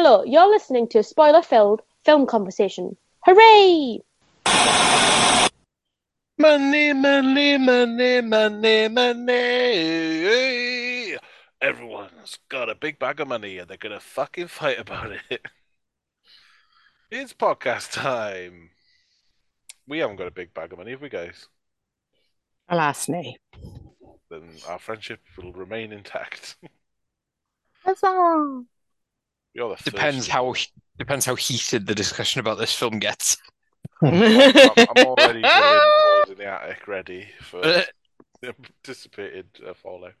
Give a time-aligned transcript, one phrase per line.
[0.00, 2.96] Hello, you're listening to a spoiler-filled film conversation.
[3.24, 3.98] Hooray!
[6.38, 9.34] Money, money, money, money, money.
[11.60, 15.44] Everyone's got a big bag of money and they're gonna fucking fight about it.
[17.10, 18.70] It's podcast time.
[19.88, 21.48] We haven't got a big bag of money, have we, guys?
[22.68, 23.38] Alas, nay.
[24.30, 26.54] Then our friendship will remain intact.
[27.84, 28.62] Huzzah!
[29.58, 30.54] You're the Depends of how
[30.98, 33.36] depends how heated the discussion about this film gets.
[34.02, 35.38] I'm, I'm already
[36.30, 37.82] in the attic ready for Uh,
[38.40, 40.12] the anticipated uh, fallout.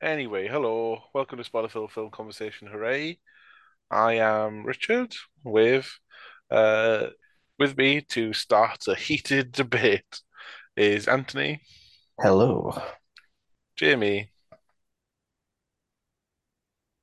[0.00, 2.68] Anyway, hello, welcome to Spoiler-filled Film Conversation.
[2.68, 3.18] Hooray!
[3.90, 5.98] I am Richard with
[6.50, 7.08] uh,
[7.58, 10.22] with me to start a heated debate
[10.74, 11.60] is Anthony,
[12.18, 12.80] Hello.
[13.76, 14.30] Jamie,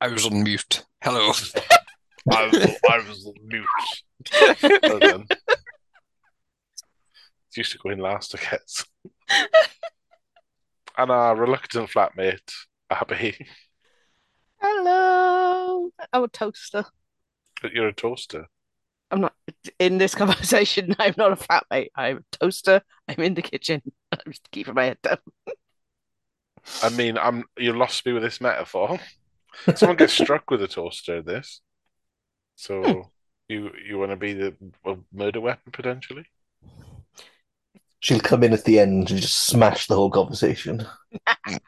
[0.00, 0.82] I was on mute.
[1.06, 1.30] Hello.
[2.32, 3.64] I was, I was mute.
[4.82, 5.26] Well done.
[7.46, 8.84] It's used to go in last, I guess.
[10.98, 12.52] and our reluctant flatmate,
[12.90, 13.46] Abby.
[14.60, 15.90] Hello.
[16.12, 16.84] I'm a toaster.
[17.62, 18.48] But you're a toaster.
[19.12, 19.34] I'm not
[19.78, 20.96] in this conversation.
[20.98, 21.90] I'm not a flatmate.
[21.94, 22.82] I'm a toaster.
[23.06, 23.80] I'm in the kitchen.
[24.10, 25.18] I'm just keeping my head down.
[26.82, 28.98] I mean, I'm you lost me with this metaphor.
[29.74, 31.60] Someone gets struck with a toaster in this.
[32.56, 33.00] So hmm.
[33.48, 34.54] you you want to be the
[34.84, 36.24] a murder weapon potentially?
[38.00, 40.86] She'll come in at the end and just smash the whole conversation.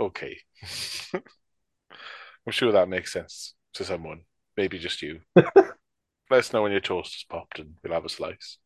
[0.00, 0.38] Okay.
[1.12, 4.22] I'm sure that makes sense to someone.
[4.56, 5.20] Maybe just you.
[5.36, 5.74] Let
[6.30, 8.58] us know when your toaster's popped and we'll have a slice.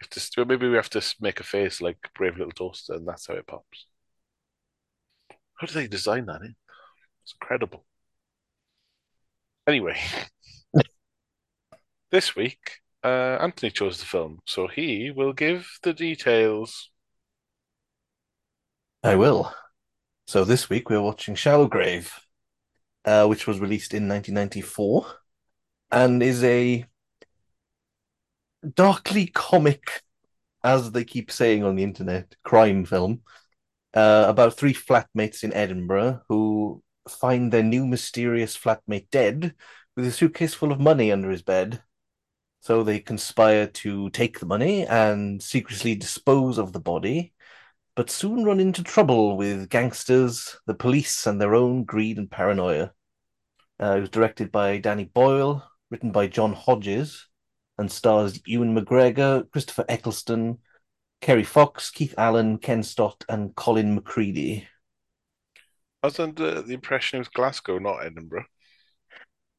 [0.00, 3.06] You have to, maybe we have to make a face like Brave Little Toaster and
[3.06, 3.86] that's how it pops.
[5.60, 6.54] How did they design that in?
[7.22, 7.84] It's incredible.
[9.66, 10.00] Anyway,
[12.10, 16.90] this week, uh, Anthony chose the film, so he will give the details.
[19.04, 19.52] I will.
[20.26, 22.10] So this week we're watching Shallow Grave,
[23.04, 25.06] uh, which was released in 1994
[25.90, 26.86] and is a
[28.74, 30.00] darkly comic,
[30.64, 33.20] as they keep saying on the internet, crime film
[33.94, 39.54] uh, about three flatmates in Edinburgh who find their new mysterious flatmate dead
[39.96, 41.82] with a suitcase full of money under his bed.
[42.60, 47.32] So they conspire to take the money and secretly dispose of the body
[48.00, 52.92] but soon run into trouble with gangsters, the police, and their own greed and paranoia.
[53.78, 57.26] Uh, it was directed by Danny Boyle, written by John Hodges,
[57.76, 60.58] and stars Ewan McGregor, Christopher Eccleston,
[61.20, 64.66] Kerry Fox, Keith Allen, Ken Stott, and Colin McCredie.
[66.02, 68.44] I was under the impression it was Glasgow, not Edinburgh.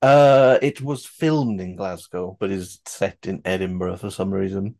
[0.02, 4.76] Uh, it was filmed in Glasgow, but is set in Edinburgh for some reason.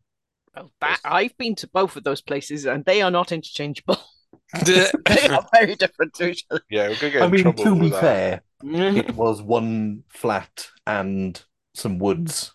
[0.56, 3.98] Well, that I've been to both of those places and they are not interchangeable.
[4.66, 6.62] They are very different to each other.
[6.70, 8.02] Yeah, we're gonna get I in mean, trouble to be that.
[8.02, 8.98] fair, Mm-hmm.
[8.98, 11.42] it was one flat and
[11.74, 12.54] some woods.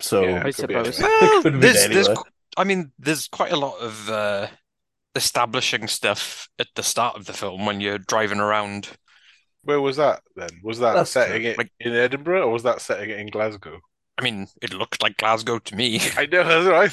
[0.00, 1.00] So Yeah, I it could be suppose.
[1.00, 1.10] anywhere.
[1.20, 2.16] Well, could have been there's, there's, anywhere.
[2.16, 4.48] qu- I mean, there's quite a lot of uh,
[5.14, 8.88] establishing stuff at the start of the film when you're driving around.
[9.64, 10.50] Where was that then?
[10.62, 11.50] Was that That's setting true.
[11.52, 13.80] it Like- in Edinburgh or was that setting it in Glasgow?
[14.18, 16.00] I mean, it looked like Glasgow to me.
[16.16, 16.90] I know that's what I'm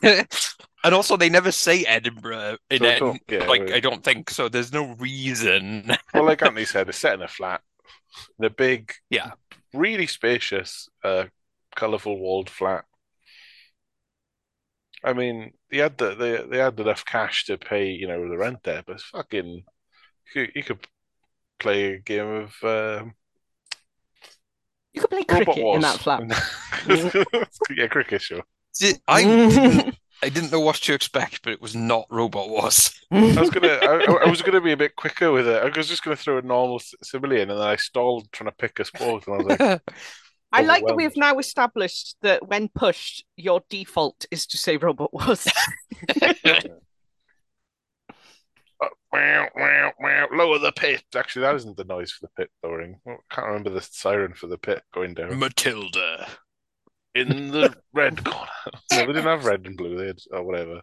[0.00, 0.26] thinking.
[0.84, 3.22] And also, they never say Edinburgh in So I it.
[3.30, 3.72] yeah, like, right.
[3.72, 4.50] I don't think so.
[4.50, 5.90] There's no reason.
[6.12, 7.62] Well, like Anthony said, it's set in a flat,
[8.38, 9.30] in a big, Yeah.
[9.72, 11.24] really spacious, uh,
[11.74, 12.84] colourful walled flat.
[15.04, 18.38] I mean, they had the they they had enough cash to pay, you know, the
[18.38, 20.78] rent there, but fucking you could, you could
[21.58, 23.14] play a game of um,
[24.92, 26.22] You could play Robot cricket in that flat.
[27.76, 28.42] yeah, cricket show.
[28.72, 32.98] See, I didn't, I didn't know what to expect, but it was not Robot Wars.
[33.12, 35.62] I was gonna, I, I was gonna be a bit quicker with it.
[35.62, 38.56] I was just gonna throw a normal c- civilian, and then I stalled trying to
[38.56, 39.82] pick a sport, and I was like,
[40.54, 44.76] I like that we have now established that when pushed, your default is to say
[44.76, 45.46] Robot Wars.
[49.12, 51.04] "Meow, meow, meow, lower the pit.
[51.14, 53.00] Actually, that isn't the noise for the pit lowering.
[53.06, 55.38] I can't remember the siren for the pit going down.
[55.38, 56.26] Matilda.
[57.14, 58.50] In the red corner.
[58.66, 59.96] No, they didn't have red and blue.
[59.96, 60.80] They had or whatever.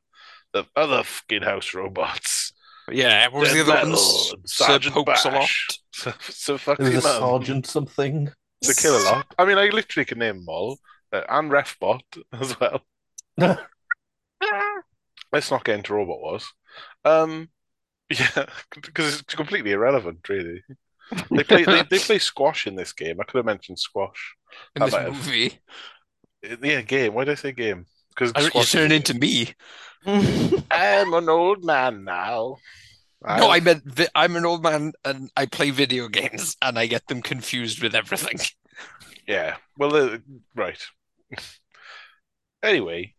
[0.53, 2.53] The other fucking house robots.
[2.89, 4.33] Yeah, what was the Dead other Metal ones?
[4.33, 5.33] and Sir Sergeant Pokes a lot.
[5.39, 5.79] Bash.
[5.93, 7.19] So, so fucking was a man.
[7.19, 8.31] sergeant something.
[8.61, 9.35] They kill a lot.
[9.37, 10.79] I mean, I literally can name them all.
[11.11, 12.01] Uh, and Refbot
[12.33, 12.81] as well.
[15.31, 16.45] Let's not get into Robot Wars.
[17.05, 17.49] Um,
[18.09, 18.45] Yeah,
[18.81, 20.63] because it's completely irrelevant, really.
[21.35, 23.19] They play they, they play squash in this game.
[23.19, 24.35] I could have mentioned squash.
[24.75, 25.13] in I this might have.
[25.13, 25.59] movie.
[26.43, 27.13] Yeah, game.
[27.13, 27.85] Why did I say game?
[28.09, 29.53] Because I, you turn into me.
[30.71, 32.57] I'm an old man now.
[33.23, 36.87] No, I meant vi- I'm an old man and I play video games and I
[36.87, 38.39] get them confused with everything.
[39.27, 39.57] Yeah.
[39.77, 40.17] Well, uh,
[40.55, 40.79] right.
[42.63, 43.13] anyway,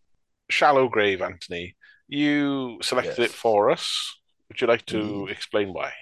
[0.51, 1.77] shallow grave, Anthony.
[2.09, 3.31] You selected Yes.
[3.31, 4.17] it for us.
[4.49, 5.93] Would you like to explain why?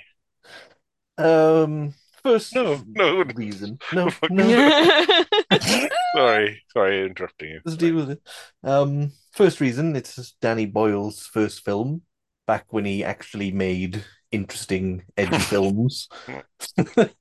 [1.18, 3.78] Um, first No, no, reason.
[3.92, 5.24] No, no.
[6.16, 7.60] Sorry, sorry, interrupting you.
[7.64, 8.22] Let's deal with it.
[8.64, 12.02] Um, first reason, it's Danny Boyle's first film,
[12.50, 16.08] back when he actually made interesting, edgy films.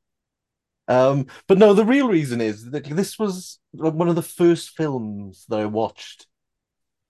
[0.88, 4.72] Um, but no, the real reason is that this was like one of the first
[4.72, 6.26] films that I watched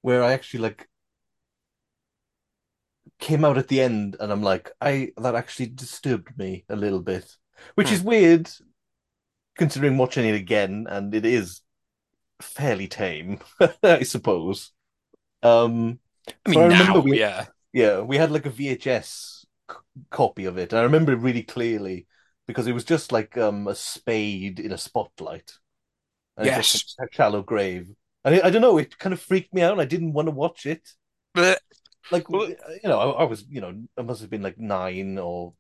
[0.02, 0.90] where I actually like
[3.20, 7.02] came out at the end and I'm like, I that actually disturbed me a little
[7.02, 7.36] bit,
[7.76, 7.96] which Hmm.
[7.96, 8.50] is weird
[9.58, 11.62] considering watching it again, and it is
[12.42, 13.40] fairly tame,
[13.84, 14.72] I suppose.
[15.44, 16.00] Um,
[16.46, 17.48] I mean, I now, we- yeah.
[17.74, 19.78] Yeah, we had like a VHS c-
[20.10, 20.72] copy of it.
[20.74, 22.08] And I remember it really clearly
[22.48, 25.54] because it was just like um a spade in a spotlight.
[26.38, 26.96] And Yes.
[27.00, 27.90] a shallow grave.
[28.26, 29.80] And I, I don't know, it kind of freaked me out.
[29.80, 30.90] I didn't want to watch it.
[31.34, 31.62] But
[32.12, 35.18] Like, Well, you know, I, I was, you know, I must have been like nine
[35.18, 35.54] or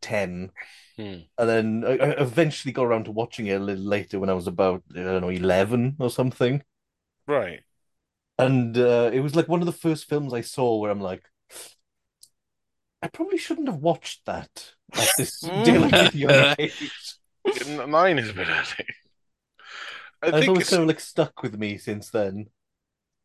[0.00, 0.52] ten.
[0.96, 1.26] Hmm.
[1.38, 4.34] And then I, I eventually got around to watching it a little later when I
[4.34, 6.62] was about, I don't know, 11 or something.
[7.26, 7.64] Right.
[8.38, 11.22] And uh, it was like one of the first films I saw where I'm like,
[13.02, 16.92] I probably shouldn't have watched that at this delicate young age.
[17.66, 18.86] Nine is a bit early.
[20.22, 22.46] I think always it's kind of like stuck with me since then.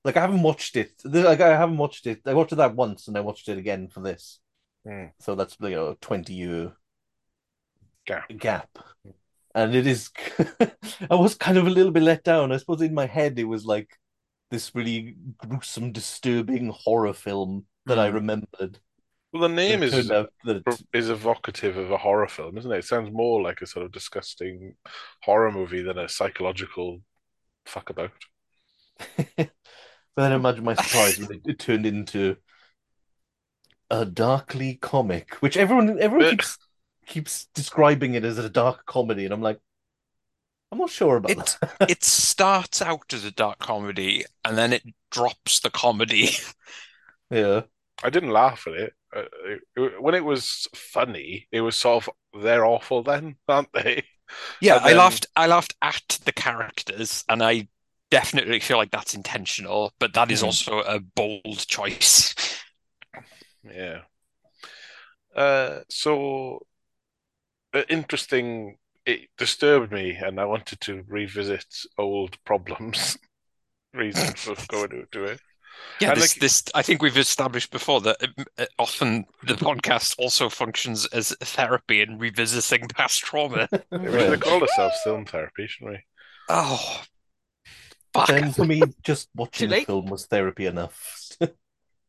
[0.04, 0.94] Like I haven't watched it.
[1.06, 2.22] Like I haven't watched it.
[2.26, 4.40] I watched it that once, and I watched it again for this.
[4.86, 5.06] Hmm.
[5.20, 6.74] So that's you know twenty year
[8.06, 8.30] Gap.
[8.38, 8.70] gap,
[9.56, 10.10] and it is.
[11.10, 12.52] I was kind of a little bit let down.
[12.52, 13.96] I suppose in my head it was like
[14.52, 18.80] this really gruesome, disturbing horror film that I remembered.
[19.34, 22.72] well, the name is turned out that it- is evocative of a horror film, isn't
[22.72, 22.80] it?
[22.80, 24.76] It sounds more like a sort of disgusting
[25.24, 27.02] horror movie than a psychological
[27.66, 28.12] fuck about.
[30.16, 32.36] But then imagine my surprise when it, it turned into
[33.90, 36.58] a darkly comic, which everyone everyone keeps
[37.06, 39.60] keeps describing it as a dark comedy, and I'm like,
[40.72, 41.74] I'm not sure about It- that.
[41.90, 46.30] it starts out as a dark comedy and then it drops the comedy.
[47.32, 47.62] Yeah,
[48.04, 48.94] I didn't laugh at it.
[49.16, 53.72] Uh, it- it- when it was funny, it was sort of they're awful then, aren't
[53.74, 54.04] they?
[54.60, 57.68] Yeah, And I laughed I laughed at the characters and I
[58.12, 60.44] definitely feel like that's intentional, but that is Mhm.
[60.44, 62.34] also a bold choice.
[63.64, 64.02] Yeah.
[65.36, 66.60] Uh, so
[67.74, 68.78] uh, interesting.
[69.06, 71.66] It disturbed me, and I wanted to revisit
[71.98, 73.18] old problems.
[73.94, 75.42] Reason for going to do it.
[76.00, 80.16] Yeah, this like- this I think we've established before that uh, uh, often the podcast
[80.18, 83.68] also functions as therapy and revisiting past trauma.
[83.92, 86.04] We should have called ourselves film therapy, shouldn't we?
[86.48, 87.02] Oh,
[88.14, 88.28] fuck.
[88.28, 91.32] then for me, just watching the film was therapy enough.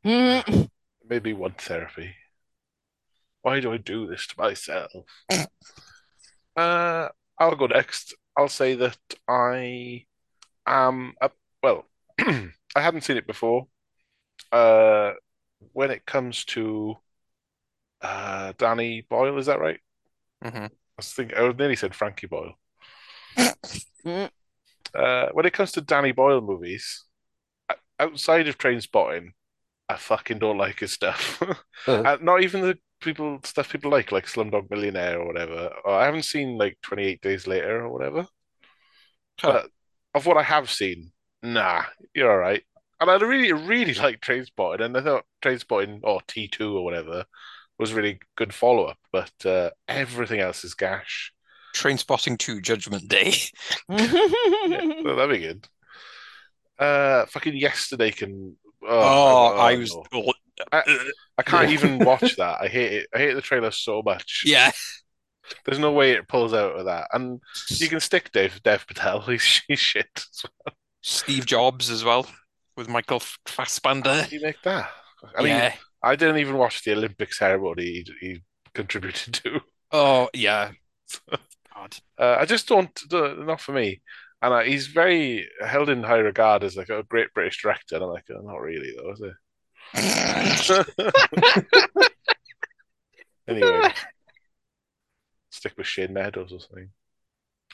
[0.05, 0.69] Mm.
[1.08, 2.14] Maybe one therapy.
[3.43, 4.93] Why do I do this to myself?
[6.56, 7.08] uh,
[7.39, 8.15] I'll go next.
[8.36, 8.98] I'll say that
[9.29, 10.05] I
[10.67, 11.31] am a,
[11.62, 11.86] well.
[12.77, 13.69] I hadn't seen it before.
[14.53, 15.15] Uh,
[15.72, 16.96] when it comes to
[18.03, 19.81] uh, Danny Boyle, is that right?
[20.43, 20.65] Mhm.
[20.67, 22.55] I was thinking, I nearly said Frankie Boyle.
[24.05, 24.31] Mm.
[24.94, 27.05] Uh, when it comes to Danny Boyle movies,
[28.00, 29.31] outside of Trainspotting,
[29.89, 31.43] I fucking don't like his stuff.
[31.86, 35.70] Uh, Uh, not even the people stuff people like, like Slumdog Millionaire or whatever.
[35.84, 38.27] Or I haven't seen like 28 Days Later or whatever.
[39.41, 39.53] Huh.
[39.53, 39.70] But
[40.15, 41.12] of what I have seen,
[41.43, 42.63] nah, you're all right.
[43.01, 47.25] And I really, really like Trainspotting, and I thought Trainspotting or T2 or whatever
[47.79, 48.99] was really good follow up.
[49.13, 51.32] But uh, everything else is gash.
[51.75, 53.35] Trainspotting 2 Judgment Day.
[53.89, 55.67] Yeah, well, that'd be good.
[56.79, 58.56] Uh, fucking yesterday can.
[58.82, 60.32] Oh, oh, I was no.
[60.73, 60.82] oh,
[61.37, 62.59] I can't even watch that.
[62.61, 63.06] I hate it.
[63.15, 64.43] I hate the trailer so much.
[64.47, 64.70] yeah.
[65.65, 67.09] There's no way it pulls out of that.
[67.13, 69.20] And you can stick Dave Dev Patel.
[69.23, 70.25] He's, he's shit.
[71.03, 72.27] Steve Jobs as well
[72.77, 74.27] with Michael Fassbender.
[74.29, 74.91] Do you make that?
[75.37, 75.75] I mean, yeah.
[76.03, 78.43] I didn't even watch the Olympic ceremony he, he
[78.75, 79.61] contributed to.
[79.93, 80.73] Oh, yeah.
[81.75, 81.97] God.
[82.19, 84.01] Uh, I just don't, not for me.
[84.43, 87.97] And uh, he's very held in high regard as like a great British director.
[87.97, 90.87] And I'm like, oh, not really though, is it?
[93.51, 93.93] Anyway,
[95.51, 96.91] stick with Shane Meadows or something.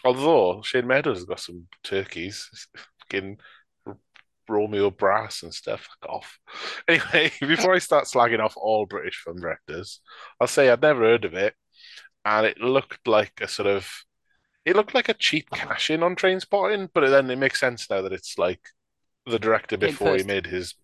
[0.05, 2.49] Although Shane Meadows has got some turkeys,
[3.11, 3.39] fucking
[4.49, 5.89] Romeo Brass and stuff.
[6.01, 6.39] Fuck off.
[6.89, 10.01] Anyway, before I start slagging off all British film directors,
[10.41, 11.55] I'll say I'd never heard of it,
[12.25, 13.89] and it looked like a sort of,
[14.65, 18.03] it looked like a cheap cash in on Trainspotting, but then it makes sense now
[18.03, 18.61] that it's like
[19.27, 20.75] the director before he made his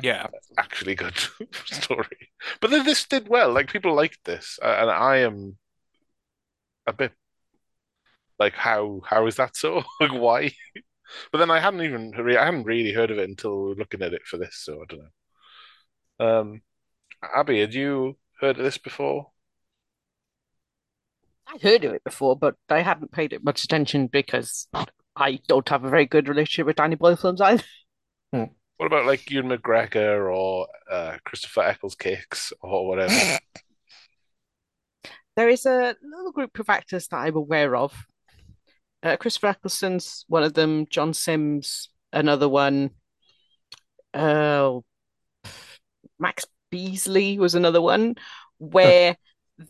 [0.00, 0.28] Yeah.
[0.58, 1.16] actually good
[1.66, 2.30] story.
[2.60, 3.52] But then this did well.
[3.52, 5.56] Like people liked this, and I am
[6.86, 7.12] a bit
[8.38, 9.82] like, how how is that so?
[10.00, 10.52] Like why?
[11.32, 14.14] But then I hadn't even re- I hadn't really heard of it until looking at
[14.14, 15.00] it for this, so I don't
[16.18, 16.26] know.
[16.26, 16.62] Um,
[17.34, 19.30] Abby, had you heard of this before?
[21.46, 24.68] I heard of it before, but I hadn't paid it much attention because
[25.16, 27.64] I don't have a very good relationship with Danny Boyle films either.
[28.30, 33.38] What about like Ewan McGregor or uh, Christopher Eccles Cakes or whatever?
[35.36, 37.94] There is a little group of actors that I'm aware of.
[39.02, 40.86] Uh, Christopher Eccleston's one of them.
[40.90, 42.90] John Sims, another one.
[44.12, 44.80] Uh,
[46.18, 48.16] Max Beesley was another one.
[48.58, 49.16] Where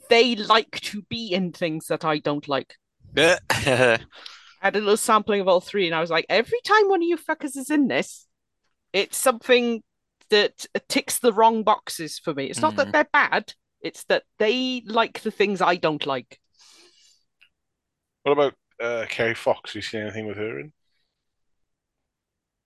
[0.09, 2.75] they like to be in things that I don't like.
[3.17, 3.39] I
[4.61, 7.09] had a little sampling of all three, and I was like, every time one of
[7.09, 8.27] you fuckers is in this,
[8.93, 9.83] it's something
[10.31, 12.47] that ticks the wrong boxes for me.
[12.47, 12.93] It's not that Mm.
[12.93, 16.39] they're bad, it's that they like the things I don't like.
[18.23, 19.71] What about uh, Kerry Fox?
[19.71, 20.73] Have You seen anything with her in?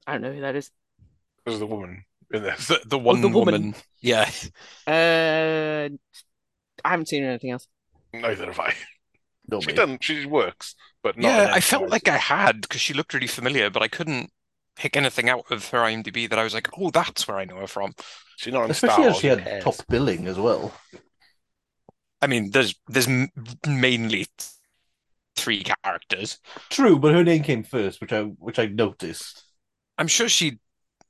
[0.06, 0.70] I don't know who that is.
[1.44, 2.68] There's the woman in this.
[2.68, 3.54] the, the one the woman.
[3.54, 3.74] woman.
[4.00, 4.30] Yeah.
[4.86, 5.88] Uh,
[6.84, 7.66] I haven't seen anything else.
[8.12, 8.74] Neither have I.
[9.48, 9.76] No, She mate.
[9.76, 9.98] done.
[10.00, 11.28] She works, but not.
[11.28, 14.30] Yeah, I felt like I had because she looked really familiar, but I couldn't
[14.76, 17.56] pick anything out of her IMDb that I was like, oh, that's where I know
[17.58, 17.94] her from.
[18.36, 19.64] She's not in Star Especially as she had cares?
[19.64, 20.72] top billing as well.
[22.22, 23.08] I mean, there's there's
[23.66, 24.26] mainly
[25.36, 26.38] three characters.
[26.70, 29.44] True, but her name came first, which I which I noticed.
[29.98, 30.58] I'm sure she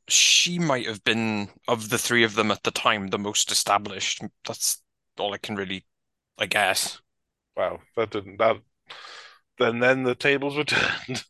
[0.09, 4.23] she might have been of the three of them at the time the most established.
[4.47, 4.83] That's
[5.19, 5.87] all I can really,
[6.39, 7.01] I guess.
[7.57, 8.61] Wow, that didn't that.
[9.59, 11.25] Then then the tables were turned.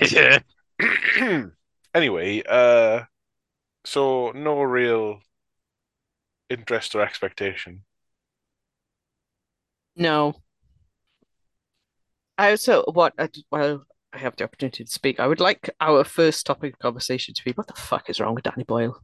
[0.12, 0.40] yeah.
[1.94, 3.04] Anyway, uh,
[3.84, 5.20] so no real
[6.50, 7.84] interest or expectation.
[9.96, 10.36] No.
[12.38, 15.20] I also what I did- well I have the opportunity to speak.
[15.20, 18.34] I would like our first topic of conversation to be what the fuck is wrong
[18.34, 19.00] with Danny Boyle?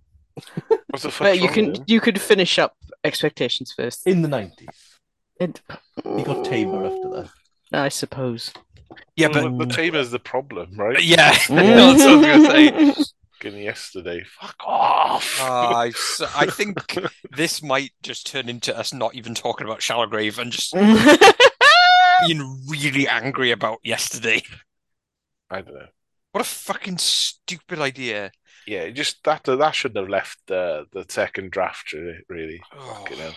[0.89, 1.85] What's the fuck But you can with him?
[1.87, 2.75] you could finish up
[3.05, 4.07] expectations first.
[4.07, 4.69] In the nineties,
[5.41, 5.61] And-
[6.17, 7.31] he got tamer after that.
[7.75, 8.53] I suppose.
[9.17, 11.03] Yeah, Well, but the, the tamer's the problem, right?
[11.03, 13.05] yeah, that's what I was gonna say.
[13.45, 14.23] Yesterday.
[14.41, 15.41] Fuck off.
[15.43, 16.79] Uh, I, s- I think
[17.37, 20.73] this might just turn into us not even talking about Shallow Grave and just
[22.27, 24.43] being really angry about yesterday.
[25.51, 25.87] I don't know.
[26.33, 28.31] What a fucking stupid idea.
[28.67, 32.19] Yeah, just that that shouldn't have left the the second draft really.
[32.29, 32.63] really.
[32.75, 32.95] Oh.
[33.01, 33.35] Fucking hell.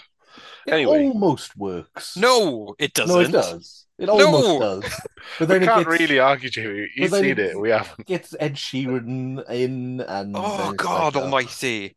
[0.67, 1.05] It Anyway.
[1.07, 2.17] almost works.
[2.17, 3.15] No, it doesn't.
[3.15, 3.85] no, it does.
[3.97, 4.59] It almost No.
[4.81, 5.01] does.
[5.39, 6.89] But We then it can't gets, really argue, Jamie.
[6.95, 7.59] You've seen it's- it.
[7.59, 8.05] We haven't.
[8.05, 11.25] gets Ed Sheeran in, and Oh God like, oh.
[11.25, 11.95] Almighty!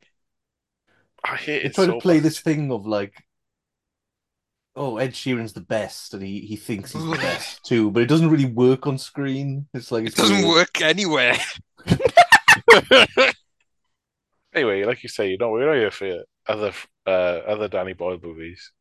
[1.25, 2.23] I hate They're it trying so to play much.
[2.23, 3.15] this thing of like,
[4.79, 8.07] oh, Ed Sheeran's the best, and he, he thinks he's the best too, but it
[8.09, 9.67] doesn't really work on screen.
[9.75, 10.49] It's like It doesn't weird.
[10.49, 11.37] work anywhere.
[14.55, 16.73] Anyway, like you say, you know, we're not here for other
[17.07, 17.11] uh,
[17.47, 18.73] other Danny Boyle movies.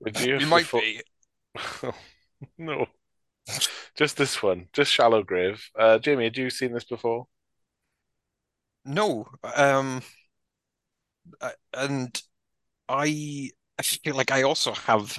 [0.00, 1.00] We're here You might fo- be.
[2.58, 2.86] no,
[3.96, 5.64] just this one, just Shallow Grave.
[5.78, 7.26] Uh, Jamie, had you seen this before?
[8.84, 10.02] No, um,
[11.40, 12.20] I- and
[12.88, 15.18] I I feel like I also have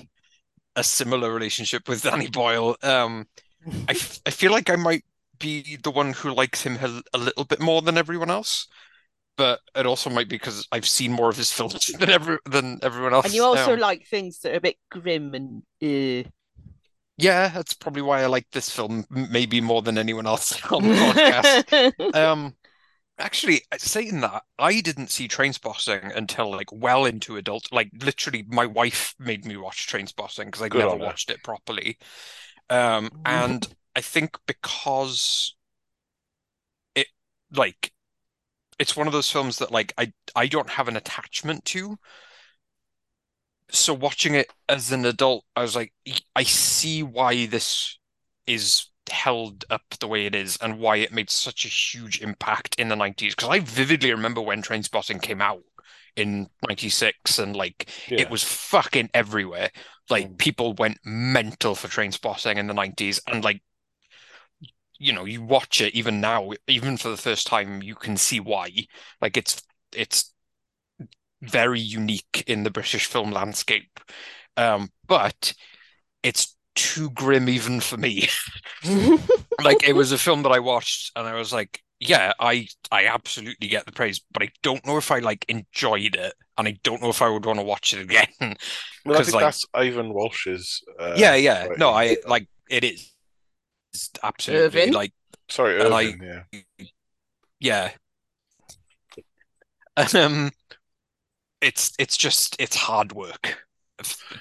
[0.75, 2.75] a similar relationship with Danny Boyle.
[2.83, 3.27] Um,
[3.87, 5.03] I, f- I feel like I might
[5.39, 6.77] be the one who likes him
[7.13, 8.67] a, little bit more than everyone else,
[9.37, 12.79] but it also might be because I've seen more of his films than every than
[12.83, 13.25] everyone else.
[13.25, 16.29] And you also Um, like things that are a bit grim and uh...
[17.17, 20.95] yeah, that's probably why I like this film maybe more than anyone else on the
[20.95, 21.93] podcast.
[22.13, 22.55] Um,
[23.17, 27.71] actually, saying that, I didn't see Trainspotting until like well into adult.
[27.71, 31.97] Like literally, my wife made me watch Trainspotting because I'd never watched it properly.
[32.69, 35.55] Um, and I think because
[36.95, 37.07] it
[37.51, 37.91] like
[38.79, 41.97] it's one of those films that like I I don't have an attachment to.
[43.71, 45.91] So watching it as an adult, I was like,
[46.35, 47.97] I see why this
[48.45, 52.75] is held up the way it is and why it made such a huge impact
[52.79, 53.35] in the 90s.
[53.35, 55.63] Because I vividly remember when Trainspotting came out
[56.15, 58.17] in 96 and like Yeah.
[58.17, 59.69] it was fucking everywhere.
[60.09, 60.37] Like Mm.
[60.37, 63.61] people went mental for Trainspotting in the 90s and like
[64.97, 68.39] you know, you watch it even now, even for the first time, you can see
[68.39, 68.71] why.
[69.21, 69.61] Like it's
[69.93, 70.33] it's
[71.41, 73.99] very unique in the British film landscape.
[74.57, 75.53] Um, but
[76.23, 78.27] it's too grim even for me.
[79.63, 83.05] Like it was a film that I watched and I was like, yeah, I I
[83.07, 86.77] absolutely get the praise, but I don't know if I like enjoyed it and I
[86.83, 88.27] don't know if I would want to watch it again.
[89.05, 90.81] Well, I 'Cause, think like- that's Ivan Walsh's.
[90.99, 91.67] Uh, Yeah, yeah.
[91.67, 91.77] right.
[91.77, 93.11] No, I like it is
[93.93, 94.93] It's absolutely Irvine?
[94.93, 95.13] like
[95.49, 96.61] Sorry, and I- yeah.
[97.59, 97.91] yeah.
[99.97, 100.51] And, um
[101.61, 103.64] it's it's just it's hard work f-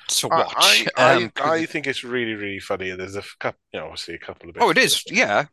[0.09, 0.53] to watch.
[0.57, 2.91] I, Um, I, I think it's really, really funny.
[2.91, 4.65] There's a couple, you know, obviously a couple of bits.
[4.65, 5.03] oh, it is.
[5.11, 5.47] Yeah.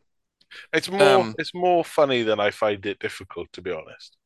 [0.72, 4.16] It's more, Um, it's more funny than I find it difficult, to be honest.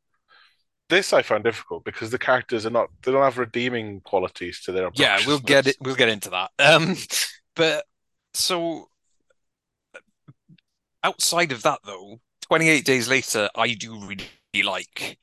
[0.89, 4.73] This I find difficult because the characters are not, they don't have redeeming qualities to
[4.73, 5.77] their Yeah, we'll get it.
[5.81, 6.51] We'll get into that.
[6.59, 6.97] Um,
[7.57, 7.85] but
[8.35, 8.89] so
[11.03, 15.19] outside of that, though, 28 days later, I do really like.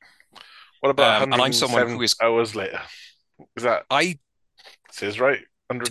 [0.81, 2.81] What about Um, and I'm someone who is hours later?
[3.55, 4.19] Is that I
[4.93, 5.41] says right?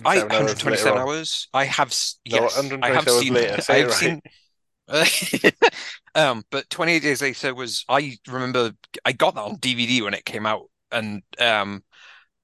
[0.05, 1.49] I 107 hours 127 hours.
[1.53, 1.93] I have
[2.27, 3.33] No, yes, I have hours seen.
[3.33, 3.57] later.
[3.57, 3.93] I Say it have right.
[3.93, 4.21] seen.
[6.15, 8.73] um, but 28 days later was I remember
[9.05, 11.83] I got that on DVD when it came out, and um,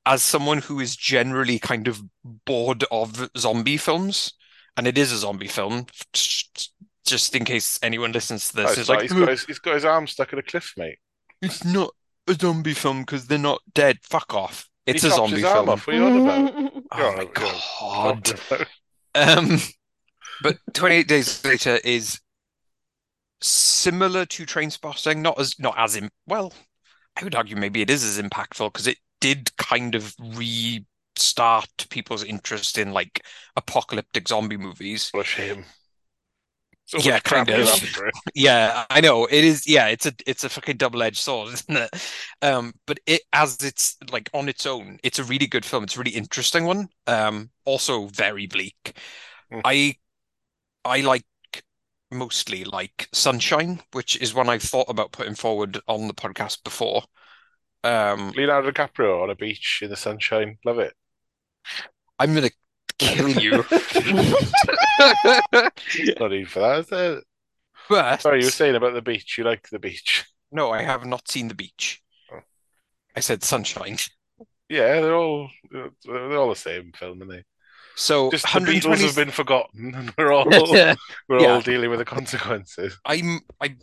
[0.06, 2.01] as someone who is generally kind of
[2.46, 4.34] bored of zombie films,
[4.78, 5.88] and it is a zombie film,
[7.06, 9.75] just in case anyone listens to Oh, this, it's like he's got his, he's got
[9.75, 11.00] his arm stuck in a cliff, mate.
[11.42, 11.92] it's not
[12.28, 13.98] a zombie film because they're not dead.
[14.04, 14.70] Fuck off.
[14.89, 15.69] It's he a zombie his arm film.
[15.69, 15.88] off.
[15.88, 16.74] What are you on about?
[16.91, 18.39] Oh my god.
[19.15, 19.60] Um,
[20.43, 22.19] but 28 Days Later is
[23.41, 26.53] similar to Trainspotting, not as not as in well,
[27.19, 32.24] I would argue maybe it is as impactful because it did kind of restart people's
[32.24, 35.10] interest in like apocalyptic zombie movies.
[35.12, 35.65] What a shame.
[36.89, 37.84] So Yeah, crap kind of.
[38.34, 39.67] Yeah, I know it is.
[39.67, 41.89] Yeah, it's a it's a fucking double-edged sword, isn't it?
[42.41, 45.84] Um, but it as it's like on its own, it's a really good film.
[45.84, 46.89] It's a really interesting one.
[47.06, 48.97] Um, also very bleak.
[49.52, 49.60] Hmm.
[49.63, 49.95] I
[50.84, 51.25] I like
[52.10, 57.04] mostly like Sunshine, which is one I've thought about putting forward on the podcast before.
[57.84, 60.58] Um, Leonardo DiCaprio on a beach in the sunshine.
[60.65, 60.93] Love it.
[62.17, 62.49] I'm gonna
[62.99, 63.63] kill you.
[66.19, 67.21] No need for that, is there?
[67.89, 69.38] But Sorry, you were saying about the beach.
[69.38, 70.25] You like the beach.
[70.51, 72.01] no, I have not seen the beach.
[72.31, 72.39] Oh.
[73.15, 73.97] I said Sunshine.
[74.69, 77.43] Yeah, they're all they're all the same film, aren't they?
[77.95, 80.95] So Just the Beatles 120 have been forgotten, and we're all Yeah.
[81.27, 81.53] we're Yeah.
[81.53, 82.97] all dealing with the consequences.
[83.05, 83.75] I'm I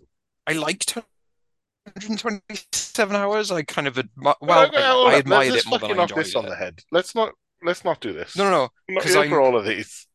[0.46, 3.50] I liked 127 hours.
[3.50, 6.02] I kind of admi- well, Well, I, hold I on, admired it more than I
[6.02, 6.50] enjoyed this on it.
[6.50, 6.80] the head.
[6.92, 7.32] Let's not
[7.66, 8.36] let's not do this.
[8.36, 8.68] No, no, no.
[8.88, 10.06] I'm not 'cause here I'm- for all of these.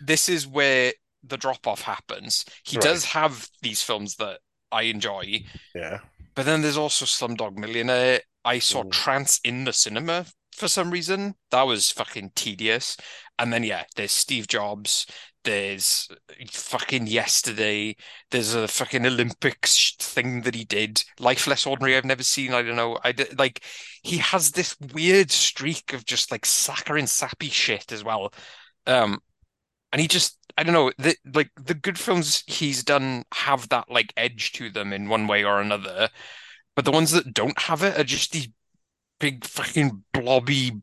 [0.00, 2.44] This is where the drop off happens.
[2.64, 2.82] He Right.
[2.84, 4.40] does have these films that
[4.72, 5.98] I enjoy, Yeah.
[6.34, 8.22] but then there's also Slumdog Millionaire.
[8.44, 8.92] I saw Mm.
[8.92, 11.34] Trance in the cinema for some reason.
[11.50, 12.96] That was fucking tedious.
[13.38, 15.06] And then yeah, there's Steve Jobs.
[15.42, 16.08] There's
[16.50, 17.96] fucking yesterday.
[18.30, 21.02] There's a fucking Olympics thing that he did.
[21.18, 21.96] Life Less Ordinary.
[21.96, 22.52] I've never seen.
[22.52, 22.98] I don't know.
[23.02, 23.64] I like
[24.02, 28.34] he has this weird streak of just like saccharine sappy shit as well.
[28.86, 29.20] Um,
[29.92, 30.92] and he just I don't know.
[30.98, 35.26] The like the good films he's done have that like edge to them in one
[35.26, 36.10] way or another.
[36.76, 38.48] But the ones that don't have it are just these
[39.18, 40.82] big fucking blobby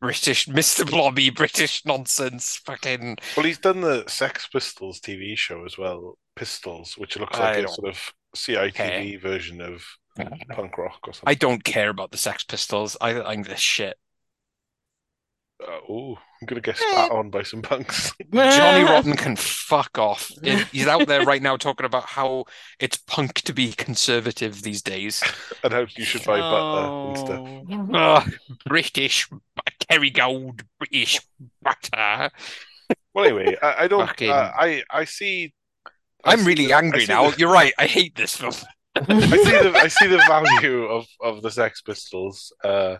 [0.00, 0.88] British, Mr.
[0.88, 2.60] Blobby British nonsense.
[2.64, 7.64] Fucking Well, he's done the Sex Pistols TV show as well, Pistols, which looks like
[7.64, 9.18] a sort of CITV care.
[9.18, 9.84] version of
[10.50, 11.28] punk rock or something.
[11.28, 12.96] I don't care about the Sex Pistols.
[13.00, 13.96] I I'm this shit.
[15.62, 18.12] Uh, oh, I'm gonna get spat on by some punks.
[18.32, 20.30] Johnny Rotten can fuck off.
[20.72, 22.44] He's out there right now talking about how
[22.78, 25.22] it's punk to be conservative these days.
[25.64, 27.08] and how you should buy butter Oh.
[27.08, 28.26] and stuff.
[28.28, 28.32] Ugh,
[28.66, 29.28] British
[29.90, 31.20] Kerrygold British
[31.62, 32.30] butter.
[33.14, 34.06] Well, anyway, I, I don't.
[34.06, 35.52] Fucking- Uh, I I see.
[36.24, 37.30] I I'm see really the- angry now.
[37.30, 37.72] the- You're right.
[37.78, 38.52] I hate this film.
[38.96, 42.52] I see the I see the value of of the Sex Pistols.
[42.62, 42.96] Uh,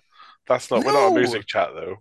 [0.47, 0.85] that's not.
[0.85, 1.97] We're not a music chat though.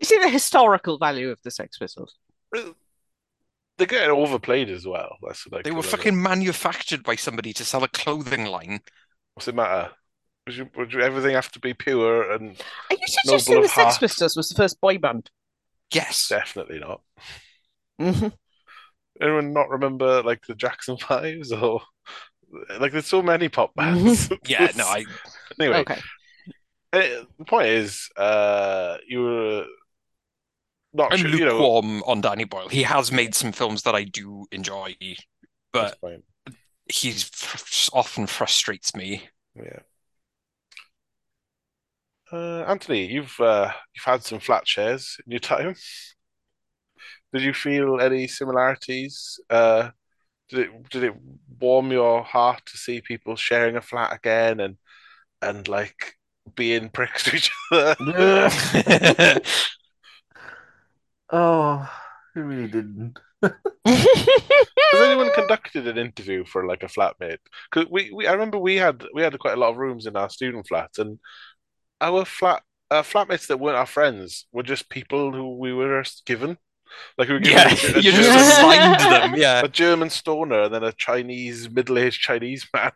[0.00, 2.16] You see the historical value of the Sex Pistols?
[2.52, 5.16] They're getting overplayed as well.
[5.22, 8.80] That's like They were another- fucking manufactured by somebody to sell a clothing line.
[9.34, 9.90] What's it matter?
[10.46, 12.50] Would, you, would you, everything have to be pure and
[12.90, 14.00] Are you suggesting of the Sex heart.
[14.00, 15.30] Pistols was the first boy band?
[15.92, 16.28] Yes.
[16.28, 17.00] definitely not?
[18.00, 18.32] Mhm.
[19.20, 21.80] Anyone not remember like the Jackson Fives or
[22.78, 24.30] like there's so many pop bands.
[24.46, 25.04] Yeah, no, I
[25.60, 25.78] anyway.
[25.80, 26.00] Okay.
[26.92, 29.66] Uh, the point is, uh, you were
[30.92, 32.68] not I'm sure, you know, lukewarm on Danny Boyle.
[32.68, 34.96] He has made some films that I do enjoy,
[35.72, 35.98] but
[37.32, 39.28] fr- often frustrates me.
[39.54, 39.80] Yeah.
[42.32, 45.74] Uh, Anthony, you've uh, you've had some flat shares in your time.
[47.32, 49.38] Did you feel any similarities?
[49.50, 49.90] Uh,
[50.48, 51.14] did it did it
[51.60, 54.76] warm your heart to see people sharing a flat again and
[55.42, 56.14] and like
[56.54, 57.96] being pricks to each other?
[61.30, 61.88] Oh,
[62.34, 63.18] it really didn't.
[64.92, 67.38] Has anyone conducted an interview for like a flatmate?
[67.70, 70.16] Because we, we I remember we had we had quite a lot of rooms in
[70.16, 71.18] our student flat, and
[72.00, 76.26] our flat uh, flatmates that weren't our friends were just people who we were just
[76.26, 76.58] given.
[77.18, 79.34] Like we were given Yeah, a, a you just German, assigned them.
[79.36, 79.62] Yeah.
[79.62, 82.92] a German stoner and then a Chinese middle-aged Chinese man,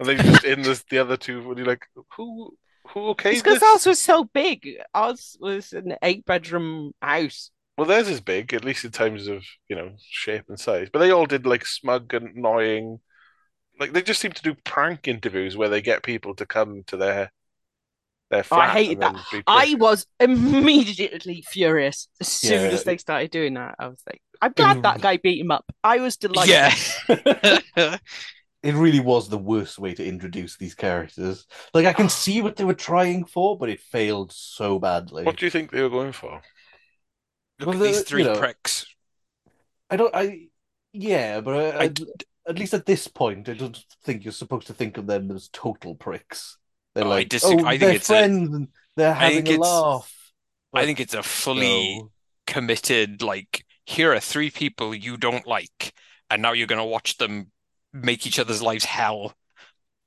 [0.00, 1.40] and they just in this the other two.
[1.50, 1.86] And you're like,
[2.16, 2.56] who
[2.88, 3.62] who okayed It's because this?
[3.62, 4.78] ours was so big.
[4.94, 7.50] Ours was an eight-bedroom house.
[7.76, 10.88] Well, theirs is big, at least in terms of you know shape and size.
[10.92, 13.00] But they all did like smug and annoying.
[13.78, 16.96] Like they just seem to do prank interviews where they get people to come to
[16.96, 17.32] their
[18.30, 19.16] their Oh, I hated that.
[19.46, 22.68] I was immediately furious as soon Yeah.
[22.68, 23.76] as they started doing that.
[23.78, 25.02] I was like, I'm glad that mm.
[25.02, 25.64] guy beat him up.
[25.84, 26.74] I was delighted.
[27.76, 27.98] Yeah.
[28.62, 31.46] It really was the worst way to introduce these characters.
[31.72, 35.22] Like I can see what they were trying for, but it failed so badly.
[35.22, 36.42] What do you think they were going for?
[37.58, 38.86] Look Well, at these three you know- pricks.
[39.90, 40.14] I don't.
[40.14, 40.48] I
[40.92, 41.90] yeah, but I, I- I,
[42.48, 45.48] at least at this point, I don't think you're supposed to think of them as
[45.52, 46.58] total pricks.
[46.94, 47.62] They're Oh, I like, disagree.
[47.62, 50.12] oh, I think they're it's a- friends they're having a it's- laugh.
[50.72, 52.10] I think it's a fully no.
[52.46, 55.94] committed, like, here are three people you don't like,
[56.30, 57.50] and now you're going to watch them
[57.92, 59.34] make each other's lives hell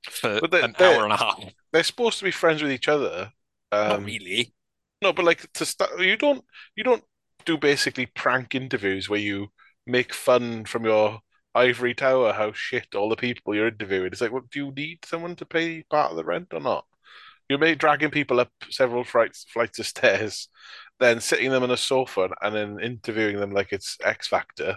[0.08, 1.42] for they- an hour and a half.
[1.72, 3.32] They're supposed to be friends with each other.
[3.72, 4.52] Not Um, really.
[5.02, 6.44] no, but like to start, you don't
[6.76, 7.04] you don't
[7.44, 9.48] do basically prank interviews where you
[9.86, 11.20] make fun from your
[11.54, 14.06] ivory tower how shit all the people you're interviewing.
[14.06, 16.84] It's like, well, do you need someone to pay part of the rent or not?
[17.48, 20.48] You're dragging people up several flights flights of stairs,
[21.00, 24.76] then sitting them on a sofa and then interviewing them like it's X Factor.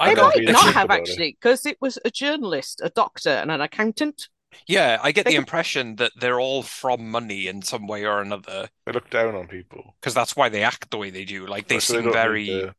[0.00, 4.28] I might not have actually, because it was a journalist, a doctor, and an accountant.
[4.66, 8.20] Yeah, I get They the impression that they're all from money in some way or
[8.20, 9.94] another, They look down on people.
[10.00, 11.46] because that's why they act the way they do.
[11.46, 12.74] Like they So they seem don't very, to-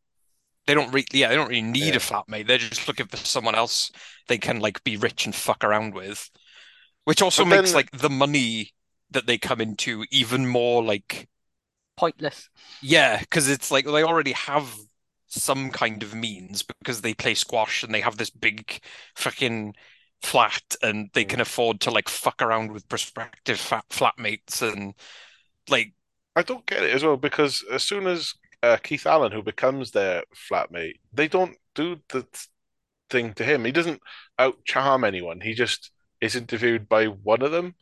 [0.68, 1.98] they don't really, yeah, they don't really need Yeah.
[1.98, 2.48] a flatmate.
[2.48, 3.92] They're just looking for someone else
[4.28, 6.30] they can like be rich and fuck around with,
[7.06, 8.74] which also But makes then- like the money
[9.12, 11.28] that they come into even more like
[11.98, 12.50] Pointless.
[12.82, 14.74] Yeah, because it's like they already have
[15.28, 18.80] some kind of means because they play squash and they have this big
[19.16, 19.76] fucking
[20.22, 24.94] flat and they can afford to like fuck around with prospective fat flatmates and
[25.70, 25.94] like
[26.36, 29.92] I don't get it as well because as soon as uh, Keith Allen, who becomes
[29.92, 32.48] their flatmate, they don't do the th-
[33.10, 33.64] thing to him.
[33.66, 34.02] He doesn't
[34.38, 35.40] out charm anyone.
[35.42, 37.76] He just is interviewed by one of them.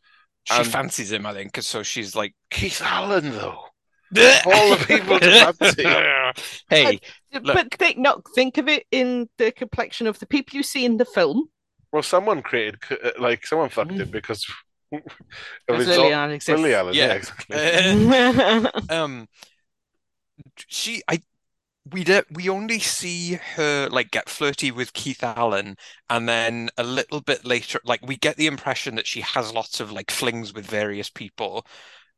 [0.43, 3.63] she And- fancies him, I think, 'cause so she's like Keith Allen, though.
[4.45, 5.83] all the people to fancy.
[6.69, 6.99] Hey,
[7.33, 7.75] But Look.
[7.75, 11.05] think, no, think of it in the complexion of the people you see in the
[11.05, 11.49] film.
[11.91, 14.45] Well, someone created, uh, like, someone fucked it because
[14.91, 15.01] of
[15.67, 16.61] Because his Lily own- Allen exists.
[16.61, 17.13] Lily Allen, yeah, Yeah.
[17.13, 17.57] exactly.
[17.57, 18.71] Uh,
[19.03, 19.27] um
[20.67, 21.21] she I
[21.91, 25.77] we don't we only see her like get flirty with Keith Allen
[26.09, 29.79] and then a little bit later like we get the impression that she has lots
[29.79, 31.65] of like flings with various people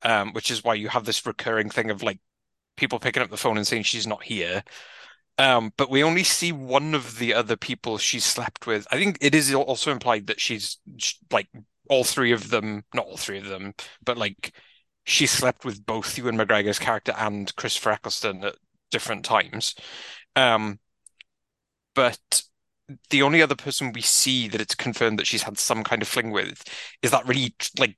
[0.04, 2.20] um which is why you have this recurring thing of like
[2.78, 4.64] people picking up the phone and saying she's not here
[5.40, 9.18] um but we only see one of the other people she's slept with I think
[9.22, 11.50] it is also implied that she's sh- like
[11.90, 13.74] all three of them not all three of them
[14.06, 14.54] but like
[15.06, 18.56] she slept with both Ewan McGregor's character and Christopher Eccleston at
[18.92, 19.74] different times.
[20.36, 20.80] Um,
[21.96, 22.44] but
[23.10, 26.08] the only other person we see that it's confirmed that she's had some kind of
[26.08, 26.64] fling with
[27.02, 27.98] is that really like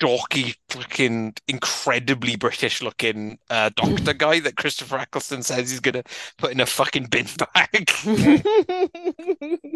[0.00, 6.02] dorky, fucking, incredibly British looking uh, doctor guy that Christopher Eccleston says he's gonna
[6.38, 7.90] put in a fucking bin bag.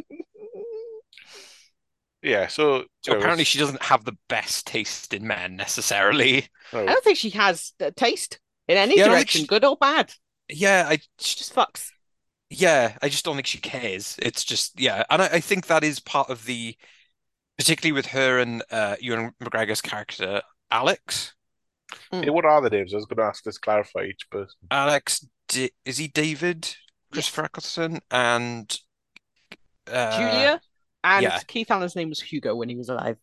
[2.23, 6.49] Yeah, so, So apparently it's- she doesn't have the best taste in men necessarily.
[6.73, 9.41] no, I don't think she has a taste in any Yeah, I don't think direction,
[9.43, 10.11] she- good or bad.
[10.49, 11.89] Yeah, I She just fucks.
[12.49, 14.17] Yeah, I just don't think she cares.
[14.23, 16.75] It's just yeah, and I, I think that is part of the,
[17.59, 21.35] particularly with her and uh, Ewan McGregor's character Alex.
[22.13, 22.93] yeah, what are the names?
[22.93, 24.57] I was going to ask this, clarify each person.
[24.71, 26.75] Alex, D is he David
[27.13, 28.77] Christopher Eccleston and
[29.91, 30.61] uh, Julia
[31.05, 31.41] and yeah.
[31.47, 33.19] Keith Allen's name was Hugo when he was alive.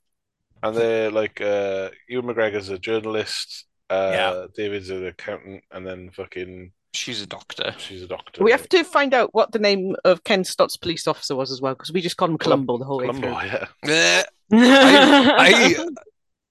[0.63, 4.45] And they're like, uh, Ewan McGregor's a journalist, uh, Yeah.
[4.55, 7.73] David's an accountant, and then fucking She's a doctor.
[7.77, 8.43] She's a doctor.
[8.43, 11.61] We have to find out what the name of Ken Stott's police officer was as
[11.61, 13.89] well, because we just called him Columbo the whole way Columbo, through.
[13.89, 14.23] yeah.
[14.53, 15.85] Eh, I, I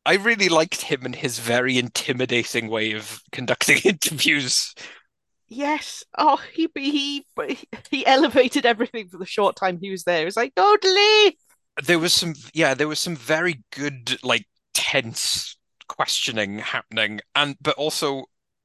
[0.06, 4.74] I really liked him and his very intimidating way of conducting interviews.
[5.48, 6.04] Yes.
[6.16, 7.26] Oh, he he
[7.90, 10.22] he elevated everything for the short time he was there.
[10.22, 11.34] It was like, don't leave.
[11.84, 15.56] There was some yeah, there was some very good like tense
[15.88, 18.24] questioning happening and but also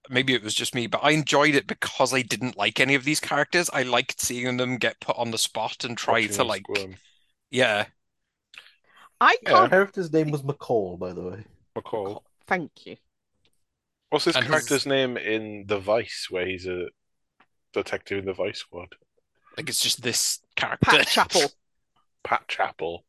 [0.09, 3.03] maybe it was just me, but I enjoyed it because I didn't like any of
[3.03, 3.69] these characters.
[3.73, 6.95] I liked seeing them get put on the spot and try Watching to like squirm.
[7.51, 7.85] yeah.
[9.21, 9.49] I Yeah.
[9.49, 9.69] The can't.
[9.71, 11.43] character's name was McCall, by the way.
[11.75, 12.21] McCall.
[12.47, 12.97] Thank you.
[14.09, 16.87] What's his And his- character's name in The Vice, where he's a
[17.73, 18.95] detective in the Vice Squad?
[19.57, 20.85] Like it's just this character.
[20.91, 21.51] Pat Chappell.
[22.23, 23.05] Pat Chappell.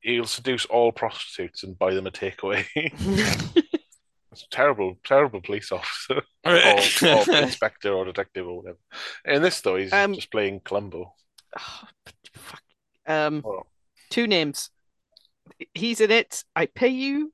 [0.00, 2.64] He'll seduce all prostitutes and buy them a takeaway.
[4.32, 8.78] It's a terrible, terrible police officer or, or inspector or detective or whatever.
[9.24, 11.14] In this, though, he's Um, just playing Columbo.
[11.58, 11.82] Oh,
[12.34, 12.62] fuck.
[13.06, 13.62] Um, Oh,
[14.10, 14.70] two names.
[15.74, 16.44] He's in it.
[16.54, 17.32] I pay you.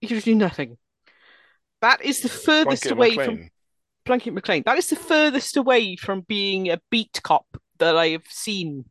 [0.00, 0.78] You do nothing.
[1.80, 3.26] That is the furthest Plunkett away McLean.
[3.26, 3.50] from
[4.04, 4.62] Plunkett McLean.
[4.64, 7.46] That is the furthest away from being a beat cop
[7.78, 8.86] that I have seen.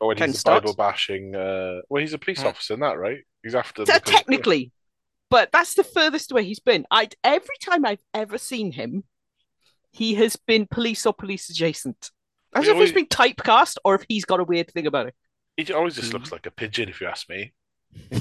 [0.00, 1.34] Oh, and Ken he's a Bible bashing.
[1.34, 3.20] Uh, well, he's a police officer in that, right?
[3.42, 4.72] He's after So the technically,
[5.34, 6.86] but that's the furthest away he's been.
[6.92, 9.02] I every time I've ever seen him,
[9.90, 12.10] he has been police or police adjacent.
[12.52, 14.70] I don't He know if he's always- been typecast or if he's got a weird
[14.72, 15.14] thing about it.
[15.56, 16.18] He always just Hmm.
[16.18, 17.52] looks like a pigeon, if you ask me.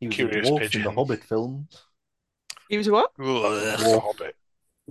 [0.00, 0.82] He was Curious a dwarf in pigeon.
[0.82, 1.82] the Hobbit films.
[2.68, 3.10] He was a what?
[3.16, 4.00] Dwarf.
[4.02, 4.36] Hobbit.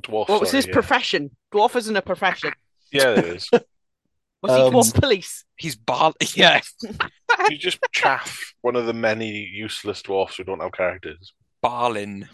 [0.02, 0.30] Dwarf.
[0.30, 0.74] What was sorry, his yeah.
[0.74, 1.38] profession?
[1.54, 2.54] Dwarf isn't a profession.
[2.92, 3.50] Yeah, there is.
[4.44, 5.46] Was he Um, dwarf police?
[5.56, 6.60] He's bar yeah.
[7.50, 11.34] you just chaff one of the many useless dwarfs who don't have characters.
[11.62, 12.28] Balin.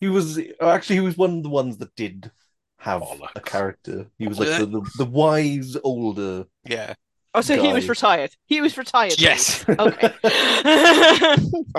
[0.00, 2.30] He was actually he was one of the ones that did
[2.78, 3.02] have
[3.36, 4.06] a character.
[4.18, 6.46] He was like the, the, the wise older.
[6.64, 6.94] Yeah.
[7.34, 8.32] Oh, so he was retired.
[8.46, 9.20] He was retired.
[9.20, 9.64] Yes.
[9.68, 10.12] Okay.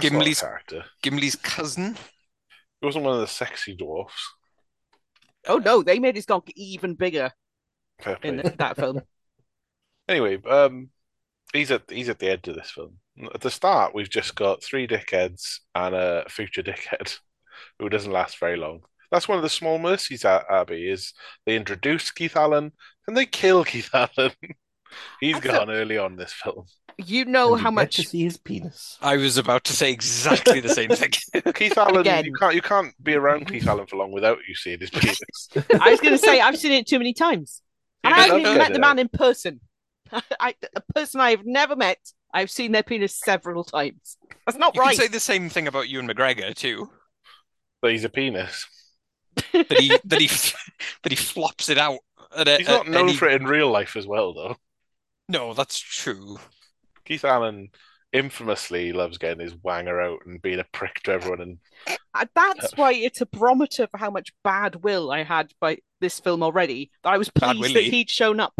[0.01, 0.85] Gimli's- character.
[1.03, 1.95] Gimli's cousin.
[2.79, 4.33] He wasn't one of the sexy dwarfs.
[5.47, 7.42] oh no, they made his donkey even bigger Fair
[8.23, 9.01] in that film.
[10.09, 10.89] Anyway, um,
[11.53, 12.97] he's at he's at the end of this film.
[13.33, 17.17] At the start, we've just got three dickheads and a future dickhead
[17.79, 18.81] who doesn't last very long.
[19.13, 21.13] That's one of the small mercies, A- Abby, is
[21.45, 22.73] they introduce Keith Allen
[23.07, 24.33] and they kill Keith Allen.
[25.21, 26.65] He's I thought- gone early on this film.
[26.97, 28.97] You know and how get much to see his penis.
[29.01, 31.09] I was about to say exactly the same thing.
[31.55, 32.25] Keith Allen, Again.
[32.25, 35.47] you can't you can't be around Keith Allen for long without you seeing his penis.
[35.81, 37.62] I was going to say I've seen it too many times,
[38.03, 39.59] and I He haven't even met the man in person.
[40.39, 41.97] I, a person I have never met.
[42.33, 44.17] I've seen their penis several times.
[44.45, 44.95] That's not You right.
[44.95, 46.89] could say the same thing about Ewan McGregor too.
[47.81, 48.65] But he's a penis.
[49.51, 50.27] That he that he
[51.03, 51.99] that he flops it out.
[52.35, 54.55] At a, He's not at known any- for it in real life as well, though.
[55.29, 56.39] No, that's true.
[57.05, 57.69] Keith Allen
[58.13, 61.41] infamously loves getting his wanger out and being a prick to everyone.
[61.41, 61.57] And
[62.13, 66.19] Uh, That's why it's a barometer for how much bad will I had by this
[66.19, 66.91] film already.
[67.03, 68.53] That I was pleased that he'd shown up.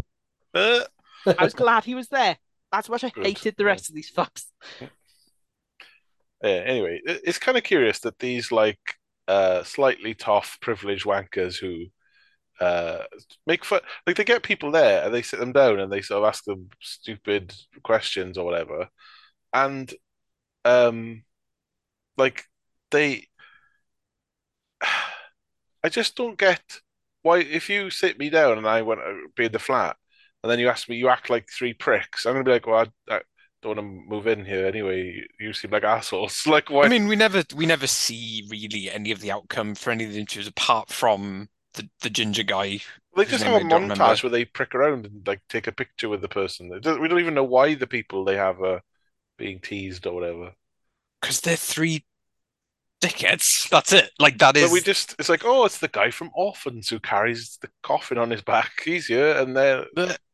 [0.54, 0.82] uh,
[1.26, 2.38] I was glad he was there.
[2.72, 3.26] That's what I Good.
[3.26, 4.46] hated the rest of these fucks.
[6.44, 8.80] yeah, anyway, it's kind of curious that these like
[9.28, 11.86] uh, slightly tough, privileged wankers who
[12.60, 13.04] uh,
[13.46, 16.24] make fun, like they get people there and they sit them down and they sort
[16.24, 18.90] of ask them stupid questions or whatever,
[19.54, 19.94] and
[20.66, 21.24] um,
[22.18, 22.46] like
[22.92, 23.28] they,
[25.84, 26.62] I just don't get
[27.22, 29.96] why if you sit me down and I want to be in the flat
[30.44, 32.26] and then you ask me, you act like three pricks.
[32.26, 33.22] I'm gonna be like, well, I, I
[33.62, 35.24] don't want to move in here anyway.
[35.40, 36.44] You seem like assholes.
[36.48, 36.84] Like, why?
[36.84, 40.12] I mean, we never we never see really any of the outcome for any of
[40.12, 42.80] the interviews apart from the, the ginger guy.
[43.16, 43.96] they just have a don't remember.
[43.96, 46.70] montage where they prick around and like take a picture with the person.
[46.70, 48.82] We don't even know why the people they have are
[49.44, 50.54] being teased or whatever.
[51.22, 52.06] Because they're three
[53.02, 53.68] dickheads.
[53.72, 54.10] That's it.
[54.20, 57.00] Like that is But we just, it's like, oh, it's the guy from Orphans who
[57.00, 58.72] carries the coffin on his back.
[58.86, 59.84] He's here, and they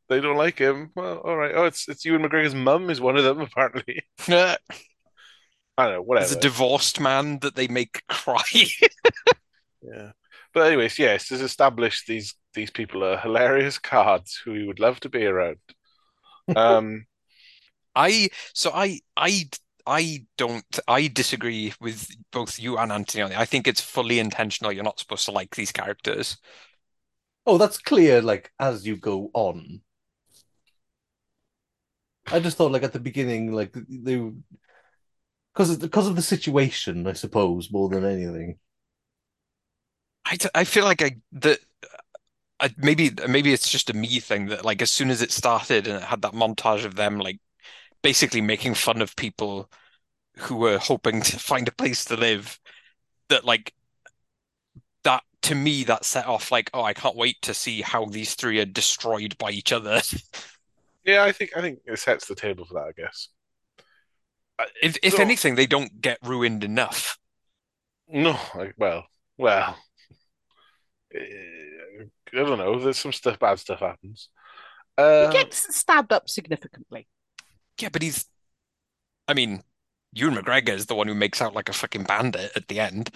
[0.09, 0.91] they don't like him.
[0.95, 1.53] Well, all right.
[1.55, 4.03] Oh, it's it's Ewan McGregor's mum is one of them apparently.
[4.27, 4.55] Uh,
[5.77, 6.37] I don't know, whatever.
[6.37, 8.43] a divorced man that they make cry.
[9.81, 10.11] Yeah.
[10.53, 14.99] But anyways, yes, it's established these these people are hilarious cards who we would love
[15.01, 15.57] to be around.
[16.55, 17.05] Um,
[17.99, 19.49] I so I I
[19.85, 23.37] I don't I disagree with both you and Anthony on it.
[23.37, 24.71] I think it's fully intentional.
[24.71, 26.37] You're not supposed to like these characters.
[27.45, 28.21] Oh, that's clear.
[28.21, 29.81] Like as you go on.
[32.31, 34.31] I just thought, like at the beginning, like they,
[35.53, 38.59] because because of the situation, I suppose, more than anything.
[40.25, 41.59] I, I feel like I the
[42.59, 45.87] I, maybe maybe it's just a me thing that like as soon as it started
[45.87, 47.39] and it had that montage of them like
[48.01, 49.69] basically making fun of people
[50.37, 52.59] who were hoping to find a place to live,
[53.29, 53.73] that like
[55.03, 58.35] that to me that set off like oh I can't wait to see how these
[58.35, 60.01] three are destroyed by each other.
[61.05, 63.29] Yeah, I think I think it sets the table for that, I guess.
[64.59, 67.17] Uh, If if so- anything, they don't get ruined enough.
[68.07, 69.05] No, like, well,
[69.37, 69.77] well,
[71.15, 71.19] eh,
[72.33, 72.79] I don't know.
[72.79, 74.29] There's some stuff, bad stuff happens.
[74.97, 77.07] He Uh, gets stabbed up significantly.
[77.79, 78.25] Yeah, but he's
[79.27, 79.63] I mean,
[80.13, 83.11] Ewan McGregor is the one who makes out like a fucking bandit at the end.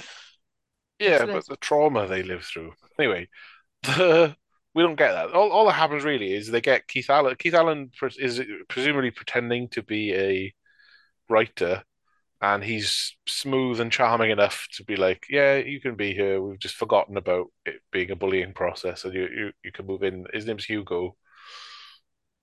[1.05, 1.47] yeah, Yes, it but is.
[1.47, 2.73] the trauma they live through.
[2.99, 3.27] Anyway,
[3.83, 4.35] the
[4.75, 5.31] we don't get that.
[5.33, 7.35] All, all that happens really is they get Keith Allen.
[7.39, 10.53] Keith Allen is presumably pretending to be a
[11.29, 11.83] writer,
[12.41, 16.41] and he's smooth and charming enough to be like, "Yeah, you can be here.
[16.41, 20.03] We've just forgotten about it being a bullying process, and you you, you can move
[20.03, 21.17] in." His name's Hugo,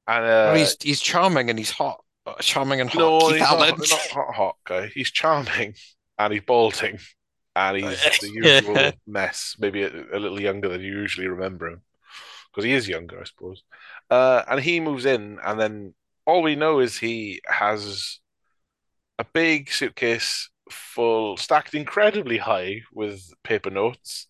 [0.06, 2.04] and Well, uh, he's he's charming and he's hot.
[2.40, 2.98] Charming and hot.
[2.98, 3.74] no, Keith he's not, Allen.
[3.78, 4.86] not hot, hot guy.
[4.88, 5.74] He's charming,
[6.18, 6.98] and he's balding,
[7.56, 7.84] and he's
[8.20, 9.56] the usual mess.
[9.58, 11.82] Maybe a, a little younger than you usually remember him,
[12.50, 13.62] because he is younger, I suppose.
[14.10, 15.94] Uh, and he moves in, and then
[16.26, 18.20] all we know is he has
[19.18, 24.28] a big suitcase full, stacked incredibly high with paper notes,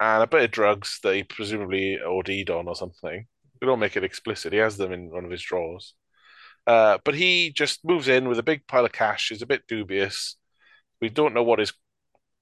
[0.00, 3.26] and a bit of drugs that he presumably OD'd on or something.
[3.60, 4.52] We don't make it explicit.
[4.52, 5.94] He has them in one of his drawers.
[6.66, 9.30] Uh, but he just moves in with a big pile of cash.
[9.30, 10.36] Is a bit dubious.
[11.00, 11.72] We don't know what his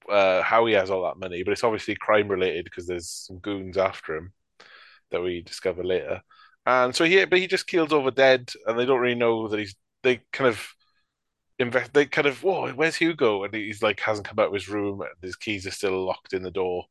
[0.09, 3.39] uh, how he has all that money, but it's obviously crime related because there's some
[3.39, 4.33] goons after him
[5.11, 6.21] that we discover later.
[6.65, 9.59] And so he, but he just keels over dead, and they don't really know that
[9.59, 9.75] he's.
[10.03, 10.67] They kind of
[11.59, 11.93] invest.
[11.93, 13.43] They kind of, whoa, where's Hugo?
[13.43, 16.43] And he's like hasn't come out of his room, his keys are still locked in
[16.43, 16.85] the door.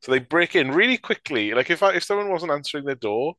[0.00, 1.52] So they break in really quickly.
[1.54, 3.34] Like if I, if someone wasn't answering their door,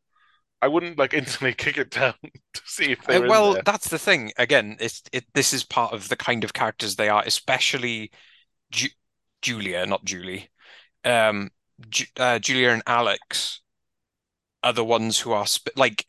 [0.64, 2.16] I wouldn't like instantly kick it down
[2.54, 4.32] to see if they Uh, well, that's the thing.
[4.38, 5.26] Again, it's it.
[5.34, 8.12] This is part of the kind of characters they are, especially
[8.72, 8.90] Ju
[9.42, 10.50] Julia, not Julie.
[11.06, 11.52] Um,
[11.90, 13.62] Ju uh, Julia and Alex
[14.64, 16.06] are the ones who are sp like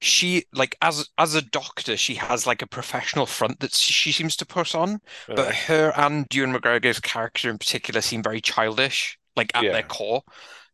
[0.00, 4.36] she like as as a doctor, she has like a professional front that she seems
[4.36, 5.00] to put on,
[5.34, 9.72] but Uh, her and Ewan McGregor's character in particular seem very childish, like at Yeah.
[9.72, 10.22] their core.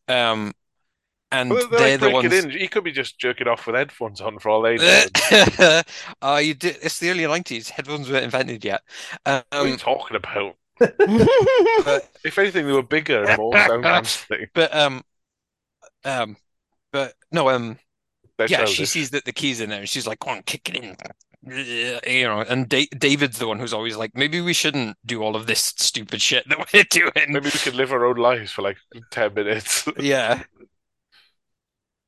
[0.09, 0.55] Um,
[1.33, 2.33] and Well, they're they're like the breaking ones.
[2.33, 2.51] in.
[2.51, 5.05] He could be just jerking off with headphones on for all they know.
[6.23, 6.79] uh, you did.
[6.83, 7.71] It's the early 90s.
[7.71, 8.83] Headphones weren't invented yet.
[9.25, 10.57] what are you Um, talking about?
[10.79, 13.85] but If anything, they were bigger and more sound
[14.55, 15.03] but um
[16.05, 16.37] um
[16.93, 17.79] but no um
[18.39, 20.69] They're yeah, she sees that the keys in there and she's like, "Go on, kick
[20.71, 20.97] it in."
[22.07, 25.37] You know, and da David's the one who's always like, "Maybe we shouldn't do all
[25.37, 28.63] of this stupid shit that we're doing." Maybe we could live our own lives for
[28.63, 28.79] like
[29.11, 29.87] 10 minutes.
[29.99, 30.43] Yeah.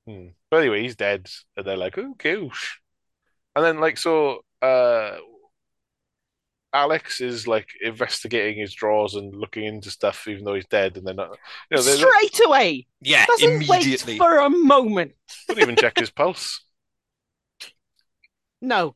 [0.06, 0.28] Hmm.
[0.50, 1.28] But anyway, he's dead.
[1.56, 2.80] And they're like, oh, gosh.
[3.54, 5.16] And then, like, so uh,
[6.72, 10.96] Alex is like investigating his drawers and looking into stuff, even though he's dead.
[10.96, 11.36] And they're not,
[11.70, 12.86] you know, they don't, Straight away.
[13.00, 14.14] Yeah, Doesn't immediately.
[14.14, 15.12] wait for a moment.
[15.48, 16.60] don't even check his pulse.
[18.64, 18.94] No.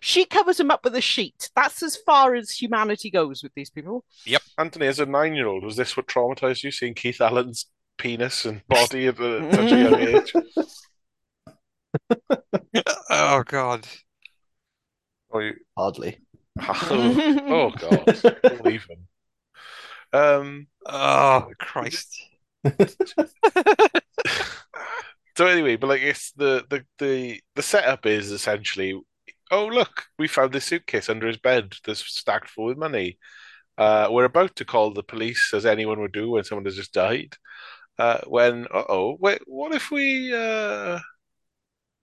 [0.00, 1.48] She covers him up with a sheet.
[1.54, 4.04] That's as far as humanity goes with these people.
[4.24, 4.42] Yep.
[4.58, 7.66] Anthony, as a nine year old, was this what traumatized you, seeing Keith Allen's
[7.98, 10.32] penis and body at a- such a young age?
[13.10, 13.86] Oh God.
[15.30, 16.18] Oh, you, Hardly.
[16.60, 16.70] oh,
[17.48, 18.40] oh God.
[18.42, 19.06] Don't even.
[20.12, 22.14] Um, Oh Christ.
[25.36, 28.98] So anyway, but like it's the the the the setup is essentially,
[29.50, 33.18] oh look, we found this suitcase under his bed that's stacked full with money.
[33.76, 36.94] Uh, we're about to call the police, as anyone would do when someone has just
[36.94, 37.36] died.
[37.98, 40.98] Uh, when, uh-oh, wait, what if we uh,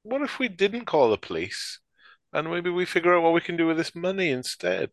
[0.03, 1.79] what if we didn't call the police,
[2.34, 4.89] and maybe we figure out what we can do with this money instead?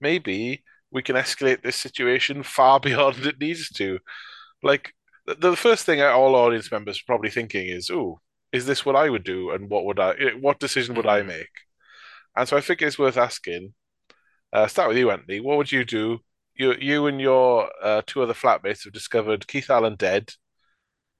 [0.00, 3.98] Maybe we can escalate this situation far beyond it needs to.
[4.62, 4.94] Like
[5.26, 8.20] the, the first thing all audience members are probably thinking is, "Oh,
[8.52, 11.26] is this what I would do, and what would I, what decision would I Mhm.
[11.28, 11.50] make?"
[12.36, 13.74] And so I think it's worth asking.
[14.52, 15.40] Uh, start with you, Anthony.
[15.40, 16.20] What would you do?
[16.56, 20.32] You, you and your uh, two other flatmates have discovered Keith Allen dead,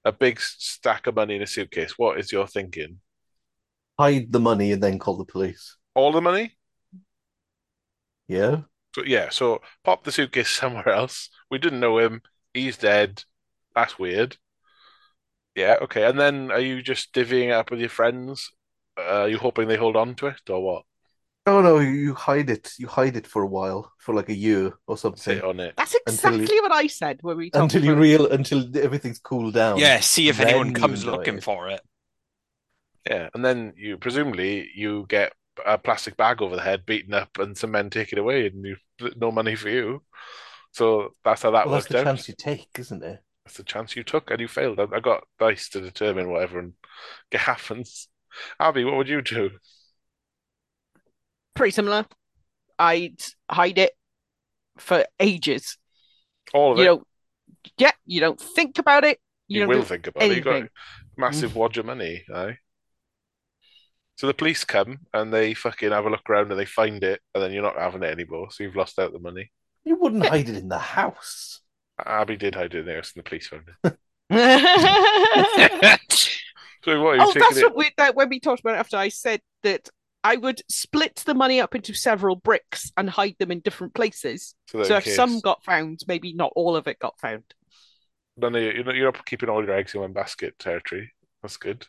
[0.05, 1.97] a big stack of money in a suitcase.
[1.97, 2.99] What is your thinking?
[3.99, 5.77] Hide the money and then call the police.
[5.95, 6.55] All the money?
[8.27, 8.61] Yeah?
[8.95, 11.29] So yeah, so pop the suitcase somewhere else.
[11.49, 12.21] We didn't know him.
[12.53, 13.23] He's dead.
[13.73, 14.37] That's weird.
[15.55, 16.05] Yeah, okay.
[16.05, 18.51] And then are you just divvying it up with your friends?
[18.97, 20.83] Uh, are you hoping they hold on to it or what?
[21.47, 22.71] Oh no, you- you hide it.
[22.79, 25.75] You hide it for a while, for like a year or something, Sit on it.
[25.77, 28.77] That's Until you- exactly what I said when we talked until you about- real until
[28.77, 29.77] everything's cooled down.
[29.77, 31.43] Yeah, see if anyone comes looking it.
[31.43, 31.81] for it.
[33.07, 35.33] Yeah, and then you presumably you get
[35.65, 38.65] a plastic bag over the head, beaten up, and some men take it away, and
[38.65, 38.77] you
[39.15, 40.01] no money for you.
[40.71, 42.03] So that's how that Well, that's worked the out.
[42.05, 43.19] chance you take, isn't it?
[43.45, 44.79] That's the chance you took, and you failed.
[44.79, 46.73] I, I got dice to determine whatever and
[47.31, 48.07] it happens.
[48.59, 49.51] Abby, what would you do?
[51.55, 52.05] Pretty similar.
[52.77, 53.93] I'd hide it
[54.77, 55.77] for ages.
[56.53, 56.87] All of You it.
[56.87, 57.07] don't,
[57.77, 59.19] yeah, you don't think about it.
[59.47, 60.35] You, You will think about it.
[60.35, 60.69] You got anything.
[61.17, 61.55] massive mm.
[61.55, 62.57] wad of money, aye.
[64.17, 67.21] So the police come and they fucking have a look around and they find it,
[67.33, 69.51] and then you're not having it anymore, so you've lost out the money.
[69.83, 71.61] You wouldn't hide it in the house.
[72.03, 73.97] Abby did hide it in the house, and the police found it.
[74.31, 75.97] oh,
[76.85, 77.63] So what are you oh, taking that's it?
[77.65, 79.89] what we, that when we talked about it after I said that
[80.25, 84.55] I would split the money up into several bricks and hide them in different places.
[84.67, 87.43] So, So if case some got found, maybe not all of it got found.
[88.35, 91.11] none of you, you're not, you're not keeping all your eggs in one basket territory.
[91.43, 91.85] That's good.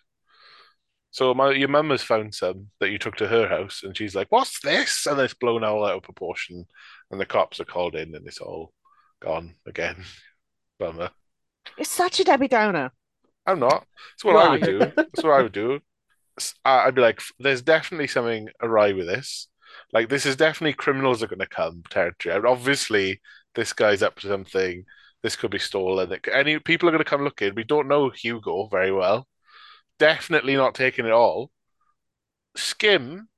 [1.12, 4.14] So my your mum has found some that you took to her house, and she's
[4.14, 6.66] like, "What's this?" And it's blown all out of proportion,
[7.10, 8.74] and the cops are called in, and it's all
[9.20, 10.04] gone again.
[10.78, 11.08] Bummer.
[11.78, 12.92] It's such a Debbie Downer.
[13.46, 13.86] I'm not.
[14.12, 14.78] That's what I would do.
[14.78, 15.80] That's what I would do.
[16.64, 19.48] I- I'd be like, "There's definitely something awry with this.
[19.92, 22.34] Like, this is definitely criminals are going to come territory.
[22.36, 23.20] And obviously,
[23.54, 24.84] this guy's up to something.
[25.22, 26.18] This could be stolen.
[26.32, 27.54] Any people are going to come looking.
[27.54, 29.28] We don't know Hugo very well.
[29.98, 31.52] Definitely not taking it all.
[32.56, 33.28] Skim,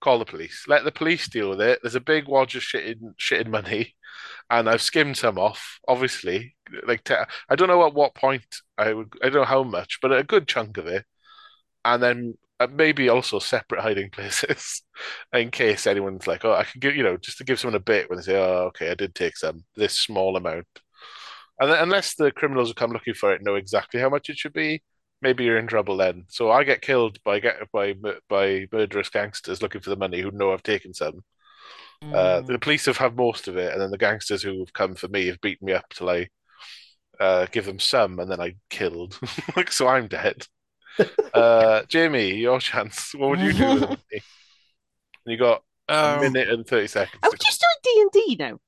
[0.00, 0.66] call the police.
[0.68, 1.80] Let the police deal with it.
[1.82, 3.96] There's a big wad of shitted, shitted money,
[4.50, 5.80] and I've skimmed some off.
[5.88, 7.16] Obviously, like te-
[7.48, 8.46] I don't know at what point
[8.78, 9.12] I would.
[9.22, 11.06] I don't know how much, but a good chunk of it,
[11.84, 12.38] and then
[12.72, 14.82] maybe also separate hiding places
[15.32, 17.80] in case anyone's like, oh, I can give you know just to give someone a
[17.80, 20.66] bit when they say, oh, okay, I did take some this small amount,
[21.60, 24.38] and then, unless the criminals who come looking for it know exactly how much it
[24.38, 24.82] should be,
[25.22, 26.24] maybe you're in trouble then.
[26.28, 27.94] So I get killed by get by
[28.28, 31.22] by murderous gangsters looking for the money who know I've taken some.
[32.12, 32.46] Uh, Mm.
[32.46, 35.08] the police have had most of it, and then the gangsters who have come for
[35.08, 36.28] me have beaten me up till I
[37.20, 39.18] uh, give them some, and then I killed.
[39.56, 40.46] like so, I'm dead.
[41.34, 43.14] uh, Jamie, your chance.
[43.14, 44.22] What would you do with the money?
[45.26, 47.22] You got a Um, minute and thirty seconds.
[47.22, 48.60] Are to we just doing D and D now?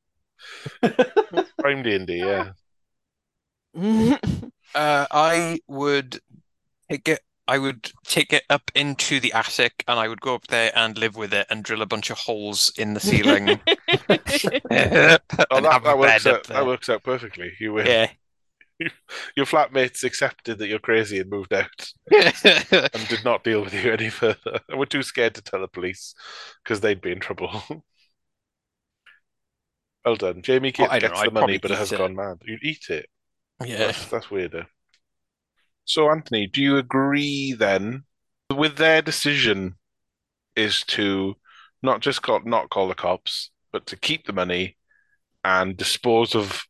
[1.61, 2.53] Prime D and D, yeah.
[4.75, 6.21] Uh, I would
[6.91, 7.21] take it.
[7.49, 10.99] I would take it up into the attic, and I would go up there and
[10.99, 13.61] live with it, and drill a bunch of holes in the ceiling,
[15.51, 16.35] Oh, that, have a that works bed out.
[16.35, 17.53] up That works out perfectly.
[17.61, 17.87] You win.
[17.87, 18.11] Yeah.
[19.37, 23.93] Your flatmates accepted that you're crazy and moved out, and did not deal with you
[23.93, 24.61] any further.
[24.69, 26.15] And were too scared to tell the police
[26.63, 27.63] because they'd be in trouble.
[30.05, 30.75] well done, Jamie.
[30.79, 31.99] Well, Gets, I gets know, the money, but it has it.
[31.99, 32.37] gone mad.
[32.45, 33.09] You'd eat it.
[33.65, 33.79] Yeah.
[33.79, 34.67] That's, that's weirder.
[35.85, 38.05] So, Anthony, do you agree then
[38.55, 39.77] with their decision
[40.55, 41.37] is to
[41.83, 44.77] not just call, not call the cops, but to keep the money
[45.45, 46.65] and dispose of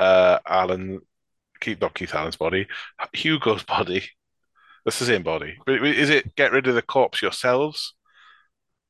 [0.00, 1.00] uh, Alan,
[1.62, 2.66] keep not Keith Allen's body,
[3.12, 4.04] Hugo's body.
[4.84, 5.56] That's the same body.
[5.64, 7.94] But is it get rid of the corpse yourselves?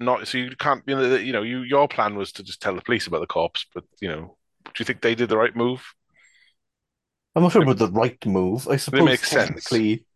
[0.00, 0.82] Not so you can't.
[0.86, 3.26] You know, you know, you your plan was to just tell the police about the
[3.26, 5.84] corpse, but you know, do you think they did the right move?
[7.34, 8.66] I'm not sure about the right move.
[8.68, 9.48] I suppose makes sense.
[9.48, 10.06] technically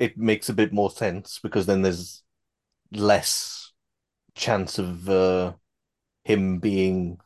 [0.00, 2.22] it makes a bit more sense because then there's
[2.90, 3.72] less
[4.34, 5.52] chance of uh,
[6.24, 7.18] him being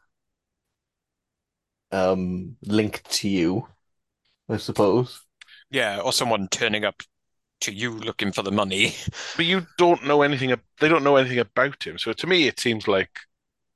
[1.92, 3.68] um, linked to you,
[4.48, 5.20] I suppose.
[5.70, 7.02] Yeah, or someone turning up
[7.62, 8.94] to you looking for the money.
[9.36, 10.54] But you don't know anything.
[10.80, 11.98] They don't know anything about him.
[11.98, 13.10] So to me, it seems like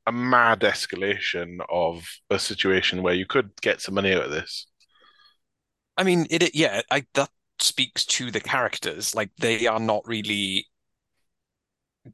[0.07, 4.67] a mad escalation of a situation where you could get some money out of this.
[5.97, 9.15] I mean, it, it- yeah, I that speaks to the characters.
[9.15, 10.67] Like they are not really,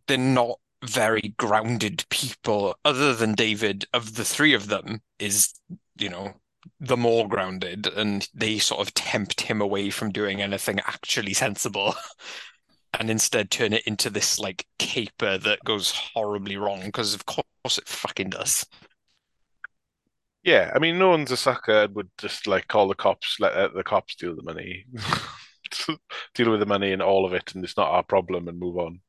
[0.07, 2.77] they're not very grounded people.
[2.85, 5.55] Other than David, of the three of them, is
[5.97, 6.35] you know
[6.81, 11.95] the more grounded, and they sort of tempt him away from doing anything actually sensible.
[12.97, 17.77] And instead turn it into this like caper that goes horribly wrong because of course
[17.77, 18.65] it fucking does.
[20.45, 23.53] Yeah, I mean, no one's a sucker and would just like call the cops, let
[23.55, 24.85] uh, the cops deal with the money,
[26.35, 28.77] deal with the money and all of it, and it's not our problem, and move
[28.77, 29.01] on.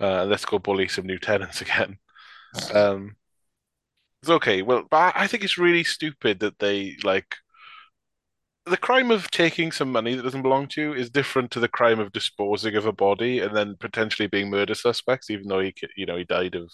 [0.00, 1.98] Uh, let's go bully some new tenants again.
[2.74, 3.14] Um,
[4.22, 4.62] it's okay.
[4.62, 7.36] Well, but I think it's really stupid that they like
[8.66, 11.68] the crime of taking some money that doesn't belong to you is different to the
[11.68, 15.74] crime of disposing of a body and then potentially being murder suspects, even though he,
[15.96, 16.70] you know, he died of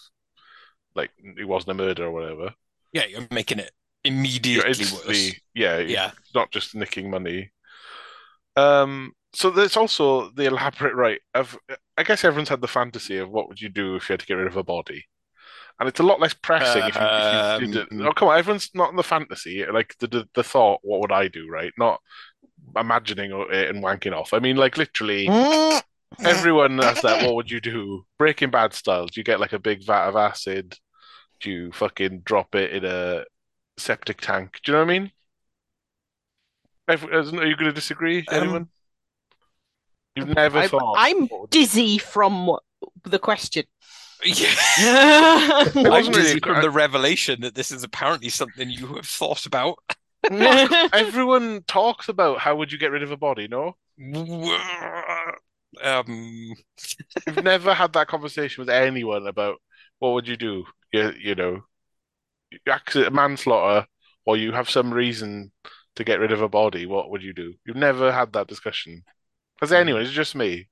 [0.95, 2.53] like it wasn't a murder or whatever.
[2.93, 3.71] Yeah, you're making it
[4.03, 5.33] immediately worse.
[5.53, 6.11] yeah, Yeah.
[6.33, 7.51] not just nicking money.
[8.55, 11.57] Um, so there's also the elaborate right of
[11.97, 14.25] I guess everyone's had the fantasy of what would you do if you had to
[14.25, 15.05] get rid of a body,
[15.79, 17.91] and it's a lot less pressing if you, if you did it.
[17.91, 21.01] Um, Oh, come on, everyone's not in the fantasy, like the, the the thought, what
[21.01, 21.71] would I do, right?
[21.77, 22.01] Not
[22.75, 24.33] imagining it and wanking off.
[24.33, 25.27] I mean, like literally,
[26.19, 27.23] everyone has that.
[27.25, 28.05] What would you do?
[28.17, 29.05] Breaking Bad style.
[29.05, 30.75] Do you get like a big vat of acid?
[31.39, 33.25] Do you fucking drop it in a
[33.77, 34.59] septic tank?
[34.63, 35.11] Do you know what I mean?
[36.87, 38.25] Every- Are you going to disagree?
[38.29, 38.67] Um, Anyone?
[40.15, 40.95] You've never I'm, thought.
[40.97, 42.57] I'm dizzy from
[43.03, 43.65] the question.
[44.23, 44.55] Yeah.
[44.77, 49.05] I It I'm wasn't really from the revelation that this is apparently something you have
[49.07, 49.79] thought about.
[50.93, 53.77] Everyone talks about how would you get rid of a body, no?
[55.81, 56.53] Um,
[57.27, 59.61] You've never had that conversation with anyone about
[59.99, 60.65] what would you do?
[60.93, 61.61] You, know, you know,
[62.67, 63.87] accident, manslaughter,
[64.25, 65.51] or you have some reason
[65.95, 66.85] to get rid of a body.
[66.85, 67.53] What would you do?
[67.65, 69.03] You've never had that discussion.
[69.61, 70.01] Has anyone?
[70.03, 70.69] It's just me.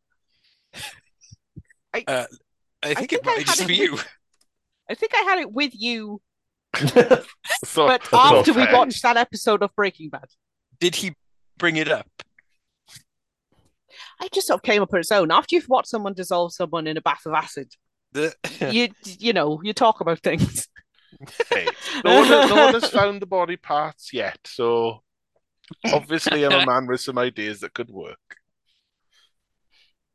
[1.94, 2.28] I
[2.94, 4.06] think think it I might had just it be with- you.
[4.90, 6.22] I think I had it with you,
[6.76, 7.26] Thought-
[7.66, 10.26] but thought after we watched that episode of Breaking Bad,
[10.80, 11.14] Did he
[11.58, 12.08] bring it up?
[14.20, 15.32] I just sort of came up on its own.
[15.32, 17.74] After you've watched someone dissolve someone in a bath of acid,
[18.12, 18.34] The-
[18.72, 20.68] you you know you talk about things.
[21.50, 21.68] Hey,
[22.04, 25.02] no one, no one has found the body parts yet, so
[25.94, 28.20] obviously I'm a man with some ideas that could work.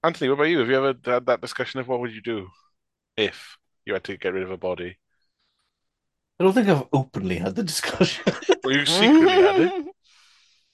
[0.02, 0.58] Anthony, what about you?
[0.60, 2.48] Have you ever had that discussion of what would you do
[3.16, 4.96] if you had to get rid of a body?
[6.38, 8.24] I don't think I've openly had the discussion.
[8.62, 9.84] Well, you secretly had it.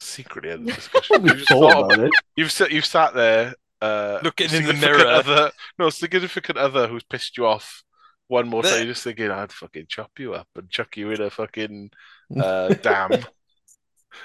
[0.00, 1.22] Secretly had the discussion.
[1.22, 2.10] we You just thought thought about it.
[2.34, 5.06] You've sat, you've sat there, uh, Looking in the significant mirror.
[5.08, 7.84] Other, no, significant other who's pissed you off
[8.26, 8.78] one more time.
[8.78, 11.90] You're just thinking, I'd fucking chop you up and chuck you in a fucking
[12.36, 13.10] uh, dam,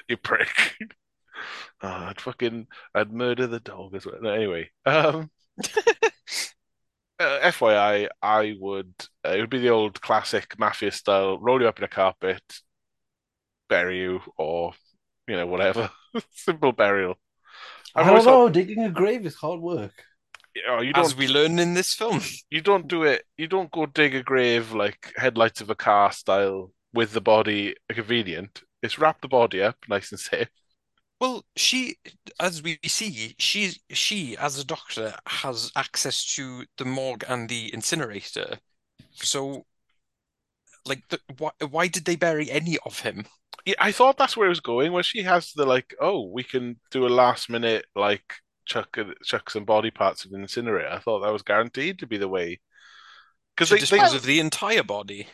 [0.08, 0.76] you prick.
[1.82, 4.16] Oh, I'd fucking, I'd murder the dog as well.
[4.22, 5.30] No, anyway, um,
[7.20, 8.94] uh, FYI, I would,
[9.26, 12.42] uh, it would be the old classic mafia style: roll you up in a carpet,
[13.70, 14.74] bury you, or
[15.28, 15.90] you know whatever,
[16.32, 17.16] simple burial.
[17.96, 18.50] I I've don't always thought- know.
[18.50, 19.94] Digging a grave is hard work.
[20.68, 22.20] Oh, you As don't we learn in this film.
[22.50, 26.12] you don't do it you don't go dig a grave like headlights of a car
[26.12, 28.62] style with the body convenient.
[28.84, 30.50] It's wrap the body up nice and safe.
[31.22, 31.98] Well, she,
[32.40, 37.72] as we see, she, she as a doctor has access to the morgue and the
[37.76, 38.58] incinerator.
[39.12, 39.68] So,
[40.84, 43.28] like, the, why, why did they bury any of him?
[43.66, 46.44] Yeah, I thought that's where it was going, where she has the like, oh, we
[46.44, 48.24] can do a last minute like
[48.66, 50.90] chuck chuck some body parts in an incinerator.
[50.90, 52.60] I thought that was guaranteed to be the way.
[53.56, 55.28] Because they, they, dispose of the entire body.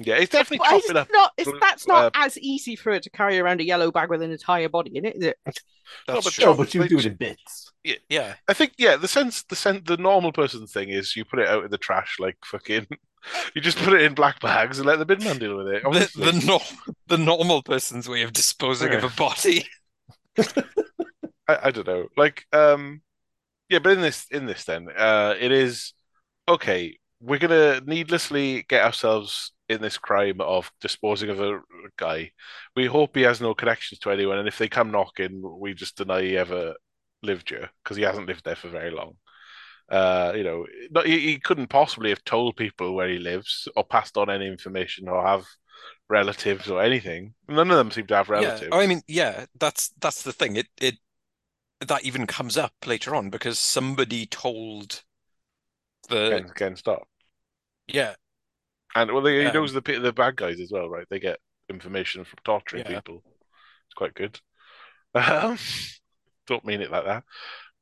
[0.00, 1.08] Yeah, it's definitely But it's chopping up.
[1.12, 1.32] not.
[1.36, 4.22] It's, that's not uh, as easy for it to carry around a yellow bag with
[4.22, 5.38] an entire body in it, is it?
[5.44, 6.54] That's but true.
[6.54, 7.72] But you do it in bits.
[8.08, 8.34] Yeah.
[8.48, 11.48] I think yeah, the sense the sense the normal person thing is you put it
[11.48, 12.86] out in the trash like fucking.
[13.56, 15.82] You just put it in black bags and let the bin man deal with it.
[15.82, 16.30] The, Obviously.
[16.30, 16.60] the, nor
[17.08, 19.66] the normal person's way of disposing of a body.
[21.48, 22.06] I, I don't know.
[22.16, 23.02] Like, um,
[23.68, 25.92] yeah, but in this, in this, then, uh, it is
[26.48, 26.98] okay.
[27.20, 31.60] We're gonna needlessly get ourselves in this crime of disposing of a
[31.96, 32.32] guy.
[32.74, 35.96] We hope he has no connections to anyone, and if they come knocking, we just
[35.96, 36.74] deny he ever
[37.22, 39.16] lived here because he hasn't lived there for very long.
[39.88, 43.84] Uh, you know, not, he, he couldn't possibly have told people where he lives or
[43.84, 45.46] passed on any information or have
[46.08, 47.34] relatives or anything.
[47.48, 48.70] None of them seem to have relatives.
[48.72, 50.56] Oh, I mean, yeah, that's that's the thing.
[50.56, 50.96] It it
[51.86, 55.02] that even comes up later on because somebody told
[56.06, 57.06] the Ken, Ken stop.
[57.88, 58.14] yeah
[58.94, 61.06] And well, they, he Um, knows the the bad guys as well, right?
[61.10, 61.38] They get
[61.68, 62.96] information from torturing Yeah.
[62.96, 63.22] people.
[63.86, 64.40] It's quite good.
[65.14, 65.58] Um,
[66.46, 67.24] don't mean it like that.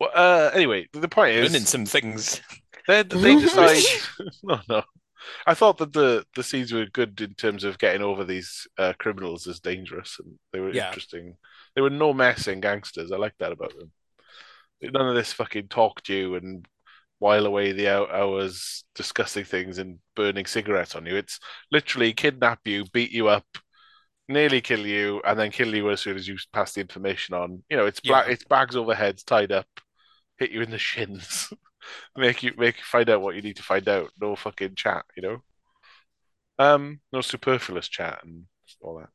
[0.00, 2.40] Well, uh, anyway, the point learning is, some things.
[2.88, 3.82] they they decide.
[4.42, 4.82] no, no.
[5.46, 8.92] I thought that the the scenes were good in terms of getting over these uh,
[8.98, 10.86] criminals as dangerous, and they were Yeah.
[10.86, 11.36] interesting.
[11.74, 13.12] They were no messing gangsters.
[13.12, 13.90] I like that about them.
[14.82, 16.66] None of this fucking talk to you and
[17.24, 21.16] while away the hours discussing things and burning cigarettes on you.
[21.16, 21.40] It's
[21.72, 23.46] literally kidnap you, beat you up,
[24.28, 27.62] nearly kill you, and then kill you as soon as you pass the information on.
[27.70, 28.32] You know, it's black, Yeah.
[28.34, 29.66] it's bags over heads tied up,
[30.36, 31.50] hit you in the shins,
[32.14, 34.10] make you make you find out what you need to find out.
[34.20, 35.38] No fucking chat, you know.
[36.58, 38.44] Um, no superfluous chat and
[38.82, 39.08] all that.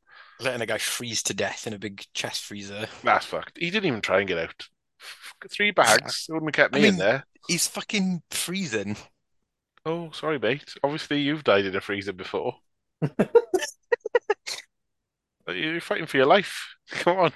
[0.43, 2.87] Letting a guy freeze to death in a big chest freezer.
[3.03, 3.59] That's fucked.
[3.59, 4.67] He didn't even try and get out.
[5.51, 7.23] Three bags wouldn't have kept I me in there.
[7.47, 8.95] He's fucking freezing.
[9.85, 10.75] Oh, sorry, mate.
[10.83, 12.57] Obviously, you've died in a freezer before.
[15.47, 16.75] You're fighting for your life.
[16.91, 17.33] Come on,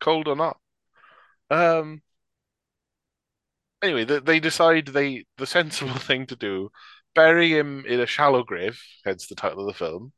[0.00, 0.58] cold or not.
[1.50, 2.02] Um.
[3.82, 6.70] Anyway, they, they decide they the sensible thing to do,
[7.14, 10.12] bury him in a shallow grave, hence the title of the film.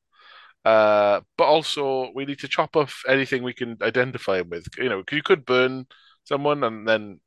[0.65, 4.67] Uh, but also we need to chop off anything we can identify him with.
[4.79, 5.87] You know, you could burn
[6.25, 7.21] someone and then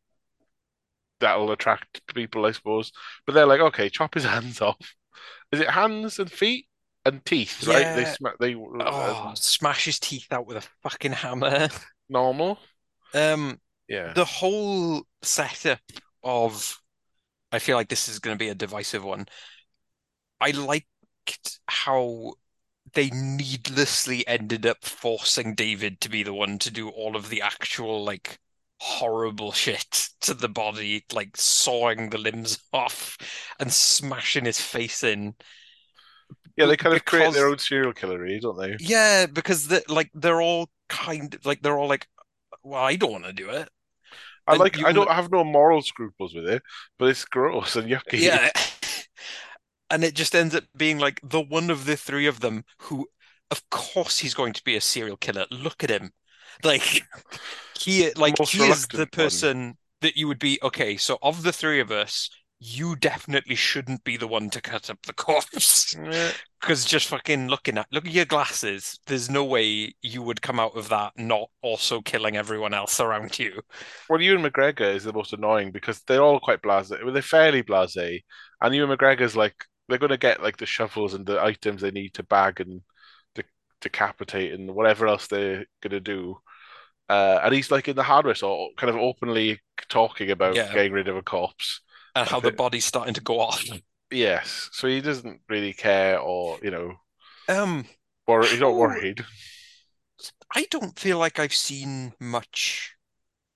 [1.19, 2.91] that'll attract people, I suppose.
[3.25, 4.77] But they're like, okay, chop his hands off.
[5.51, 6.67] Is it hands and feet
[7.05, 7.89] and teeth, right?
[7.93, 11.69] They sma they Oh, um, smash his teeth out with a fucking hammer.
[12.09, 12.59] normal.
[13.13, 14.13] Um, Yeah.
[14.13, 15.79] the whole setup
[16.23, 16.77] of
[17.51, 19.27] I feel like this is going to be a divisive one.
[20.39, 22.35] I liked how
[22.93, 27.41] they needlessly ended up forcing David to be the one to do all of the
[27.41, 28.39] actual like
[28.79, 33.17] horrible shit to the body, like sawing the limbs off
[33.59, 35.35] and smashing his face in.
[36.57, 38.77] Yeah, they kind of create their own serial killer, eh, don't they?
[38.79, 42.07] Yeah, because the, like they're all kind of like they're all like,
[42.63, 43.69] well, I don't want to do it.
[44.47, 46.63] I And like you I don't have no moral scruples with it,
[46.99, 48.19] but it's gross and yucky.
[48.21, 48.49] Yeah.
[49.91, 53.07] And it just ends up being like the one of the three of them who,
[53.51, 55.45] of course, he's going to be a serial killer.
[55.51, 56.11] Look at him.
[56.63, 57.03] Like
[57.79, 59.25] he like most he is the reluctant one.
[59.25, 64.03] person that you would be, okay, so of the three of us, you definitely shouldn't
[64.03, 65.95] be the one to cut up the corpse.
[66.61, 70.59] Because just fucking looking at look at your glasses, there's no way you would come
[70.59, 73.61] out of that not also killing everyone else around you.
[74.09, 77.03] Well, Ewan McGregor is the most annoying because they're all quite blasé.
[77.03, 78.21] Well, they're fairly blasé,
[78.61, 79.55] and you Ewan McGregor's like
[79.87, 82.81] they're going to get like the shovels and the items they need to bag and
[83.35, 83.43] de
[83.81, 86.37] decapitate and whatever else they're going to do.
[87.09, 90.73] Uh, and he's like in the hardware store, kind of openly talking about Yeah.
[90.73, 91.81] getting rid of a corpse.
[92.15, 93.63] And how the body's starting to go off.
[94.11, 96.93] Yes, so he doesn't really care, or you know,
[97.47, 97.85] Um,
[98.27, 99.25] wor he's not worried.
[100.55, 102.95] I don't feel like I've seen much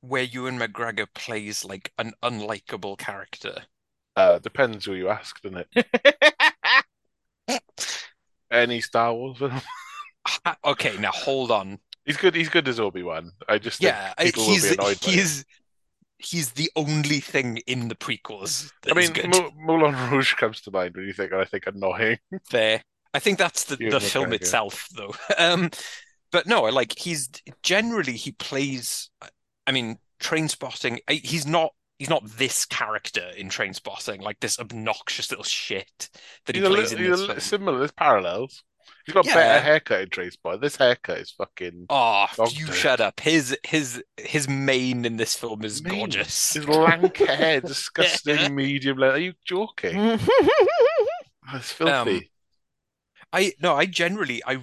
[0.01, 3.65] where Ewan McGregor plays like an unlikable character.
[4.15, 5.85] Uh, depends who you ask, doesn't it?
[8.51, 9.61] Any Star Wars film.
[10.63, 11.79] Okay, now hold on.
[12.05, 12.35] He's good.
[12.35, 13.31] He's good as Obi-Wan.
[13.47, 15.45] I just Yeah, people will he's be annoyed he's
[16.17, 19.11] he's the only thing in the prequels I mean.
[19.29, 22.17] Mou- Moulin Rouge comes to mind when you think, and I think annoying.
[22.49, 22.81] Fair.
[23.13, 25.13] I think that's the the film itself, though.
[25.37, 25.71] Um,
[26.31, 27.29] but no, like he's
[27.63, 29.09] generally he plays.
[29.65, 30.99] I mean, Trainspotting.
[31.09, 31.73] He's not.
[31.97, 36.09] He's not this character in Trainspotting, like this obnoxious little shit
[36.45, 37.79] that he He's a plays little, in this a similar.
[37.79, 38.63] There's parallels.
[39.05, 39.33] He's got Yeah.
[39.35, 40.61] better haircut in Trainspotting.
[40.61, 41.85] This haircut is fucking.
[41.89, 42.75] Oh, you dirt.
[42.75, 43.19] shut up.
[43.19, 45.95] His his his mane in this film is Mane?
[45.99, 46.53] gorgeous.
[46.53, 49.15] His lank hair, disgusting medium length.
[49.15, 50.19] Are you joking?
[51.53, 51.91] It's filthy.
[52.15, 52.21] Um,
[53.33, 54.59] I no, I generally I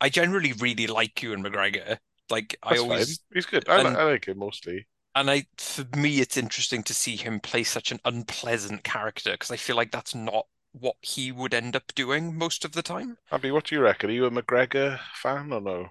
[0.00, 1.98] I generally really like Ewan McGregor.
[2.30, 3.26] Like I always fine.
[3.34, 3.68] He's good.
[3.68, 4.86] I, and- I like him mostly.
[5.14, 9.50] and I for me it's interesting to see him play such an unpleasant character because
[9.50, 13.18] I feel like that's not what he would end up doing most of the time.
[13.32, 14.10] Abby, what do you reckon?
[14.10, 15.90] Are you a McGregor fan or no?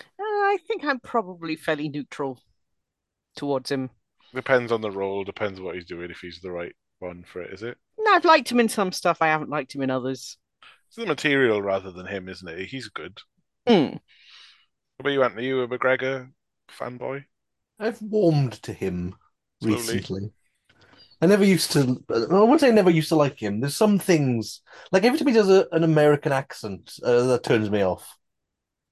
[0.00, 2.40] Uh, I think I'm probably fairly neutral
[3.36, 3.90] towards him.
[4.34, 5.24] Depends on the role.
[5.24, 6.10] Depends what he's doing.
[6.10, 7.78] If he's the right one for it, is it?
[7.98, 9.18] No, I've liked him in some stuff.
[9.20, 10.36] I haven't liked him in others.
[10.88, 12.66] It's the material rather than him, isn't it?
[12.68, 13.18] He's good.
[13.66, 13.96] Hmm.
[14.96, 15.46] What about you, Anthony?
[15.46, 16.30] You a McGregor
[16.70, 17.24] fanboy?
[17.78, 19.16] I've warmed to him
[19.62, 19.76] Slowly.
[19.76, 20.32] recently.
[21.20, 22.04] I never used to.
[22.10, 23.60] I wouldn't say I never used to like him.
[23.60, 24.60] There's some things,
[24.92, 28.16] like every time he does a, an American accent, uh, that turns me off.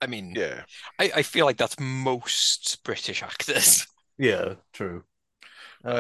[0.01, 0.65] I mean, Yeah.
[0.99, 3.87] I, I feel like that's most British actors.
[4.19, 5.05] Yeah, true.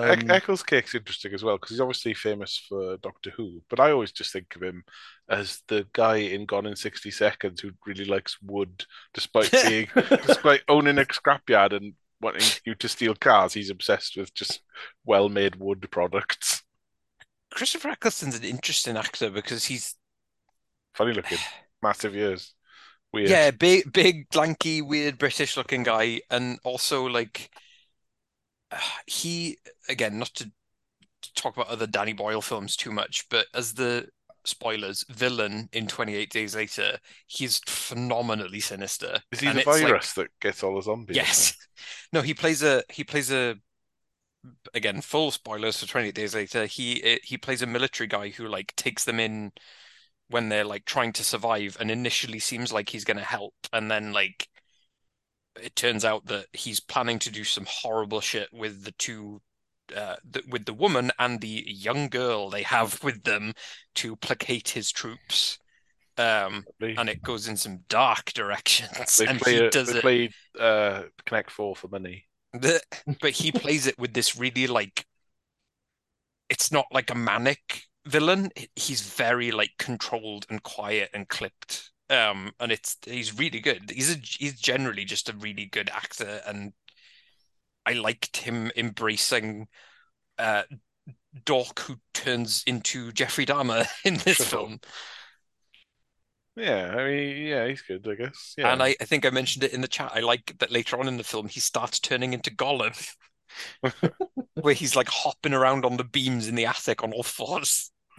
[0.02, 3.80] Eck- Um, Eccles Cake's interesting as well because he's obviously famous for Doctor Who, but
[3.80, 4.84] I always just think of him
[5.28, 9.88] as the guy in Gone in 60 Seconds who really likes wood, despite being,
[10.22, 11.94] despite owning a scrapyard and
[12.26, 13.54] wanting you to steal cars.
[13.54, 14.62] He's obsessed with just
[15.04, 16.62] well-made wood products.
[17.52, 19.96] Christopher Eccleston's an interesting actor because he's
[20.94, 21.44] Funny looking,
[21.82, 22.54] massive ears,
[23.12, 23.38] weird.
[23.38, 27.50] yeah, big big lanky weird British looking guy and also like
[29.06, 29.58] he
[29.88, 30.50] again not to
[31.34, 34.08] talk about other Danny Boyle films too much, but as the
[34.47, 39.18] spoilers villain in 28 Days Later, he's phenomenally sinister.
[39.32, 41.16] Is he And the it's like- virus that gets all the zombies?
[41.16, 41.55] Yes.
[42.12, 43.57] No, he plays a he plays a
[44.72, 46.64] again full spoilers for 28 Days Later.
[46.64, 49.53] He he plays a military guy who like takes them in
[50.28, 53.90] when they're like trying to survive and initially seems like he's going to help and
[53.90, 54.49] then like
[55.62, 59.40] it turns out that he's planning to do some horrible shit with the two
[59.95, 63.53] uh, the, with the woman and the young girl they have with them
[63.97, 65.59] to placate his troops.
[66.18, 66.66] Um,
[66.97, 70.01] and it goes in some dark directions, they and play, he does they it.
[70.01, 72.26] play uh, Connect Four for money.
[72.53, 72.80] The,
[73.20, 75.07] but he plays it with this really like
[76.49, 78.51] it's not like a manic villain.
[78.74, 81.91] He's very like controlled and quiet and clipped.
[82.09, 83.91] Um, and it's he's really good.
[83.91, 86.72] He's a he's generally just a really good actor, and
[87.87, 89.68] I liked him embracing
[90.39, 90.64] uh
[91.45, 94.47] Dork who turns into Jeffrey Dahmer in this Sure.
[94.47, 94.80] film.
[96.57, 98.55] Yeah, I mean, yeah, he's good, I guess.
[98.57, 100.12] Yeah, And I, I think I mentioned it in the chat.
[100.14, 102.95] I like that later on in the film he starts turning into Gollum,
[104.61, 107.91] where he's like hopping around on the beams in the attic on all fours.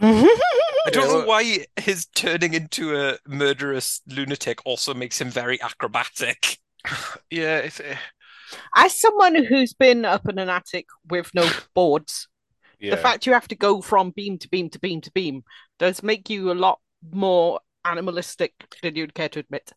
[0.84, 6.58] I don't know why his turning into a murderous lunatic also makes him very acrobatic.
[7.30, 7.96] yeah, it's eh,
[8.74, 12.28] As someone who's been up in an attic with no boards,
[12.80, 12.90] yeah.
[12.90, 15.42] the fact you have to go from beam to beam to beam to beam
[15.78, 16.80] does make you a lot
[17.12, 19.72] more animalistic than you'd care to admit.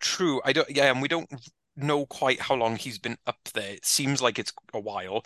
[0.00, 0.40] True.
[0.44, 0.70] I don't.
[0.70, 1.30] Yeah, and we don't
[1.76, 3.74] know quite how long he's been up there.
[3.74, 5.24] It seems like it's a while.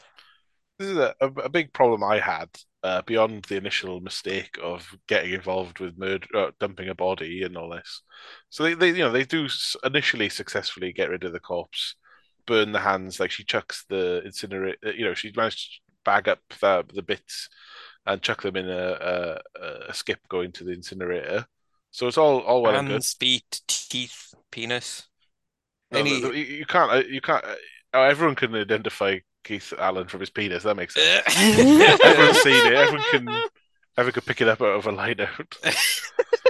[0.78, 2.48] This is a, a, a big problem I had
[2.84, 7.56] uh, beyond the initial mistake of getting involved with murder, uh, dumping a body and
[7.56, 8.02] all this.
[8.50, 9.48] So they, they, you know, they do
[9.84, 11.94] initially successfully get rid of the corpse,
[12.46, 13.20] burn the hands.
[13.20, 14.76] Like she chucks the incinerate.
[14.86, 17.48] uh, You know, she managed to bag up the, the bits
[18.06, 21.46] and chuck them in a, a, a skip going to the incinerator.
[21.90, 22.92] So it's all all well and good.
[22.94, 25.08] Hands, feet, teeth, penis.
[25.90, 26.90] No, Any- you you can't.
[26.92, 27.44] uh, You can't.
[27.44, 27.54] uh,
[27.94, 30.64] oh, Everyone can identify Keith Allen from his penis.
[30.64, 31.22] That makes sense.
[31.38, 32.72] Everyone's seen it.
[32.74, 33.28] Everyone can.
[33.96, 35.56] Everyone can pick it up out of a line out.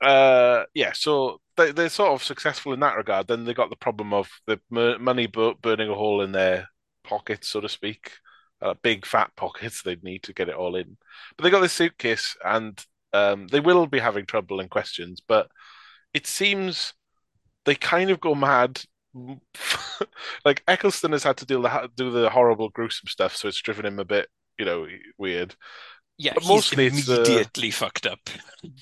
[0.00, 0.92] uh, yeah.
[0.94, 3.28] So they they're sort of successful in that regard.
[3.28, 6.68] Then they got the problem of the money burning a hole in their
[7.04, 8.12] pockets, so to speak.
[8.62, 10.96] Uh, big fat pockets they'd need to get it all in.
[11.36, 12.82] But they got this suitcase, and
[13.12, 15.20] um, they will be having trouble and questions.
[15.26, 15.48] But
[16.14, 16.94] it seems
[17.64, 18.80] they kind of go mad.
[20.44, 23.86] like Eccleston has had to deal the, do the horrible, gruesome stuff, so it's driven
[23.86, 24.28] him a bit,
[24.58, 24.86] you know,
[25.18, 25.54] weird.
[26.18, 28.20] Yeah, But mostly it's, uh, immediately fucked up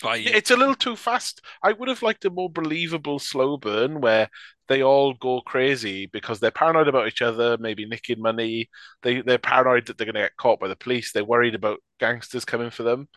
[0.01, 1.41] by It's a little too fast.
[1.63, 4.29] I would have liked a more believable slow burn where
[4.69, 8.71] they all go crazy because they're paranoid about each other, maybe nicking money.
[9.03, 11.13] They they're paranoid that they're going to get caught by the police.
[11.13, 13.09] They're worried about gangsters coming for them.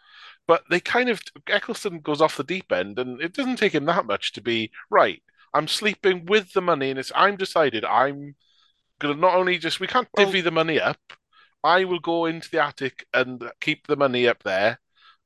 [0.47, 3.85] But they kind of Eccleston goes off the deep end, and it doesn't take him
[3.85, 5.21] that much to be right.
[5.53, 8.35] I'm sleeping with the money, and it's I'm decided I'm
[8.99, 10.99] gonna not only just we can't Well- divvy the money up.
[11.63, 14.79] I will go into the attic and keep the money up there,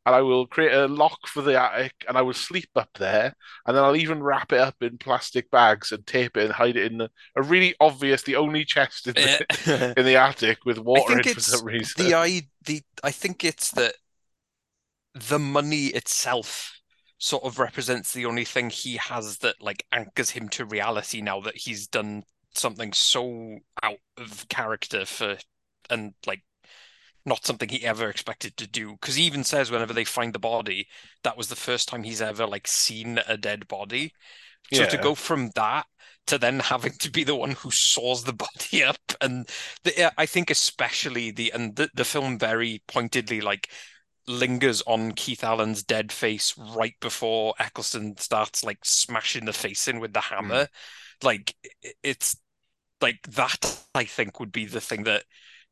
[0.06, 3.36] and I will create a lock for the attic, and I will sleep up there,
[3.66, 6.78] and then I'll even wrap it up in plastic bags and tape it and hide
[6.78, 10.80] it in a, a really obvious, the only chest in the, in the attic with
[10.80, 12.06] water in for some reason.
[12.06, 13.96] the I the I think it's that
[15.14, 16.80] the money itself
[17.18, 21.40] sort of represents the only thing he has that like anchors him to reality now
[21.42, 22.24] that he's done
[22.56, 25.38] something so out of character for
[25.92, 26.44] and like
[27.26, 28.94] not something he ever expected to do.
[28.94, 30.88] Because he even says whenever they find the body
[31.24, 34.14] that was the first time he's ever like seen a dead body.
[34.74, 35.86] So to go from that
[36.28, 39.50] to then having to be the one who saws the body up and
[39.84, 43.70] the, I think especially the and the, the film very pointedly like
[44.28, 50.00] lingers on Keith Allen's dead face right before Eccleston starts like smashing the face in
[50.00, 50.66] with the hammer.
[50.66, 50.68] Mm.
[51.24, 51.56] Like
[52.04, 52.38] it's
[53.02, 55.24] like that I think would be the thing that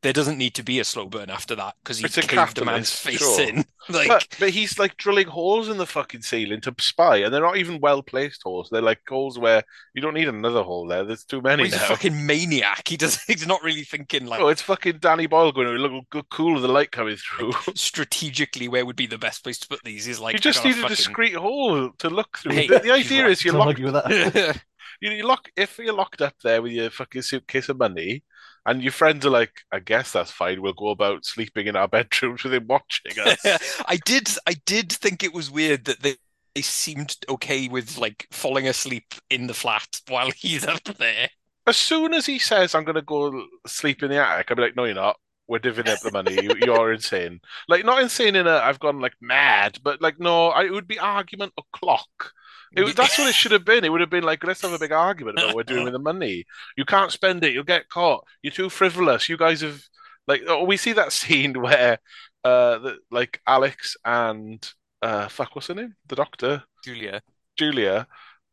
[0.02, 2.56] there doesn't need to be a slow burn after that because he It's a caved
[2.56, 3.40] the man's face sure.
[3.40, 3.64] in.
[3.88, 7.40] Like But, but he's like drilling holes in the fucking ceiling to spy, and they're
[7.40, 8.68] not even well placed holes.
[8.70, 11.02] They're like holes where you don't need another hole there.
[11.04, 12.86] There's too many he's a fucking maniac.
[12.86, 16.28] He does he's not really thinking like Oh, it's fucking Danny Boyle going, look, look
[16.30, 17.52] cool with the light coming through.
[17.74, 20.04] strategically where would be the best place to put these.
[20.04, 22.52] He's like you just need a fucking- discreet hole to look through.
[22.52, 23.32] Hey, the, the idea right.
[23.32, 24.60] is you Can't lock, argue with that.
[25.00, 28.22] you, you lock if you're locked up there with your fucking suitcase of money,
[28.66, 30.62] and your friends are like, I guess that's fine.
[30.62, 33.38] We'll go about sleeping in our bedrooms with him watching us.
[33.86, 36.16] I did I did think it was weird that they
[36.54, 41.28] they seemed okay with like falling asleep in the flat while he's up there.
[41.66, 44.76] as soon as he says, "I'm going to go sleep in the attic," be like,
[44.76, 45.18] "No, you're not.
[45.48, 46.40] We're divvying up the money.
[46.42, 47.40] You, you're insane.
[47.68, 50.86] Like, not insane in a I've gone like mad, but like, no, I, it would
[50.86, 52.32] be argument o'clock.
[52.72, 53.84] It that's what it should have been.
[53.84, 55.92] It would have been like, let's have a big argument about what we're doing with
[55.92, 56.44] the money.
[56.76, 57.52] You can't spend it.
[57.52, 58.24] You'll get caught.
[58.42, 59.28] You're too frivolous.
[59.28, 59.82] You guys have
[60.28, 60.42] like.
[60.46, 61.98] Oh, we see that scene where,
[62.44, 64.66] uh, the, like Alex and
[65.02, 65.94] uh, fuck, what's her name?
[66.08, 66.64] The doctor.
[66.84, 67.22] Julia.
[67.56, 68.06] Julia,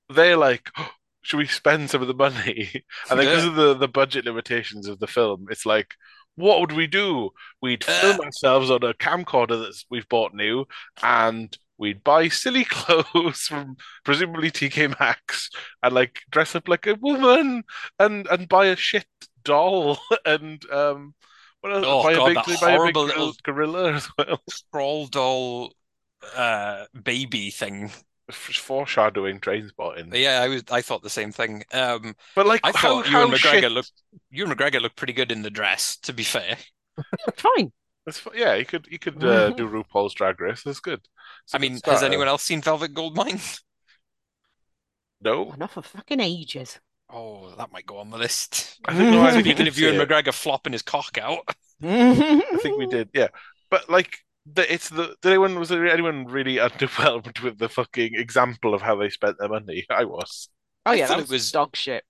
[0.09, 0.89] they're like, "Oh,
[1.21, 2.83] should we spend some of the money?
[3.09, 5.93] And then because of the, the budget limitations of the film, it's like,
[6.35, 7.31] what would we do?
[7.61, 10.65] We'd film ourselves on a camcorder that we've bought new,
[11.01, 15.49] and we'd buy silly clothes from presumably TK Maxx
[15.83, 17.63] and like dress up like a woman
[17.99, 19.05] and and buy a shit
[19.43, 21.13] doll and um
[21.61, 21.85] what else?
[21.87, 24.41] Oh, buy God, a that big buy a big horrible gorilla- little- gorilla as well.
[24.49, 25.73] Scroll doll
[26.35, 27.91] uh baby thing.
[28.31, 30.13] Foreshadowing Trainspotting.
[30.13, 31.63] Yeah, I was I thought the same thing.
[31.71, 33.91] Um But like I how, thought Ewan how McGregor shit- looked
[34.31, 36.57] Ewan McGregor looked pretty good in the dress, to be fair.
[37.35, 37.71] Fine.
[38.05, 40.63] That's yeah, you could you could uh, do RuPaul's Drag Race.
[40.63, 41.01] That's good.
[41.47, 43.39] It's a I good mean, has anyone else seen Velvet Goldmine?
[45.21, 46.79] No, not for fucking ages.
[47.09, 48.79] Oh, that might go on the list.
[48.85, 50.07] I think no, I think we Speaking did of Ewan see it.
[50.09, 51.39] McGregor flopping his cock out.
[51.83, 53.09] I think we did.
[53.13, 53.29] Yeah,
[53.69, 58.13] but like the, it's the did anyone was there anyone really underwhelmed with the fucking
[58.15, 59.85] example of how they spent their money?
[59.89, 60.49] I was.
[60.85, 62.03] Oh I yeah, thought that it was was- dog shit.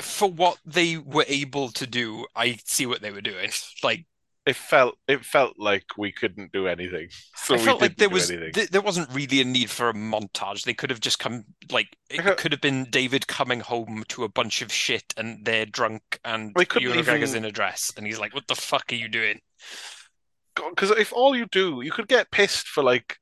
[0.00, 3.50] For what they were able to do, I see what they were doing.
[3.84, 4.06] Like
[4.46, 8.28] It felt it felt like we couldn't do anything, so I felt like there was
[8.28, 10.64] th- there wasn't really a need for a montage.
[10.64, 14.28] They could have just come like it could have been David coming home to a
[14.28, 18.06] bunch of shit and they're drunk and They Ewan McGregor's even- in a dress and
[18.06, 19.40] he's like, "What the fuck are you doing?"
[20.54, 23.16] Because if all you do, you could get pissed for like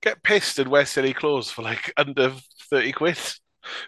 [0.00, 2.34] get pissed and wear silly clothes for like under
[2.70, 3.18] thirty quid.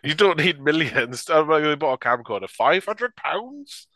[0.04, 1.30] You don't need millions.
[1.30, 3.86] I'm like, they bought a camcorder, five hundred pounds.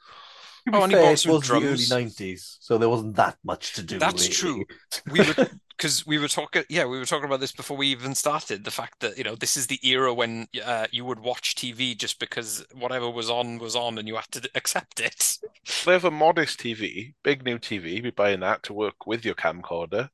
[0.67, 2.89] To be Oh, and he fair, bought it some was the early 90s, so there
[2.89, 3.99] wasn't that much to do.
[3.99, 4.35] That's really.
[4.35, 4.65] true.
[5.11, 5.35] We were
[5.77, 8.65] because we were talking, yeah, we were talking about this before we even started.
[8.65, 11.95] The fact that you know this is the era when uh, you would watch TV
[11.95, 15.39] just because whatever was on was on, and you had to accept it.
[15.85, 18.01] They have a modest TV, big new TV.
[18.03, 20.11] Be buying that to work with your camcorder.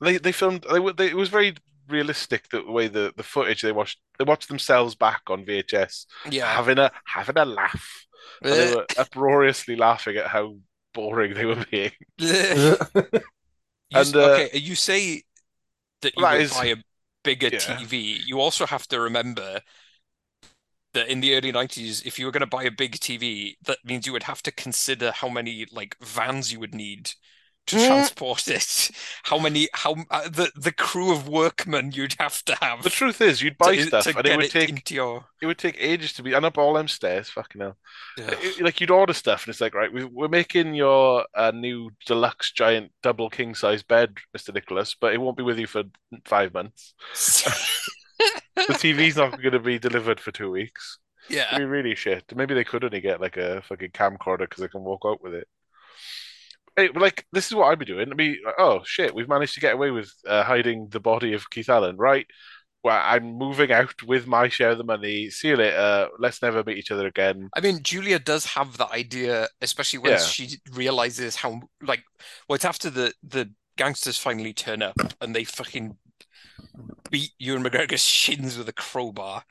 [0.00, 0.66] They they filmed.
[0.70, 1.54] They, were- they it was very
[1.88, 4.00] realistic the way the, the footage they watched.
[4.18, 8.06] They watched themselves back on VHS, Yeah, having a having a laugh.
[8.50, 10.56] And they were uproariously laughing at how
[10.94, 11.92] boring they were being.
[13.92, 15.24] S- And, uh, okay, you say
[16.02, 16.76] that you that would is- buy a
[17.24, 17.50] bigger yeah.
[17.50, 17.98] TV.
[18.24, 19.62] You also have to remember
[20.92, 23.78] that in the early 90s, if you were going to buy a big TV, that
[23.84, 27.12] means you would have to consider how many like vans you would need
[27.66, 27.86] to Mm.
[27.86, 28.90] transport it.
[29.24, 33.20] How many, how uh, the the crew of workmen you'd have to have The truth
[33.20, 35.26] is, you'd buy to, stuff to and it would it take your.
[35.40, 37.28] it would take ages to be and up all them stairs.
[37.28, 37.76] Fucking hell.
[38.18, 41.90] It- like you'd order stuff and it's like right we, we're making your uh, new
[42.06, 45.84] deluxe giant double king size bed mr nicholas but it won't be with you for
[46.26, 46.92] five months
[48.56, 50.98] the tv's not going to be delivered for two weeks
[51.28, 51.56] it'd Yeah.
[51.58, 54.82] be really shit maybe they could only get like a fucking camcorder because they can
[54.82, 55.48] walk out with it
[56.80, 58.10] Hey, like this is what I'd be doing.
[58.10, 61.34] I'd be like, oh shit, we've managed to get away with uh, hiding the body
[61.34, 62.26] of Keith Allen, right?
[62.82, 65.28] Well, I'm moving out with my share of the money.
[65.28, 66.08] See you later.
[66.18, 67.50] Let's never meet each other again.
[67.54, 70.18] I mean, Julia does have that idea, especially when Yeah.
[70.18, 72.02] she realizes how like
[72.48, 75.98] well, it's after the the gangsters finally turn up and they fucking
[77.10, 79.44] beat Ewan McGregor's shins with a crowbar.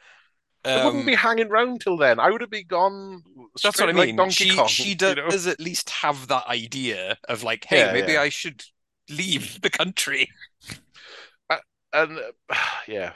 [0.75, 2.19] I wouldn't Um, be hanging round till then.
[2.19, 3.23] I would have been gone.
[3.63, 4.29] that's what I straight like mean.
[4.29, 8.13] She Kong, she you does at least have that idea of like, hey, Yeah, maybe
[8.13, 8.21] yeah.
[8.21, 8.63] I should
[9.09, 10.29] leave the country.
[11.93, 12.55] and uh,
[12.87, 13.13] yeah,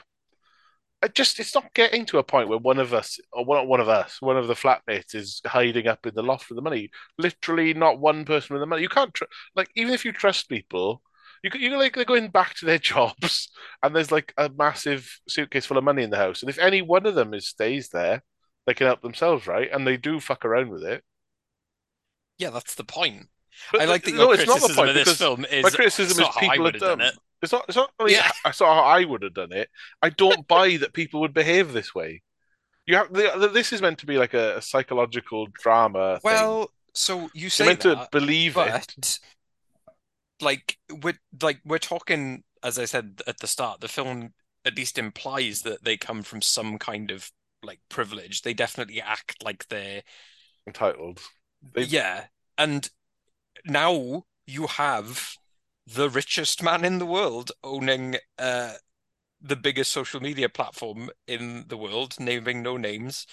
[1.02, 3.80] I just it's not getting to a point where one of us or one one
[3.80, 6.90] of us, one of the flatmates, is hiding up in the loft with the money.
[7.18, 8.82] Literally, not one person with the money.
[8.82, 9.24] You can't tr
[9.54, 11.02] like even if you trust people.
[11.44, 13.50] You you like they're going back to their jobs,
[13.82, 16.80] and there's like a massive suitcase full of money in the house, and if any
[16.80, 18.22] one of them is stays there,
[18.66, 19.68] they can help themselves, right?
[19.70, 21.04] And they do fuck around with it.
[22.38, 23.28] Yeah, that's the point.
[23.70, 25.70] But I like the- that no, it's not the point of this film is my
[25.70, 27.14] criticism is not how I people have done done it.
[27.42, 27.66] It's not.
[27.68, 27.90] It's not.
[28.00, 28.30] Really, Yeah.
[28.44, 29.68] I saw how I would have done it.
[30.00, 32.22] I don't buy that people would behave this way.
[32.86, 36.14] You have the, the- this is meant to be like a, a psychological drama.
[36.20, 36.20] thing.
[36.32, 39.20] Well, so you you're say meant to that, believe it.
[40.40, 44.98] Like we're like we're talking, as I said at the start, the film at least
[44.98, 47.30] implies that they come from some kind of
[47.62, 48.42] like privilege.
[48.42, 50.02] They definitely act like they're
[50.66, 51.20] Entitled.
[51.74, 52.26] They- yeah,
[52.56, 52.88] and
[53.64, 55.36] now you have
[55.86, 58.74] the richest man in the world owning uh
[59.40, 63.26] the biggest social media platform in the world, naming no names.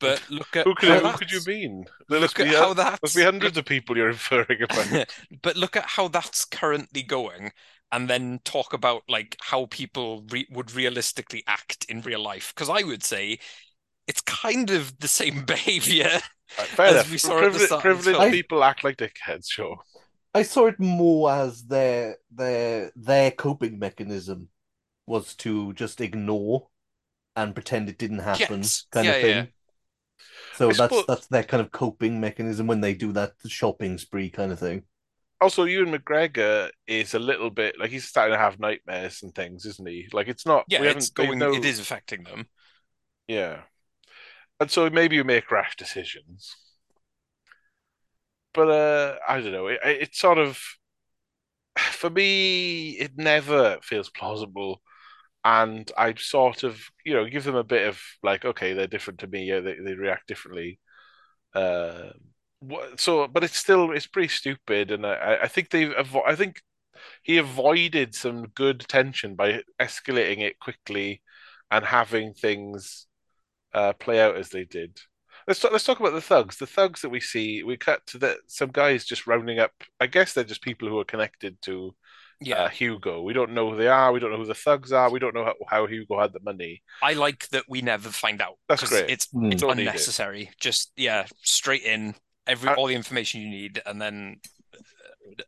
[0.00, 1.86] But look at Who could, how who could you mean?
[2.08, 4.62] There must Look at be, how uh, that's must be hundreds of people you're inferring
[4.62, 4.88] about.
[5.42, 7.52] but look at how that's currently going,
[7.92, 12.52] and then talk about like how people re would realistically act in real life.
[12.54, 13.38] Because I would say
[14.08, 16.20] it's kind of the same behavior.
[16.58, 17.10] Right, fair As enough.
[17.10, 18.30] we saw at the start privileged film.
[18.30, 19.78] people act like dickheads, sure.
[20.34, 24.50] I saw it more as their their their coping mechanism
[25.06, 26.68] was to just ignore
[27.36, 28.86] and pretend it didn't happen, Yes.
[28.92, 29.46] kind Yeah, of thing.
[29.46, 29.46] yeah.
[30.58, 33.96] So I that's suppose- that's their kind of coping mechanism when they do that shopping
[33.98, 34.82] spree kind of thing.
[35.40, 39.64] Also, Ewan McGregor is a little bit like he's starting to have nightmares and things,
[39.66, 40.08] isn't he?
[40.12, 40.64] Like it's not.
[40.68, 41.38] Yeah, we it's going.
[41.38, 42.48] know- It is affecting them.
[43.28, 43.60] Yeah.
[44.58, 46.56] And so maybe you make rash decisions.
[48.52, 49.68] But uh I don't know.
[49.68, 50.58] It, it sort of
[51.78, 54.82] for me it never feels plausible
[55.48, 59.20] and I sort of, you know, give them a bit of like okay, they're different
[59.20, 60.80] to me, yeah, they they react differently.
[61.54, 62.10] Uh
[62.96, 65.94] so but it's still it's pretty stupid and I I think they've
[66.26, 66.60] I think
[67.22, 71.22] he avoided some good tension by escalating it quickly
[71.70, 73.06] and having things
[73.74, 74.98] uh, play out as they did.
[75.46, 76.58] Let's talk, let's talk about the thugs.
[76.58, 79.72] The thugs that we see, we cut to the, some guys just rounding up.
[80.00, 81.94] I guess they're just people who are connected to
[82.40, 83.22] Yeah, uh, Hugo.
[83.22, 84.12] We don't know who they are.
[84.12, 85.10] We don't know who the thugs are.
[85.10, 86.82] We don't know how, how Hugo had the money.
[87.02, 88.58] I like that we never find out.
[88.68, 89.10] That's 'cause great.
[89.10, 89.52] It's Mm.
[89.52, 89.82] it's Don't it.
[89.82, 90.50] unnecessary.
[90.60, 92.14] Just yeah, straight in
[92.46, 94.40] every Uh, all the information you need, and then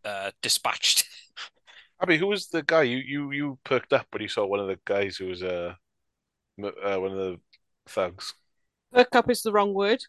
[0.04, 1.04] uh, dispatched.
[2.02, 4.66] Abby, who was the guy you you you perked up when you saw one of
[4.66, 5.74] the guys who was uh,
[6.60, 7.40] uh one of the
[7.86, 8.34] thugs?
[8.92, 10.02] Perk up is the wrong word.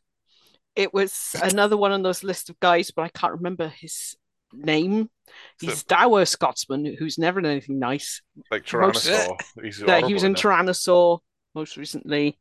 [0.76, 4.16] It was another one on those list of guys, but I can't remember his
[4.54, 5.10] name.
[5.60, 8.22] He's So- dour Scotsman who's never done anything nice.
[8.52, 9.38] Like Most- Tyrannosaur.
[9.64, 11.20] He's Uh, he was in horrible Tyrannosaur
[11.56, 12.40] most recently.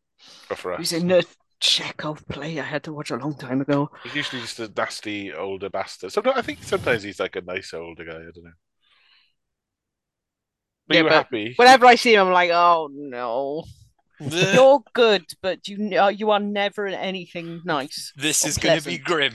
[0.49, 0.79] that for He us.
[0.81, 1.27] was in the
[1.61, 3.91] Chekhov play I had to watch a long time ago.
[4.05, 6.11] He's usually just a nasty older bastard.
[6.13, 8.13] Sometimes I think sometimes he's like a nice older guy.
[8.13, 8.53] I don't know.
[10.89, 11.55] But Yeah, you were but happy.
[11.57, 13.65] Whenever I see him, I'm like, oh no.
[14.23, 18.13] You're good, but you know you are never anything nice.
[18.17, 19.33] This is going to be grim.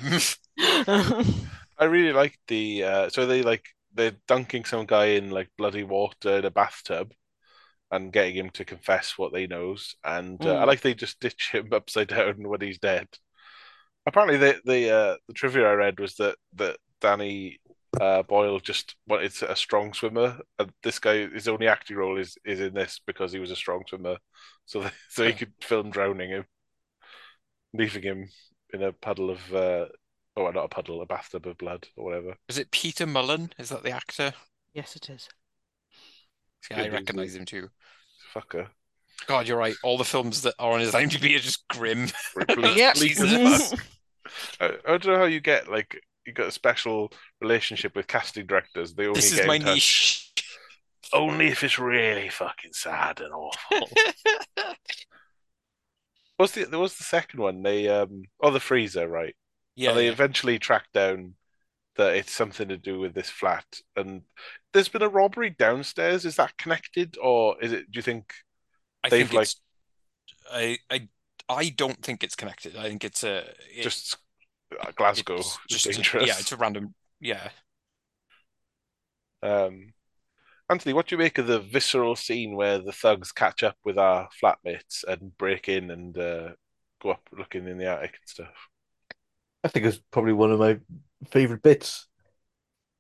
[1.78, 5.84] I really like the uh so they like they're dunking some guy in like bloody
[5.84, 7.14] water in a bathtub
[7.92, 10.66] and getting him to confess what they knows and uh, I Mm.
[10.66, 13.08] like they just ditch him upside down when he's dead.
[14.06, 17.60] Apparently the the uh the trivia I read was that that Danny
[18.00, 22.38] uh Boyle just wanted a strong swimmer and this guy his only acting role is
[22.46, 24.18] is in this because he was a strong swimmer
[24.66, 26.46] so so he could film drowning him
[27.74, 28.30] leaving him
[28.74, 29.86] in a puddle of uh
[30.38, 33.52] oh not a puddle a bathtub of blood or whatever Is it Peter Mullan?
[33.58, 34.34] Is that the actor?
[34.74, 35.30] yes, it is.
[36.72, 37.70] Yeah, I recognize him too.
[38.34, 38.68] fucker
[39.28, 39.76] God, you're right.
[39.82, 42.08] All the films that are on his IMDb are just grim.
[42.56, 42.96] bleak, Yep.
[42.96, 43.80] bleak as fuck.
[44.60, 48.46] I, I don't know how you get like you got a special relationship with casting
[48.46, 48.94] directors.
[48.94, 50.34] They only This is get my niche.
[51.14, 53.88] only if it's really fucking sad and awful.
[56.38, 57.64] What's the there was the second one?
[57.64, 59.36] They um oh the freezer right?
[59.76, 60.12] Yeah, and they yeah.
[60.12, 61.34] eventually track down
[61.98, 63.66] that it's something to do with this flat.
[63.96, 64.22] And
[64.74, 66.26] there's been a robbery downstairs.
[66.26, 67.92] Is that connected, or is it?
[67.92, 68.34] Do you think?
[69.04, 69.62] I they've, think like- it's.
[70.52, 71.08] I I
[71.50, 72.76] I don't think it's connected.
[72.76, 73.40] I think it's a
[73.74, 74.18] it- just
[74.80, 76.28] uh, Glasgow it's just dangerous.
[76.28, 76.94] yeah, it's a random.
[77.20, 77.50] Yeah,
[79.42, 79.94] Um,
[80.70, 83.98] Anthony, what do you make of the visceral scene where the thugs catch up with
[83.98, 86.50] our flatmates and break in and uh,
[87.02, 88.68] go up looking in the attic and stuff?
[89.66, 90.80] I think it's probably one of my
[91.30, 92.08] favorite bits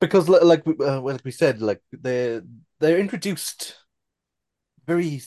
[0.01, 2.43] because, li- like, we- uh, like we said, like they're
[2.79, 3.77] they're introduced
[4.87, 5.21] very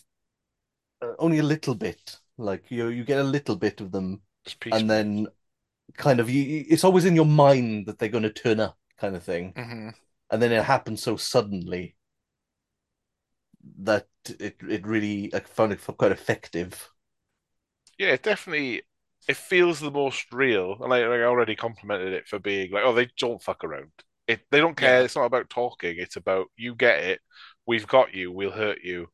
[1.02, 2.18] uh, only a little bit.
[2.36, 4.22] Like you, you get a little bit of them,
[4.70, 5.26] and then
[5.96, 9.16] kind of you, it's always in your mind that they're going to turn up, kind
[9.16, 9.90] of thing, hmm
[10.30, 11.96] and then it happens so suddenly
[13.80, 14.08] that
[14.40, 16.90] it it really I found it quite effective.
[17.98, 18.82] yeah, definitely
[19.28, 22.94] it feels the most real, and I, I already complimented it for being like, oh,
[22.94, 23.90] they don't fuck around.
[24.26, 25.00] It they don't care.
[25.00, 25.04] Yeah.
[25.04, 25.96] It's not about talking.
[25.98, 27.20] It's about you get it.
[27.66, 28.32] We've got you.
[28.32, 29.08] We'll hurt you.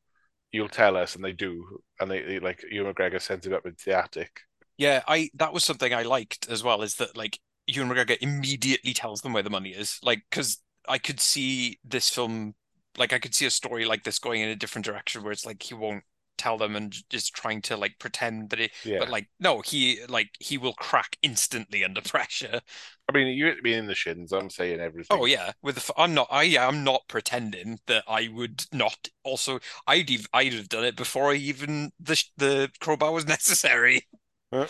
[0.53, 1.81] You'll tell us, and they do.
[2.01, 4.41] And they, they like Ewan McGregor sends him up into the attic.
[4.79, 5.03] yeah.
[5.07, 6.83] I that was something I liked as well.
[6.83, 10.59] Is that like Ewan McGregor immediately tells them where the money is, like because
[10.89, 12.55] I could see this film,
[12.99, 15.47] like I could see a story like this going in a different direction where it's
[15.47, 16.05] like he won't
[16.37, 20.01] tell them and just trying to like pretend that it Yeah, but like no he
[20.09, 22.61] like he will crack instantly under pressure
[23.07, 24.33] I mean, you hit me in the shins.
[24.33, 25.19] I'm saying everything.
[25.21, 29.09] Oh yeah, with the f- I'm not I I'm not pretending that I would not
[29.23, 34.07] also I'd ev- I'd have done it before I even the the crowbar was necessary.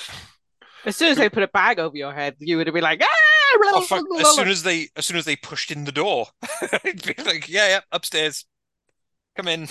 [0.84, 3.08] As soon as they put a bag over your head, you would be like, ah!
[3.66, 6.26] Oh, fuck, as soon as they as soon as they pushed in the door,
[6.84, 8.44] I'd be like, yeah, yeah, upstairs,
[9.36, 9.68] come in,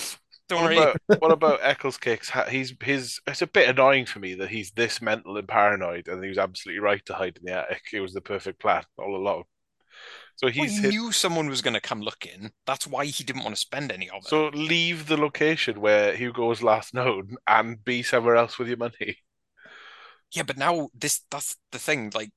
[0.48, 0.76] don't What worry.
[0.76, 2.30] about what about Eccles Cakes?
[2.48, 3.20] He's his.
[3.26, 6.38] It's a bit annoying for me that he's this mental and paranoid, and he was
[6.38, 7.82] absolutely right to hide in the attic.
[7.92, 9.44] It was the perfect plan all along.
[10.36, 12.52] So he knew someone was going to come looking.
[12.66, 14.28] That's why he didn't want to spend any of it.
[14.28, 18.76] so leave the location where Hugo was last known and be somewhere else with your
[18.78, 19.18] money.
[20.32, 22.10] Yeah, but now this that's the thing.
[22.14, 22.30] Like,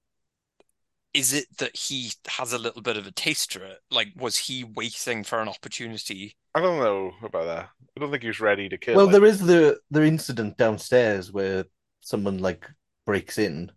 [1.14, 3.80] is it that he has a little bit of a taste for it?
[3.90, 6.36] Like, was he waiting for an opportunity?
[6.54, 7.70] I don't know about that.
[7.96, 8.96] I don't think he was ready to kill.
[8.96, 11.66] Well, like- there is the the incident downstairs where
[12.02, 12.70] someone like
[13.06, 13.72] breaks in.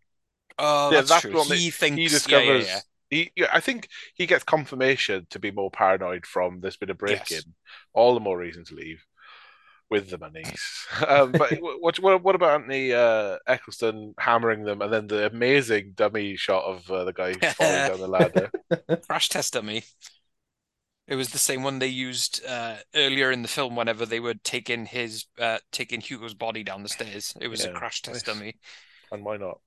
[0.59, 1.33] Oh, Yeah, that's, that's true.
[1.35, 1.97] what He thinks.
[1.97, 2.67] he discovers.
[2.67, 2.81] yeah, yeah.
[3.11, 6.95] He, yeah, I think he gets confirmation to be more paranoid from there's been a
[6.95, 7.37] break in.
[7.39, 7.45] Yes.
[7.93, 9.05] All the more reason to leave
[9.91, 10.87] with the monies.
[11.07, 15.93] um, but what, what what about Anthony uh, Eccleston hammering them, and then the amazing
[15.95, 18.51] dummy shot of uh, the guy falling down the ladder?
[19.07, 19.83] Crash test dummy.
[21.07, 24.35] It was the same one they used uh, earlier in the film whenever they were
[24.35, 27.35] taking his uh, taking Hugo's body down the stairs.
[27.41, 28.35] It was a crash test nice.
[28.35, 28.55] dummy.
[29.11, 29.61] and why not?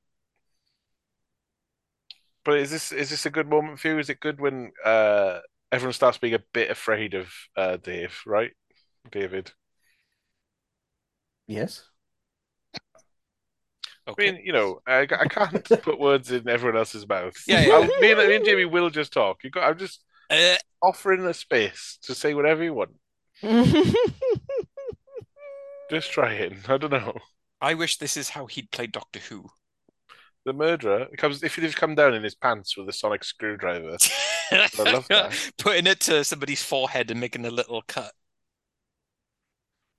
[2.45, 3.99] But is this is this a good moment for you?
[3.99, 5.39] Is it good when uh,
[5.71, 8.51] everyone starts being a bit afraid of uh, Dave, right?
[9.11, 9.51] David.
[11.48, 11.84] Yes.
[14.06, 17.34] I mean, you know, I, I can't put words in everyone else's mouth.
[17.48, 17.74] Yeah, yeah.
[17.74, 19.44] I'll- me, and, me and Jamie will just talk.
[19.44, 22.91] You got, I'm just Uh, offering a space to say whatever you want.
[25.89, 26.54] Just try it.
[26.70, 27.14] I don't know.
[27.62, 29.46] I wish this is how he'd play Doctor Who.
[30.46, 33.98] The murderer comes if he'd have come down in his pants with a sonic screwdriver.
[34.78, 35.52] love that.
[35.58, 38.12] Putting it to somebody's forehead and making a little cut.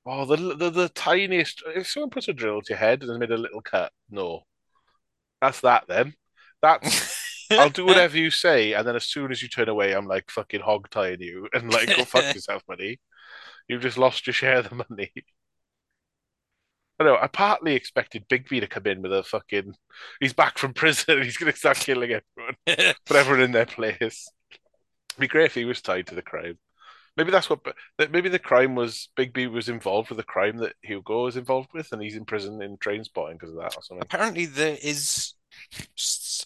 [0.07, 1.63] Oh, the, the the tiniest.
[1.67, 4.43] If someone puts a drill to your head and made a little cut, no,
[5.41, 5.85] that's that.
[5.89, 6.15] Then
[6.63, 10.07] that's I'll do whatever you say, and then as soon as you turn away, I'm
[10.07, 13.01] like fucking hog tying you and like go fuck yourself, buddy.
[13.69, 15.13] You've just lost your share of the money.
[17.01, 17.17] I know.
[17.21, 19.75] I partly expected Begbie to come in with a fucking.
[20.21, 21.23] He's back from prison.
[21.23, 22.57] He's gonna start killing everyone,
[23.07, 24.29] put everyone in their place.
[25.13, 26.59] It'd be great if he was tied to the crime.
[27.17, 27.61] Maybe that's what.
[27.99, 31.93] Maybe the crime was Begbie was involved with the crime that Hugo was involved with,
[31.93, 34.03] and he's in prison in train spotting because of that or something.
[34.03, 35.35] Apparently, there is.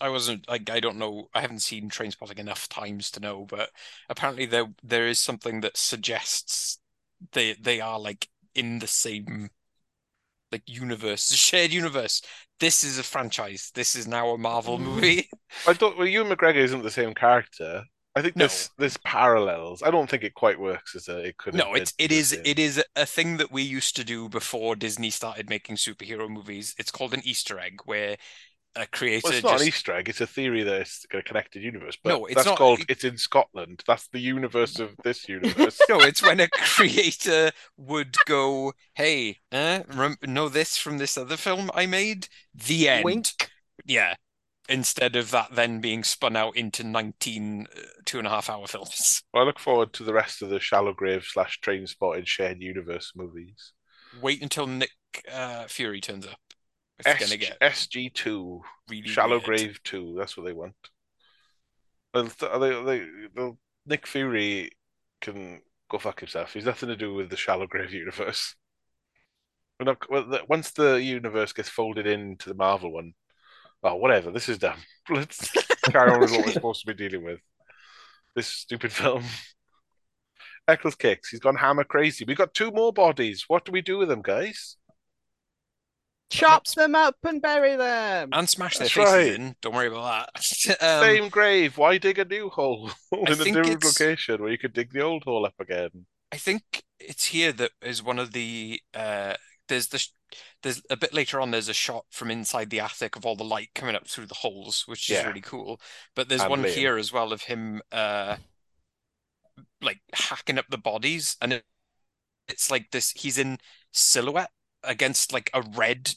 [0.00, 1.28] I wasn't like I don't know.
[1.34, 3.70] I haven't seen Trainspotting enough times to know, but
[4.08, 6.78] apparently there there is something that suggests
[7.32, 9.50] they they are like in the same
[10.52, 12.22] like universe, the shared universe.
[12.60, 13.70] This is a franchise.
[13.74, 14.82] This is now a Marvel Mm.
[14.82, 15.28] movie.
[15.66, 15.96] I don't.
[15.96, 17.84] Well, Ewan McGregor isn't the same character.
[18.18, 18.46] I think No.
[18.46, 19.82] there's there's parallels.
[19.82, 21.18] I don't think it quite works as a.
[21.18, 21.54] It could.
[21.54, 22.42] No, been it is same.
[22.44, 26.74] it is a thing that we used to do before Disney started making superhero movies.
[26.78, 28.16] It's called an Easter egg, where
[28.76, 30.08] a creator Well, it's not just an Easter egg.
[30.08, 31.96] It's a theory that it's a connected universe.
[32.02, 32.80] But No, it's that's not- called.
[32.88, 33.82] It's in Scotland.
[33.86, 35.80] That's the universe of this universe.
[35.88, 41.36] No, it's when a creator would go, "Hey, uh, rem know this from this other
[41.36, 43.04] film I made?" The end.
[43.04, 43.26] Wink.
[43.84, 44.14] Yeah.
[44.68, 48.66] Instead of that then being spun out into 19 uh, two and a half hour
[48.68, 49.22] films.
[49.32, 52.60] Well, I look forward to the rest of the Shallow Grave slash Train Spotted shared
[52.60, 53.72] universe movies.
[54.20, 54.90] Wait until Nick
[55.32, 56.38] uh, Fury turns up.
[56.98, 59.44] It's gonna get SG two really Shallow weird.
[59.44, 60.14] Grave two.
[60.18, 60.74] That's what they want.
[62.12, 63.52] Well, th- they, they, they,
[63.86, 64.70] Nick Fury
[65.20, 65.60] can
[65.90, 66.52] go fuck himself.
[66.52, 68.54] He's nothing to do with the Shallow Grave universe.
[69.80, 73.12] Not, well, once the universe gets folded into the Marvel one,
[73.82, 74.30] oh whatever.
[74.30, 74.78] This is dumb.
[75.10, 75.50] Let's
[75.84, 77.40] carry on with what we're supposed to be dealing with.
[78.34, 79.24] This stupid film.
[80.66, 81.30] Eccles Cakes.
[81.30, 82.24] He's gone hammer crazy.
[82.26, 83.44] We got two more bodies.
[83.48, 84.76] What do we do with them, guys?
[86.30, 88.28] Chop them up and bury them.
[88.32, 89.32] And smash their That's faces right.
[89.32, 89.56] in.
[89.62, 90.76] Don't worry about that.
[90.82, 91.78] Um, Same grave.
[91.78, 94.92] Why dig a new hole in a think different it's- location where you could dig
[94.92, 96.04] the old hole up again?
[96.30, 99.34] I think it's here that is one of the uh
[99.68, 100.10] there's the sh-
[100.62, 103.44] there's a bit later on there's a shot from inside the attic of all the
[103.44, 105.80] light coming up through the holes, which is really cool.
[106.16, 106.70] But there's And one Liam.
[106.74, 108.36] here as well of him uh
[109.80, 111.64] like hacking up the bodies and it,
[112.48, 113.58] it's like this he's in
[113.92, 114.50] silhouette
[114.82, 116.14] against like a red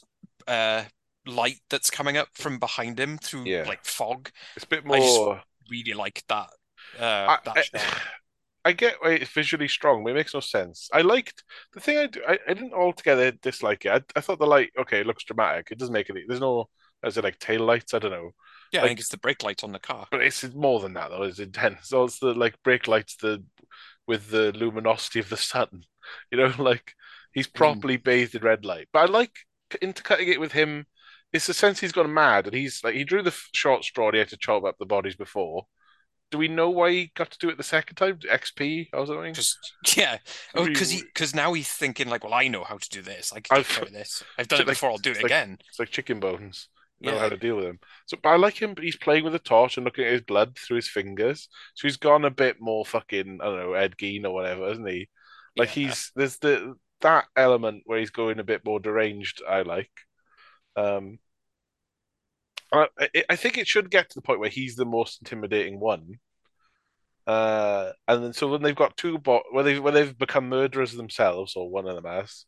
[0.48, 0.84] uh
[1.26, 3.64] light that's coming up from behind him through Yeah.
[3.66, 4.30] like fog.
[4.56, 5.42] It's a bit I just- more.
[5.70, 6.50] Really like that
[6.98, 7.80] uh I, that I.
[8.64, 10.88] I get why it's visually strong, but it makes no sense.
[10.92, 11.98] I liked the thing.
[11.98, 13.90] I, do, I, I didn't altogether dislike it.
[13.90, 15.68] I, I thought the light, okay, it looks dramatic.
[15.70, 16.24] It doesn't make any.
[16.26, 16.68] There's no,
[17.04, 17.92] is it like tail lights?
[17.92, 18.30] I don't know.
[18.72, 20.06] Yeah, I think it's the brake lights on the car.
[20.10, 21.24] But it's more than that, though.
[21.24, 21.88] It's intense.
[21.88, 23.44] So it's the like brake lights, the
[24.06, 25.68] with the luminosity of the sun.
[26.32, 26.94] You know, like
[27.32, 27.54] he's mm.
[27.54, 28.88] properly bathed in red light.
[28.92, 29.30] But I like
[29.80, 30.86] intercutting it with him.
[31.32, 34.06] It's the sense he's gone mad, and he's like he drew the short straw.
[34.06, 35.66] And he had to chop up the bodies before.
[36.32, 38.16] Do we know why he got to do it the second time?
[38.18, 39.34] XP or something?
[39.34, 39.58] Just
[39.96, 40.18] yeah,
[40.54, 43.32] oh, because he because now he's thinking like, well, I know how to do this.
[43.32, 44.24] I can I've- of this.
[44.38, 44.90] I've done it before.
[44.90, 45.58] I'll do it like- again.
[45.68, 46.68] It's like chicken bones.
[47.00, 47.22] You know Yeah.
[47.22, 47.80] how to deal with him.
[48.06, 48.74] So, but I like him.
[48.74, 51.48] But he's playing with a torch and looking at his blood through his fingers.
[51.74, 54.86] So he's gone a bit more fucking I don't know Ed Gein or whatever, isn't
[54.88, 55.08] he?
[55.56, 55.88] Like Yeah.
[55.88, 59.42] he's there's the that element where he's going a bit more deranged.
[59.46, 59.90] I like.
[60.76, 61.18] Um,
[62.72, 65.78] I, I- I think it should get to the point where he's the most intimidating
[65.80, 66.18] one.
[67.26, 70.92] Uh, and then so when they've got two bot when they when they've become murderers
[70.92, 72.46] themselves, or one of them has,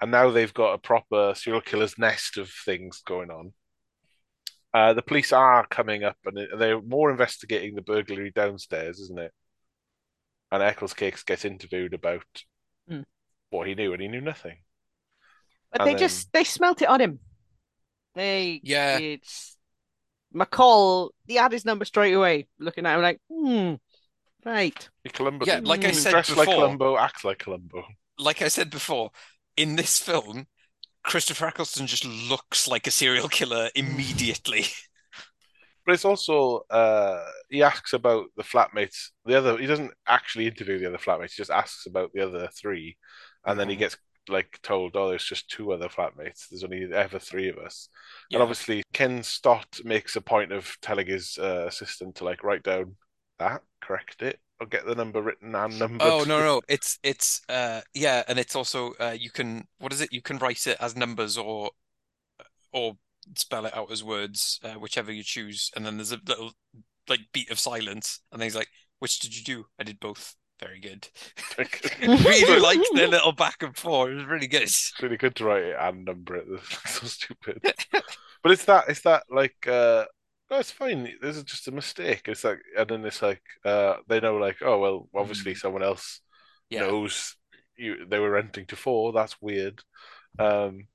[0.00, 3.52] and now they've got a proper serial killer's nest of things going on.
[4.74, 9.32] Uh, the police are coming up and they're more investigating the burglary downstairs, isn't it?
[10.52, 12.24] And Eccles Cakes gets interviewed about
[12.88, 13.02] Hmm.
[13.50, 14.58] what he knew, and he knew nothing.
[15.72, 17.20] But And they then- just they smelt it on him.
[18.14, 18.98] They Yeah.
[18.98, 19.56] It's
[20.34, 21.10] McCall.
[21.26, 22.46] He had his number straight away.
[22.58, 23.74] Looking at him like, hmm,
[24.44, 24.88] right.
[25.04, 27.84] He Columbo, Yeah, like I he's said dressed like before- Columbo, acts like Columbo.
[28.18, 29.10] Like I said before,
[29.56, 30.46] in this film,
[31.04, 34.66] Christopher Eccleston just looks like a serial killer immediately.
[35.86, 39.08] But it's also uh, he asks about the flatmates.
[39.24, 41.32] The other he doesn't actually interview the other flatmates.
[41.32, 42.98] He just asks about the other three,
[43.46, 43.78] and then he Mhm.
[43.78, 43.96] gets
[44.28, 46.48] like told, "Oh, there's just two other flatmates.
[46.48, 47.88] There's only ever three of us."
[48.30, 48.36] Yeah.
[48.36, 52.62] And obviously, Ken Stott makes a point of telling his uh, assistant to like write
[52.62, 52.96] down
[53.38, 56.06] that, correct it, or get the number written and numbered.
[56.06, 60.00] Oh no no it's it's uh yeah and it's also uh you can what is
[60.00, 61.70] it you can write it as numbers or
[62.72, 62.96] or
[63.36, 66.52] spell it out as words uh, whichever you choose and then there's a little
[67.08, 68.68] like beat of silence and then he's like
[68.98, 71.08] which did you do I did both very good
[72.02, 75.44] really liked the little back and forth it was really good It's really good to
[75.44, 76.46] write it and number it.
[76.50, 77.60] That's so stupid.
[78.42, 80.04] but it's that it's that like uh
[80.50, 81.08] no, it's fine.
[81.22, 82.22] This is just a mistake.
[82.26, 86.20] It's like and then it's like uh they know like, oh well obviously someone else
[86.70, 87.36] yeah knows
[87.76, 89.12] you they were renting to four.
[89.12, 89.82] That's weird.
[90.38, 90.88] Um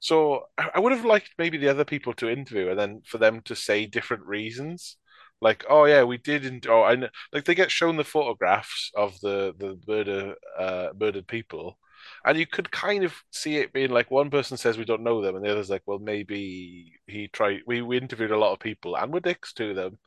[0.00, 3.18] so I I would have liked maybe the other people to interview and then for
[3.18, 4.96] them to say different reasons.
[5.42, 6.66] Like, oh yeah, we didn't.
[6.68, 7.10] Oh, and.
[7.32, 11.78] Like they get shown the photographs of the the murder uh murdered people,
[12.24, 15.20] and you could kind of see it being like one person says we don't know
[15.22, 17.60] them, and the other's like, well, maybe he tried.
[17.66, 19.98] We, we interviewed a lot of people, and we're dicks to them.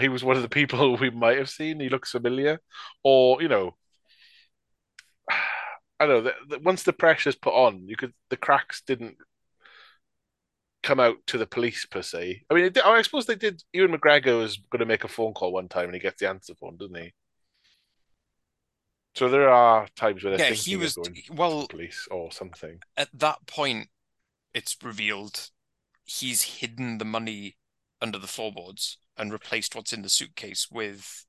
[0.00, 1.80] He was one of the people we might have seen.
[1.80, 2.60] He looks familiar,
[3.02, 3.76] or you know,
[6.00, 6.30] I don't know.
[6.48, 9.16] The, the, once the pressure's put on, you could the cracks didn't
[10.82, 12.44] come out to the police per se.
[12.50, 13.62] I mean, did- I suppose they did.
[13.72, 16.28] Ewan McGregor was going to make a phone call one time, and he gets the
[16.28, 17.12] answer phone, doesn't he?
[19.14, 20.96] So there are times where yeah he was
[21.32, 22.78] well police or something.
[22.96, 23.88] at that point
[24.54, 25.50] it's revealed
[26.04, 27.56] he's hidden the money
[28.00, 31.26] under the floorboards and replaced what's in the suitcase with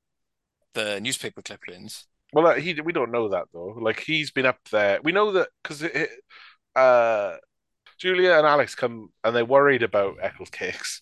[0.74, 3.76] the newspaper clippings Well, uh, he we don't know that though.
[3.82, 5.00] Like he's been up there.
[5.04, 5.84] We know that because
[6.76, 7.38] uh,
[8.00, 11.02] Julia and Alex come and they're worried about Eccles Cakes,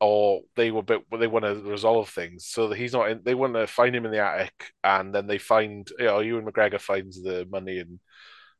[0.00, 3.20] or they were bit they want to resolve things so that he's not in.
[3.24, 6.44] They want to find him in the attic, and then they find you know Ewan
[6.46, 8.00] McGregor finds the money and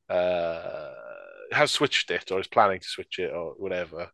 [0.08, 0.90] uh
[1.52, 4.10] has switched it or is planning to switch it or whatever.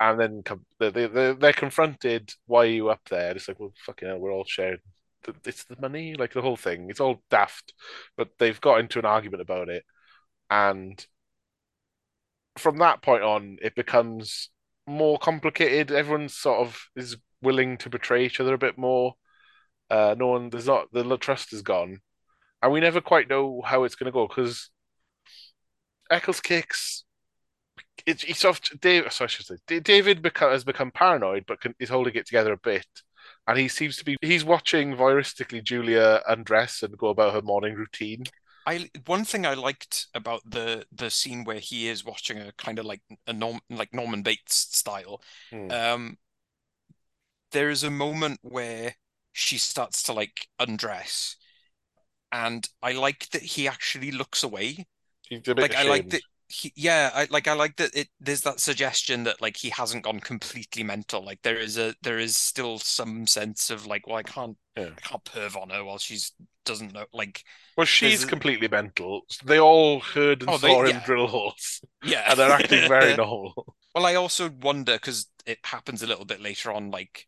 [0.00, 2.32] And then come, they they they're confronted.
[2.46, 3.32] Why are you up there?
[3.36, 4.78] It's like, well, fucking hell, we're all sharing
[5.44, 6.90] it's the money, like the whole thing.
[6.90, 7.74] It's all daft,
[8.16, 9.84] but they've got into an argument about it,
[10.50, 11.04] and
[12.58, 14.50] from that point on, it becomes
[14.86, 15.90] more complicated.
[15.90, 19.14] Everyone sort of is willing to betray each other a bit more.
[19.90, 22.00] Uh, no one, there's not the trust is gone,
[22.62, 24.70] and we never quite know how it's going to go because
[26.10, 27.04] Eccles Cakes.
[28.06, 29.12] It's he's sort Dave.
[29.12, 32.52] Sorry, I should say David become, has become paranoid, but can, is holding it together
[32.52, 32.86] a bit
[33.46, 37.74] and he seems to be he's watching voyeuristically Julia undress and go about her morning
[37.74, 38.24] routine.
[38.66, 42.78] I one thing I liked about the the scene where he is watching a kind
[42.78, 45.22] of like a Norm like Norman Bates style.
[45.50, 45.70] Hmm.
[45.70, 46.18] Um,
[47.52, 48.96] there is a moment where
[49.32, 51.36] she starts to like undress,
[52.32, 54.86] and I like that he actually looks away.
[55.28, 58.08] He's a bit Like I like that he yeah, I like I like that it
[58.20, 61.24] there's that suggestion that like he hasn't gone completely mental.
[61.24, 64.90] Like there is a there is still some sense of like, well, I can't Yeah.
[64.96, 66.32] I can't perv on her while she's
[66.64, 67.42] doesn't know like
[67.76, 69.22] Well, she's completely mental.
[69.44, 71.04] They all heard and Oh, they- saw him yeah.
[71.06, 72.24] drill holes, yeah.
[72.30, 73.74] and they're acting very normal.
[73.94, 77.26] Well, I also wonder because it happens a little bit later on, like,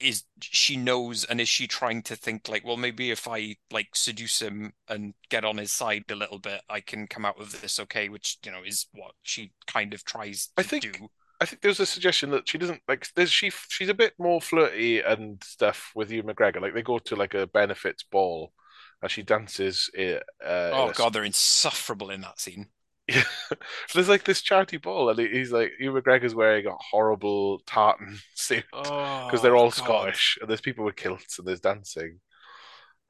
[0.00, 3.94] is she knows and is she trying to think like, well, maybe if I like
[3.94, 7.60] seduce him and get on his side a little bit, I can come out of
[7.60, 11.08] this okay, which, you know, is what she kind of tries I to think- do.
[11.40, 13.06] I think there's a suggestion that she doesn't like.
[13.14, 16.60] There's she she's a bit more flirty and stuff with Ewan McGregor.
[16.60, 18.52] Like they go to like a benefits ball,
[19.02, 19.90] and she dances.
[19.98, 22.66] Uh, Oh God, they're insufferable in that scene.
[23.08, 23.24] Yeah.
[23.94, 28.64] There's like this charity ball, and he's like, Ewan McGregor's wearing a horrible tartan suit
[28.72, 29.74] Oh, because they're all God.
[29.74, 32.20] Scottish, and there's people with kilts, and there's dancing.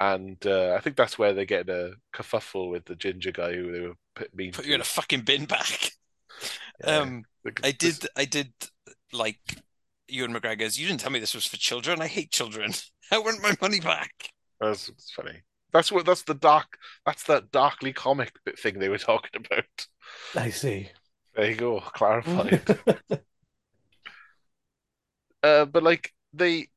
[0.01, 3.55] And uh, I think that's where they get in a kerfuffle with the ginger guy
[3.55, 4.69] who they were p- mean Put to.
[4.69, 5.93] you in a fucking bin back.
[6.83, 6.99] Yeah.
[6.99, 8.53] Um, Like, I this- did, I did
[9.13, 9.39] like
[10.09, 12.01] Ewan McGregor's, you didn't tell me this was for children.
[12.03, 12.73] I hate children.
[13.13, 14.31] I want my money back.
[14.61, 15.43] That's it's funny.
[15.73, 19.87] That's what that's the dark that's that darkly comic bit thing they were talking about.
[20.37, 20.89] I see.
[21.35, 22.63] There you go, clarified.
[25.43, 26.69] uh, but like they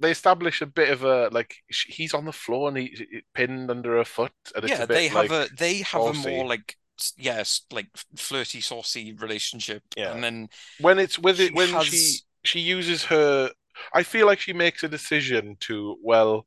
[0.00, 3.70] they establish a bit of a like he's on the floor and he, he- pinned
[3.70, 6.12] under a foot, and it's yeah, a bit they have like a they have a
[6.12, 6.76] more like s-
[7.16, 9.82] yes, like flirty, saucy relationship.
[9.96, 10.12] Yeah.
[10.12, 10.48] And then
[10.80, 13.50] when it's with it when has- she she uses her.
[13.92, 16.46] I feel like she makes a decision to well,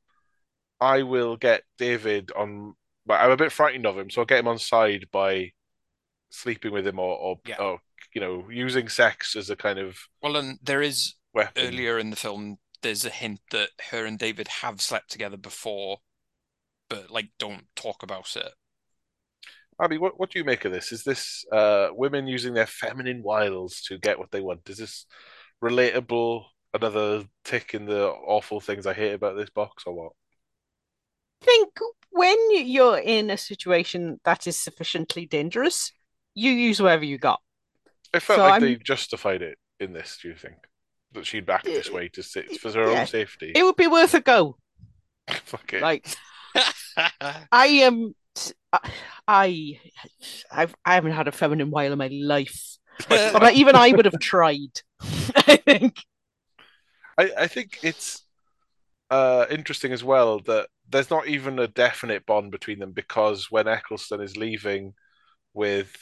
[0.81, 2.73] I will get David on.
[3.05, 5.51] But I'm a bit frightened of him, so I'll get him on side by
[6.29, 7.57] sleeping with him or or, Yeah.
[7.57, 7.79] or
[8.13, 11.65] you know using sex as a kind of well, and there is weapon.
[11.67, 15.97] earlier in the film, there's a hint that her and David have slept together before,
[16.89, 18.53] but like don't talk about it.
[19.81, 20.91] Abby, what, what do you make of this?
[20.91, 24.69] Is this uh, women using their feminine wiles to get what they want?
[24.69, 25.05] Is this
[25.63, 26.43] relatable?
[26.73, 30.11] Another tick in the awful things I hate about this box, or what?
[31.41, 31.69] I think
[32.11, 32.37] when
[32.67, 35.91] you're in a situation that is sufficiently dangerous,
[36.35, 37.39] you use whatever you got.
[38.13, 40.19] It felt So like I'm- they justified it in this.
[40.21, 40.55] Do you think
[41.13, 42.99] that she'd act this way to sit for her Yeah.
[43.01, 43.51] own safety?
[43.55, 44.57] It would be worth a go.
[45.45, 45.81] Fuck it.
[45.81, 46.05] Like
[47.51, 48.13] I am,
[49.27, 49.79] I,
[50.51, 54.05] I've, I haven't had a feminine while in my life, but like, even I would
[54.05, 54.81] have tried.
[55.35, 55.97] I think.
[57.17, 58.25] I, I think it's
[59.11, 63.67] uh, interesting as well that there's not even a definite bond between them because when
[63.67, 64.93] Eccleston is leaving
[65.53, 65.95] with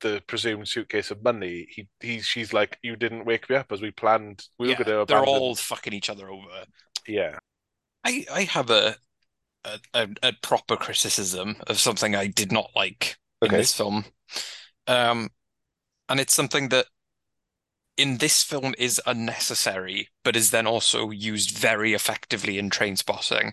[0.00, 3.82] the presumed suitcase of money, he he's she's like, "You didn't wake me up as
[3.82, 4.44] we planned.
[4.58, 6.66] We Yeah, were going to they're all fucking each other over.
[7.06, 7.38] Yeah,
[8.04, 8.96] I I have a
[9.64, 14.04] a, a, a proper criticism of something I did not like in this film.
[14.86, 15.30] Um,
[16.08, 16.86] and it's something that
[17.96, 23.52] in this film is unnecessary, but is then also used very effectively in Trainspotting.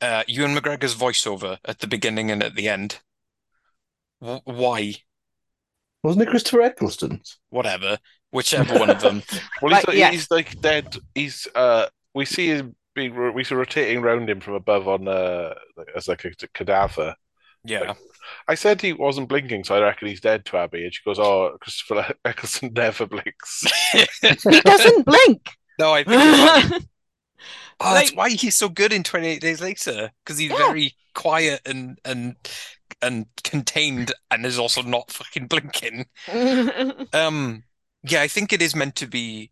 [0.00, 3.00] Uh, Ewan McGregor's voiceover at the beginning and at the end.
[4.20, 4.94] W- why?
[6.02, 7.20] Wasn't it Christopher Eccleston?
[7.50, 7.98] Whatever.
[8.30, 9.22] Whichever one of them.
[9.60, 10.12] Well, he's Like, like, yes.
[10.12, 10.96] he's like dead.
[11.14, 15.54] He's uh, we see him being we see rotating around him from above on uh
[15.96, 17.14] as like a cadaver.
[17.64, 17.94] Yeah.
[18.48, 20.84] I said he wasn't blinking, so I reckon he's dead to Abby.
[20.84, 23.64] And she goes, "Oh, Christopher Eccleston never blinks."
[24.22, 25.50] He doesn't blink.
[25.78, 26.82] No, I think you're right.
[27.82, 30.58] Oh, that's why he's so good in 28 Days Later, because he's Yeah.
[30.58, 32.36] very quiet and and
[33.00, 36.04] and contained and is also not fucking blinking.
[37.12, 37.64] Um,
[38.02, 39.50] yeah, I think it is meant to be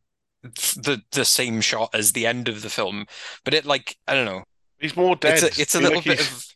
[0.76, 3.06] the the same shot as the end of the film,
[3.44, 4.44] but it like I don't know.
[4.78, 5.42] He's more dead.
[5.42, 6.46] It's a it's a Like, little bit of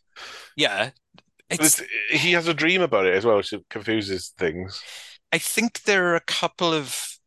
[0.55, 0.91] yeah.
[1.49, 4.87] It's it's- he has a dream about it as well, which confuses things.
[5.33, 7.19] I think there are a couple of,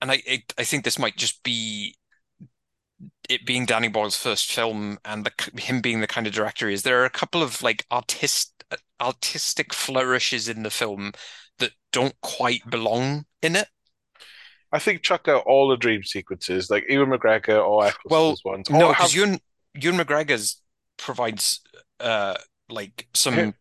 [0.00, 1.96] and I I, I think this might just be
[3.28, 6.74] it being Danny Boyle's first film and the him being the kind of director he
[6.74, 6.82] is.
[6.82, 8.64] There are a couple of like artist
[9.00, 11.12] artistic flourishes in the film
[11.58, 13.68] that don't quite belong in it.
[14.72, 18.70] I think chuck out all the dream sequences, like Ewan McGregor or Eccleston's ones.
[18.70, 19.40] No, because have- Ewan
[19.74, 20.60] Ewan McGregor's
[20.98, 21.60] provides
[22.00, 22.34] uh
[22.68, 23.54] like some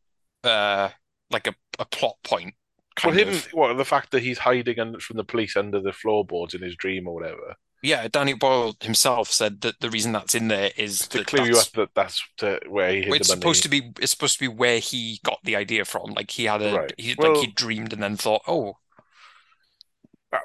[0.44, 0.90] uh
[1.30, 2.54] like a, a plot point
[3.04, 3.46] well, him, of.
[3.54, 7.08] what the fact that he's hiding from the police under the floorboards in his dream
[7.08, 11.24] or whatever Yeah, Danny Boyle himself said that the reason that's in there is to
[11.24, 14.42] clue you up that that's to where he it's supposed to be it's supposed to
[14.42, 16.12] be where he got the idea from.
[16.12, 16.94] Like he had a Right.
[16.98, 18.78] he Well- like he dreamed and then thought, oh,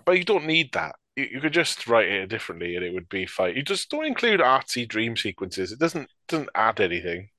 [0.05, 0.97] But you don't need that.
[1.17, 3.57] You, you could just write it differently and it would be fine.
[3.57, 5.73] You just don't include artsy dream sequences.
[5.73, 7.31] It doesn't doesn't add anything.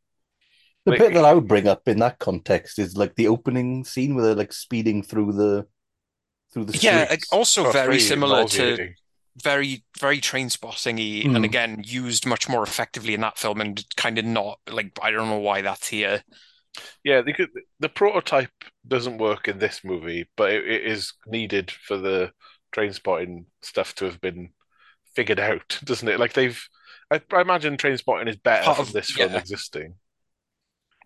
[0.86, 3.84] The Like- bit that I would bring up in that context is like the opening
[3.84, 5.68] scene where they're like speeding through the
[6.53, 7.06] through the yeah.
[7.06, 7.32] streets.
[7.32, 8.94] Also Oh, very similar to
[9.44, 11.36] very very Trainspotting-y Hmm.
[11.36, 15.11] and again used much more effectively in that film and kind of not like I
[15.11, 16.24] don't know why that's here.
[17.03, 17.49] Yeah, could,
[17.79, 18.51] the prototype
[18.87, 22.31] doesn't work in this movie, but it, it is needed for the
[22.75, 24.49] Trainspotting stuff to have been
[25.15, 26.19] figured out, doesn't it?
[26.19, 26.61] Like they've,
[27.11, 29.95] I, I imagine Trainspotting is better Part of- this film existing.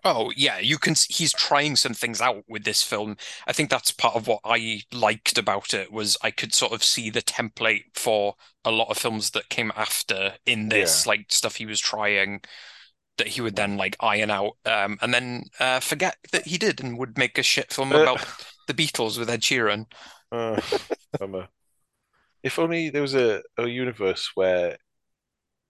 [0.03, 0.95] Oh yeah, you can.
[1.09, 3.17] He's trying some things out with this film.
[3.45, 6.83] I think that's part of what I liked about it was I could sort of
[6.83, 8.33] see the template for
[8.65, 12.41] a lot of films that came after in this, like stuff he was trying
[13.21, 16.81] that he would then like iron out, um, and then uh, forget that he did
[16.83, 18.25] and would make a shit film Uh, about
[18.67, 19.85] the Beatles with Ed Sheeran.
[20.31, 20.59] Uh.
[22.43, 24.77] If only there was a, a universe where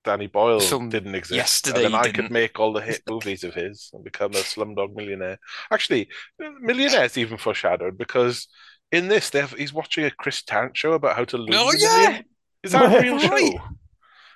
[0.06, 2.32] Danny Boyle Film didn't exist, Yesterday and then I could didn't.
[2.32, 5.38] make all the hit movies of his and become a Slumdog Millionaire.
[5.70, 6.08] Actually,
[6.40, 8.48] Millionaire's even foreshadowed because
[8.92, 11.74] in this, they have, he's watching a Chris Tarrant show about how to lose Oh,
[11.78, 12.08] yeah!
[12.08, 12.26] million.
[12.64, 13.52] Is that a real Right.
[13.54, 13.60] show?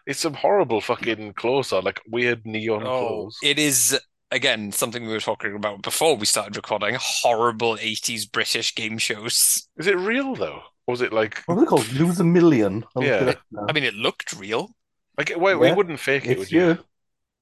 [0.05, 3.37] It's some horrible fucking clothes on, like weird neon Oh, clothes.
[3.43, 3.99] it is
[4.31, 6.95] again something we were talking about before we started recording.
[6.99, 9.67] Horrible 80s British game shows.
[9.77, 10.61] Is it real though?
[10.87, 11.91] Or was it like What are they called?
[11.93, 12.85] Lose a million.
[12.95, 13.29] I'll Yeah.
[13.29, 13.39] it.
[13.67, 14.75] I mean, it looked real.
[15.17, 16.67] like well, we Yeah, wouldn't fake it, It's would you?
[16.67, 16.77] you.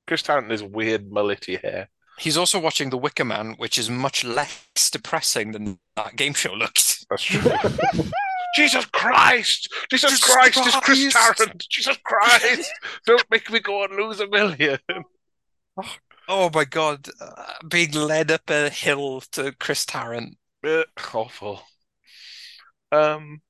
[0.08, 1.90] Chris Tarrant is weird mullety hair.
[2.20, 6.54] He's also watching The Wicker Man, which is much less depressing than that game show
[6.54, 7.06] looked.
[7.10, 7.42] That's true.
[8.56, 9.74] Jesus Christ!
[9.90, 10.58] Jesus, Jesus Christ!
[10.58, 11.66] It's Chris Tarrant!
[11.70, 12.72] Jesus Christ!
[13.06, 14.80] Don't make me go and lose a million.
[16.30, 20.38] Oh my God, uh, being led up a hill to Chris Tarrant.
[20.64, 21.62] Uh, awful.
[22.92, 23.42] Um,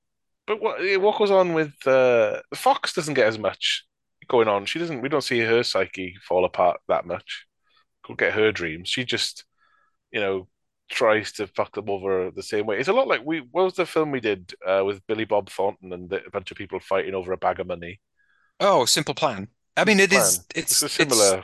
[0.47, 3.85] but what what goes on with uh, Fox doesn't get as much
[4.27, 4.65] going on.
[4.65, 5.01] She doesn't.
[5.01, 7.45] We don't see her psyche fall apart that much.
[8.07, 8.89] Go get her dreams.
[8.89, 9.45] She just,
[10.11, 10.47] you know,
[10.89, 12.79] tries to fuck them over the same way.
[12.79, 13.39] It's a lot like we.
[13.51, 16.51] What was the film we did uh, with Billy Bob Thornton and the, a bunch
[16.51, 17.99] of people fighting over a bag of money?
[18.59, 19.47] Oh, Simple Plan.
[19.75, 20.37] I mean, it is.
[20.37, 20.45] Plan.
[20.55, 21.43] It's It's a similar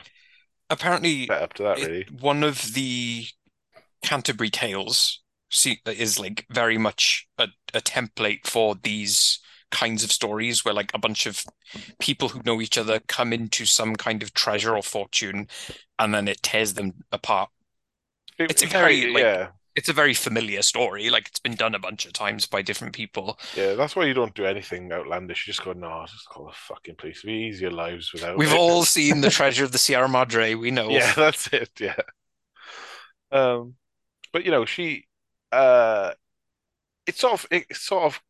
[0.68, 2.06] apparently setup to that, it- really.
[2.20, 3.26] one of the
[4.02, 5.20] Canterbury Tales
[5.86, 9.40] is like very much a, a template for these
[9.72, 11.44] kinds of stories where like a bunch of
[11.98, 15.48] people who know each other come into some kind of treasure or fortune
[15.98, 17.50] and then it tears them apart.
[18.40, 21.74] It- It's a very, like- yeah, It's a very familiar story, like it's been done
[21.74, 23.38] a bunch of times by different people.
[23.56, 23.74] yeah.
[23.74, 25.46] That's why you don't do anything outlandish.
[25.46, 27.22] You just go, no, just call the fucking police.
[27.24, 28.36] We ease your lives without.
[28.36, 30.90] We've it." all seen the treasure of the Sierra Madre, we know.
[30.90, 31.70] Yeah, that's it.
[31.78, 31.94] Yeah.
[33.32, 33.74] Um,
[34.32, 35.06] but you know, she,
[35.52, 36.12] uh,
[37.06, 38.20] it sort of it sort of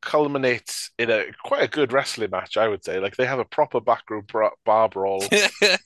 [0.00, 3.00] culminates in a quite a good wrestling match, I would say.
[3.00, 5.24] Like they have a proper backroom bra- bar brawl,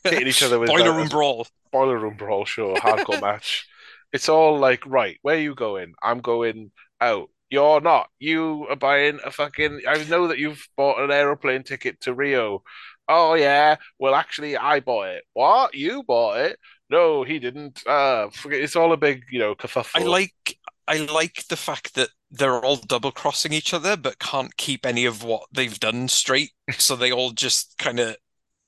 [0.04, 1.46] hitting each other with Boiler room brawl.
[1.70, 3.66] Boiler room brawl, sure, hardcore match.
[4.12, 5.94] It's all like, right, where are you going?
[6.02, 6.70] I'm going
[7.00, 7.28] out.
[7.50, 8.10] You're not.
[8.18, 9.82] You are buying a fucking.
[9.88, 12.62] I know that you've bought an aeroplane ticket to Rio.
[13.08, 13.76] Oh yeah.
[13.98, 15.24] Well, actually, I bought it.
[15.32, 15.74] What?
[15.74, 16.58] You bought it?
[16.90, 17.86] No, he didn't.
[17.86, 18.60] Uh, forget.
[18.60, 20.00] It's all a big, you know, kerfuffle.
[20.00, 24.56] I like I like the fact that they're all double crossing each other but can't
[24.56, 26.52] keep any of what they've done straight.
[26.78, 28.16] So they all just kind of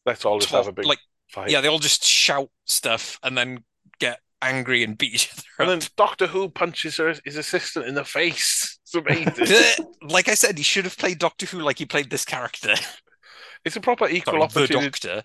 [0.06, 1.00] Let's all just talk have a big like
[1.30, 1.50] fight.
[1.50, 3.64] yeah, they all just shout stuff and then
[3.98, 7.94] get angry and beat each other And then Doctor Who punches her his assistant in
[7.94, 8.78] the face.
[8.92, 9.86] It's amazing.
[10.02, 12.74] Like I said, he should have played Doctor Who like he played this character.
[13.64, 14.90] it's a proper equal Sorry, the opportunity.
[14.90, 15.22] Doctor.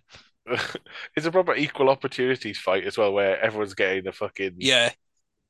[1.15, 4.91] it's a proper equal opportunities fight as well, where everyone's getting the fucking Yeah,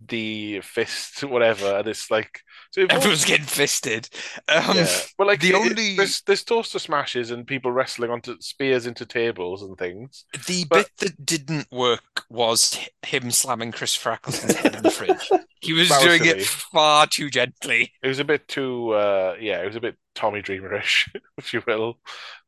[0.06, 2.42] the fist, whatever, and it's like
[2.72, 4.10] so everyone's getting fisted.
[4.50, 4.88] Um, yeah.
[5.18, 9.06] But like the it- only- there's there's toaster smashes and people wrestling onto spears into
[9.06, 10.26] tables and things.
[10.48, 15.30] The But- bit that didn't work was him slamming Chris Eccleston's head in the fridge.
[15.62, 17.92] He was doing it far too gently.
[18.04, 21.64] It was a bit too uh yeah, it was a bit Tommy Dreamerish, if you
[21.66, 22.00] will.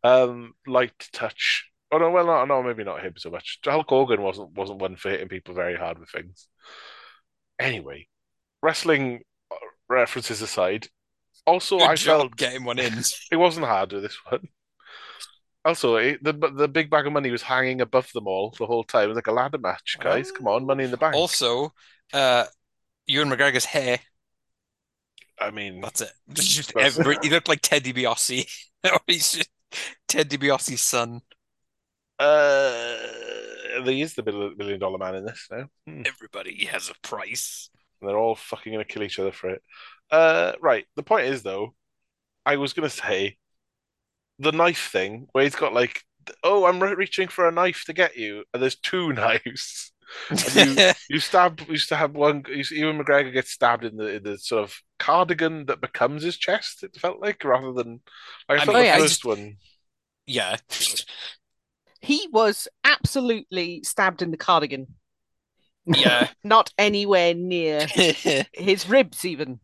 [0.03, 1.65] Um light touch.
[1.91, 3.59] Oh no, well no, no, maybe not him so much.
[3.65, 6.47] Hulk Hogan wasn't wasn't one for hitting people very hard with things.
[7.59, 8.07] Anyway,
[8.61, 9.21] wrestling
[9.51, 9.55] uh,
[9.89, 10.87] references aside,
[11.45, 12.93] also Good I job felt getting one in.
[13.31, 14.47] It wasn't hard with this one.
[15.65, 18.83] Also, it, the the big bag of money was hanging above them all the whole
[18.85, 19.05] time.
[19.05, 20.31] It was like a ladder match, guys.
[20.31, 21.15] Come on, money in the bank.
[21.15, 21.73] Also,
[22.13, 22.45] uh,
[23.05, 23.99] Ewan McGregor's hair.
[25.39, 26.11] I mean, That's it.
[26.33, 28.47] Just That's- every, he looked like Ted DiBiase.
[28.85, 29.49] Or He's just
[30.07, 31.21] Ted DiBiase's son.
[32.19, 32.97] uh,
[33.83, 34.23] he is the
[34.57, 35.65] million, dollar man in this now.
[35.87, 36.03] Hmm.
[36.05, 37.69] Everybody has a price.
[38.01, 39.61] And they're all fucking gonna kill each other for it.
[40.11, 40.85] Uh, right.
[40.95, 41.73] The point is, though,
[42.45, 43.37] I was gonna say
[44.39, 46.01] the knife thing where he's got like,
[46.43, 49.91] oh, I'm re- reaching for a knife to get you, and there's two knives.
[50.29, 54.05] And you you stab you stab one you see Ewan McGregor gets stabbed in the
[54.17, 57.99] in the sort of cardigan that becomes his chest, it felt like, rather than
[58.47, 59.57] like I thought mean, the oh, yeah, first just- one.
[60.25, 60.57] yeah.
[62.07, 64.87] He was absolutely stabbed in the cardigan,
[65.85, 66.29] Yeah.
[66.43, 67.85] not anywhere near
[68.53, 69.59] his ribs, even.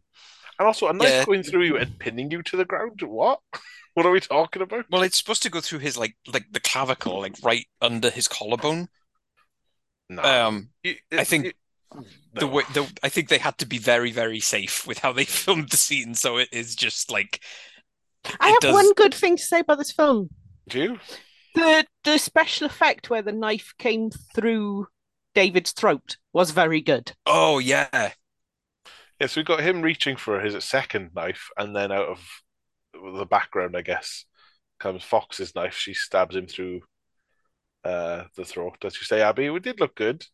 [0.59, 1.25] And also a knife Yeah.
[1.25, 3.01] going through you and pinning you to the ground.
[3.01, 3.39] What?
[3.95, 4.85] What are we talking about?
[4.89, 8.27] Well, it's supposed to go through his like like the clavicle, like right under his
[8.27, 8.87] collarbone.
[10.09, 10.23] No.
[10.23, 12.03] Um, You- I think you-
[12.33, 15.25] the way the I think they had to be very very safe with how they
[15.25, 17.43] filmed the scene, so it is just like
[18.39, 18.73] I have does.
[18.73, 20.29] one good thing to say about this film.
[20.69, 20.99] Do you?
[21.55, 24.89] The the special effect where the knife came through
[25.33, 27.13] David's throat was very good.
[27.25, 28.13] Oh yeah,
[29.19, 32.27] Yeah, so we got him reaching for his second knife, and then out of
[32.93, 34.25] the background, I guess,
[34.79, 35.75] comes Fox's knife.
[35.75, 36.81] She stabs him through
[37.83, 38.77] uh, the throat.
[38.85, 40.25] As you say, Abby, it did look good.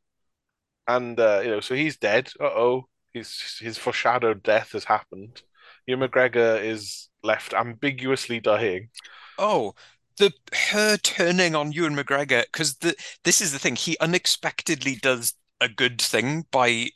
[0.88, 2.32] And uh, you know, so he's dead.
[2.40, 5.42] Uh-oh, he's his foreshadowed death has happened.
[5.88, 8.90] Ewan McGregor is left ambiguously dying.
[9.38, 9.74] Oh,
[10.20, 10.34] the
[10.72, 13.76] her turning on Ewan McGregor because the this is the thing.
[13.76, 16.90] He unexpectedly does a good thing by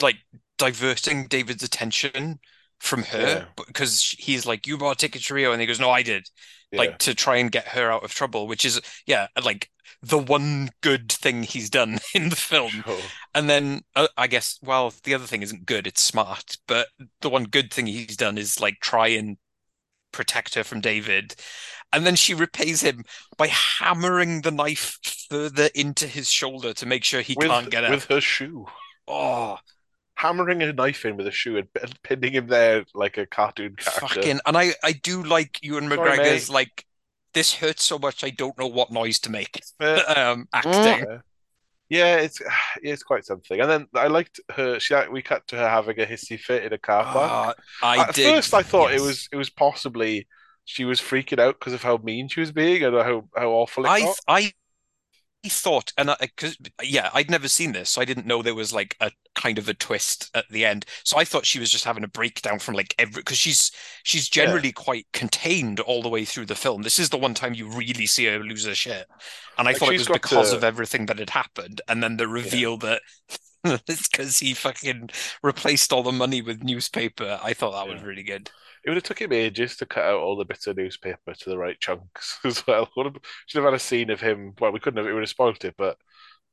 [0.00, 0.16] like
[0.58, 2.38] diverting David's attention
[2.80, 3.44] from her Yeah.
[3.66, 6.28] because he's like, "You bought a ticket to Rio," and he goes, "No, I did."
[6.72, 6.78] Yeah.
[6.80, 9.70] Like to try and get her out of trouble, which is yeah, like
[10.02, 12.84] the one good thing he's done in the film.
[12.84, 13.00] Sure.
[13.34, 16.56] And then uh, I guess, well, the other thing isn't good, it's smart.
[16.66, 16.88] But
[17.20, 19.36] the one good thing he's done is like try and
[20.12, 21.34] protect her from David.
[21.92, 23.04] And then she repays him
[23.36, 24.98] by hammering the knife
[25.30, 27.90] further into his shoulder to make sure he with, can't get out.
[27.90, 28.66] with her shoe.
[29.08, 29.58] Oh,
[30.16, 33.76] Hammering a knife in with a shoe and pin- pinning him there like a cartoon
[33.76, 34.00] character.
[34.00, 34.40] fucking.
[34.46, 36.54] And I, I do like Ewan Sorry, McGregor's mate.
[36.54, 36.84] like,
[37.34, 39.60] this hurts so much I don't know what noise to make.
[39.80, 40.02] Uh,
[40.34, 40.72] um, acting.
[41.08, 41.18] Yeah.
[41.88, 42.40] Yeah, it's
[42.82, 43.60] it's quite something.
[43.60, 44.80] And then I liked her.
[44.80, 47.58] She we cut to her having a hissy fit in a car park.
[47.82, 48.34] Ah, I At did.
[48.34, 49.00] first, I thought yes.
[49.00, 50.26] it was it was possibly
[50.66, 53.86] she was freaking out because of how mean she was being and how how awful
[53.86, 54.18] it I got.
[54.28, 54.52] I
[55.48, 58.72] thought, and I, because yeah, I'd never seen this, so I didn't know there was
[58.72, 60.86] like a kind of a twist at the end.
[61.04, 63.70] So I thought she was just having a breakdown from like every because she's
[64.02, 64.60] she's Yeah.
[64.60, 66.82] generally quite contained all the way through the film.
[66.82, 69.06] This is the one time you really see her lose her shit,
[69.56, 72.28] and I Like, thought it was because of everything that had happened, and then the
[72.28, 73.02] reveal that.
[73.88, 75.10] It's because he fucking
[75.42, 77.38] replaced all the money with newspaper.
[77.42, 78.50] I thought that was really good.
[78.84, 81.50] It would have took him ages to cut out all the bits of newspaper to
[81.50, 82.88] the right chunks as well.
[82.96, 83.16] Would have,
[83.46, 84.54] should have had a scene of him.
[84.60, 85.06] Well, we couldn't have.
[85.06, 85.96] It would have spoiled it, but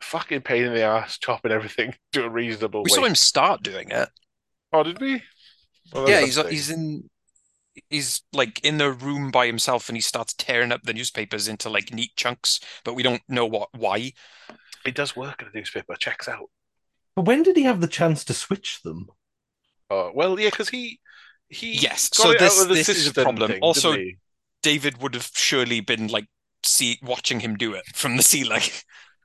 [0.02, 2.96] fucking pain in the ass chopping everything to a reasonable We weight.
[2.96, 4.10] saw him start doing it.
[4.72, 5.22] Oh, did we?
[5.94, 7.10] Oh, Yeah, he's he's in
[7.90, 11.70] he's like in a room by himself and he starts tearing up the newspapers into
[11.70, 14.14] like neat chunks, but we don't know what why.
[14.86, 15.96] It does work in a newspaper.
[15.96, 16.50] Checks out.
[17.16, 19.08] But when did he have the chance to switch them?
[19.90, 21.00] Oh well, yeah, because he
[21.50, 23.52] he Yes, got so it this- out of the this is a problem.
[23.52, 23.96] thing, Also-
[24.64, 26.28] David would have surely been like
[26.64, 28.62] see watching him do it from the sea, ceiling.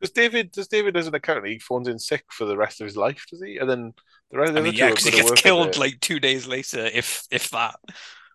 [0.00, 2.84] Because David, does David as an accountant, he phones in sick for the rest of
[2.84, 3.56] his life, does he?
[3.58, 3.92] And then
[4.30, 5.98] the rest of the I mean, other yeah, two are because he gets killed like
[6.00, 7.74] two days later, if if that.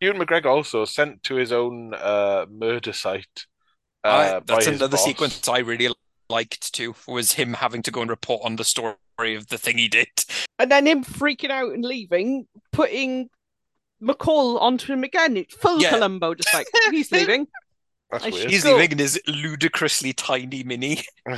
[0.02, 3.46] Ewan McGregor also sent to his own uh, murder site.
[4.04, 5.06] I- Uh, by that's his another boss.
[5.06, 5.88] sequence I really
[6.30, 8.96] liked to was him having to go and report on the story
[9.36, 10.08] of the thing he did.
[10.60, 13.30] And then him freaking out and leaving, putting
[14.02, 15.38] McCall onto him again.
[15.38, 15.90] It's full Yeah.
[15.92, 17.48] Columbo, just like he's leaving.
[18.12, 18.50] That's I weird.
[18.52, 18.74] He's Cool.
[18.74, 21.04] leaving in his ludicrously tiny mini.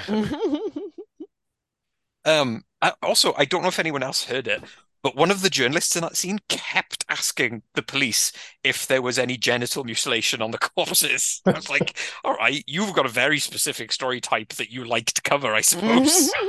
[2.26, 4.64] Um, I, also, I don't know if anyone else heard it,
[5.06, 8.32] but one of the journalists in that scene kept asking the police
[8.64, 11.44] if there was any genital mutilation on the corpses.
[11.46, 15.14] I was like, all right, you've got a very specific story type that you like
[15.14, 16.32] to cover, I suppose.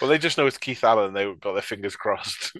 [0.00, 1.14] Well, they just know it's Keith Allen.
[1.14, 2.52] They've got their fingers crossed.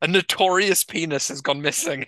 [0.00, 2.06] A notorious penis has gone missing.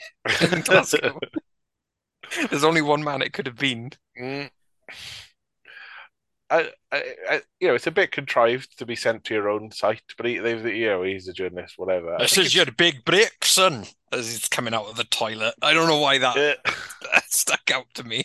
[2.48, 3.90] There's only one man it could have been.
[4.18, 4.50] Mm.
[6.48, 9.70] I, I, I, you know, it's a bit contrived to be sent to your own
[9.72, 12.16] site, but he, they've, you know, he's a journalist, whatever.
[12.18, 15.54] This is your big break, son, as he's coming out of the toilet.
[15.60, 16.72] I don't know why that Yeah.
[17.26, 18.24] stuck out to me.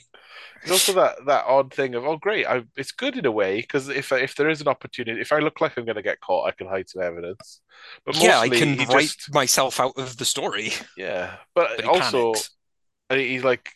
[0.62, 3.62] There's also that that odd thing of, oh, great, I, it's good in a way
[3.62, 6.22] because if if there is an opportunity, if I look like I'm going to get
[6.22, 7.62] caught, I can hide some evidence.
[8.06, 10.74] But yeah, I can write just, myself out of the story.
[10.96, 12.50] yeah, but, But he also panics.
[13.10, 13.72] he's like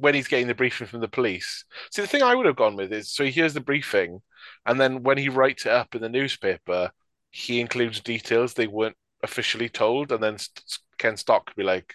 [0.00, 1.64] when he's getting the briefing from the police.
[1.92, 4.20] See, the thing I would have gone with is so he hears the briefing,
[4.66, 6.90] and then when he writes it up in the newspaper,
[7.30, 10.36] he includes details they weren't officially told, and then
[10.98, 11.94] Ken Stott could be like,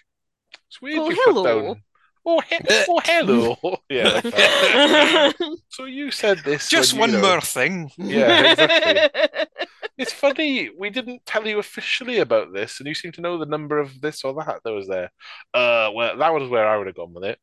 [0.68, 1.82] "It's weird Oh, you put hello." down."
[2.26, 2.58] Oh, he-
[2.88, 3.58] oh, hello.
[3.90, 4.20] yeah,
[5.38, 5.58] like.
[5.68, 6.70] So you said this.
[6.70, 7.90] Just when, you one know- more thing.
[7.98, 9.20] Yeah, exactly.
[9.96, 13.46] It's funny we didn't tell you officially about this, and you seem to know the
[13.46, 15.12] number of this or that that was there.
[15.54, 17.38] Uh, well, that was where I would have gone with it.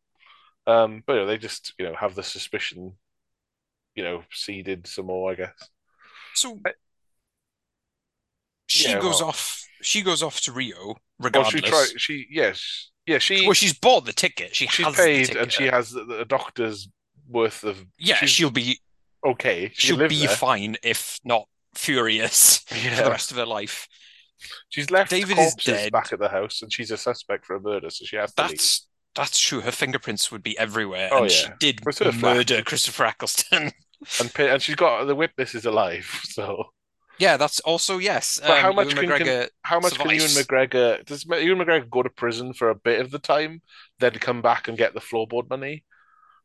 [0.68, 2.94] Um, but you know, they just you know have the suspicion,
[3.96, 5.54] you know, seeded some more, I guess.
[6.36, 6.60] So
[8.68, 9.58] she Yeah, goes well- off.
[9.84, 12.00] She goes off to Rio, Well, she tried.
[12.00, 13.18] She yes, yeah.
[13.18, 14.56] She Well, she's bought the ticket.
[14.56, 15.42] She she's has the paid, ticket.
[15.42, 16.88] and she has the, the doctor's
[17.28, 17.84] worth of.
[17.98, 18.80] Yeah, she'll be
[19.26, 19.72] okay.
[19.74, 20.36] She she'll be there.
[20.36, 23.02] fine if not furious for Yeah.
[23.04, 23.88] the rest of her life.
[24.70, 25.92] She's left David is dead.
[25.92, 28.44] back at the house, and she's a suspect for a murder, so she has to
[28.44, 28.52] leave.
[28.52, 29.62] That's that's true.
[29.62, 31.54] Her fingerprints would be everywhere, Oh, and she yeah.
[31.60, 32.16] did her flat.
[32.16, 33.72] murder Christopher Eccleston.
[34.20, 36.72] And and she's got the witness is alive, so.
[37.20, 38.40] yeah, that's also yes.
[38.42, 40.48] But how um, much Ewan can- can- How much can Ewan survives.
[40.48, 43.62] McGregor does Ewan McGregor go to prison for a bit of the time,
[44.00, 45.84] then come back and get the floorboard money?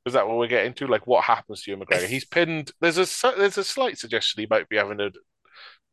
[0.04, 0.86] Is that what we're getting to?
[0.86, 2.06] Like, what happens to Ewan McGregor?
[2.08, 2.72] He's pinned.
[2.82, 5.08] There's a there's a slight suggestion he might be having a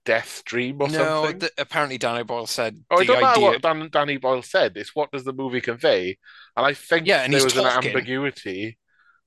[0.05, 1.39] death dream or No, something.
[1.39, 3.41] th apparently Danny Boyle said Oh, it the don't matter idea.
[3.41, 4.77] what Dan, Danny Boyle said.
[4.77, 6.17] It's what does the movie convey?
[6.55, 8.05] And I think Yeah, and there he's was an talking.
[8.05, 8.77] ambiguity.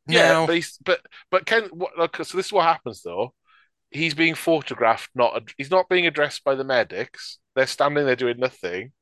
[0.09, 1.01] Yeah, but he's, but
[1.31, 1.65] but Ken.
[1.73, 3.35] What, look, so this is what happens though.
[3.91, 5.11] He's being photographed.
[5.15, 7.39] Not ad- he's not being addressed by the medics.
[7.57, 8.93] They're standing there doing nothing,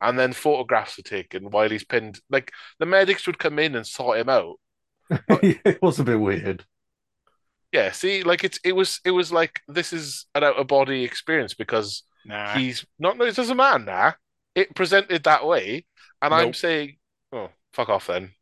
[0.00, 2.20] and then photographs are taken while he's pinned.
[2.30, 4.56] Like the medics would come in and sort him out.
[5.42, 6.64] It was a bit weird.
[7.76, 11.04] Yeah, see, like it's it was it was like this is an out of body
[11.04, 12.54] experience because nah.
[12.54, 13.18] he's not.
[13.18, 14.14] No, it doesn't matter now.
[14.54, 15.84] It presented that way,
[16.22, 16.96] and I'm saying,
[17.34, 18.32] oh, fuck off then.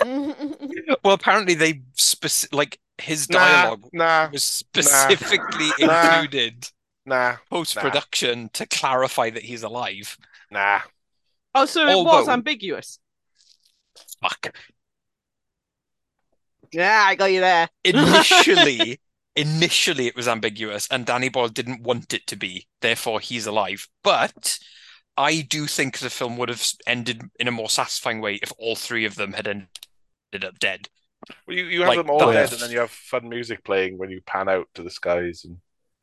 [1.04, 6.14] Well, apparently they spec like his dialogue nah, was specifically Nah.
[6.14, 6.68] included
[7.04, 10.16] nah, post production to clarify that he's alive.
[10.50, 10.80] nah.
[11.54, 12.98] Oh, so it was ambiguous.
[14.22, 14.54] Fuck.
[16.72, 17.68] Yeah, I got you there.
[17.84, 19.00] Initially,
[19.36, 22.68] initially it was ambiguous, and Danny Boyle didn't want it to be.
[22.80, 23.88] Therefore, he's alive.
[24.02, 24.58] But
[25.16, 28.76] I do think the film would have ended in a more satisfying way if all
[28.76, 30.88] three of them had ended up dead.
[31.46, 32.50] Well, you, you have Like them all that.
[32.50, 35.44] dead, and then you have fun music playing when you pan out to the skies.
[35.44, 35.58] And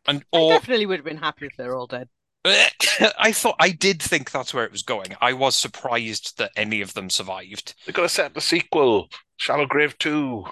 [0.08, 2.10] And I definitely would have been happy if they're all dead.
[2.46, 5.16] I thought I did think that's where it was going.
[5.22, 7.76] I was surprised that any of them survived.
[7.86, 10.46] they've got to set the sequel, Shallow Grave Two,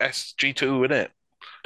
[0.00, 1.12] SG Two, in it.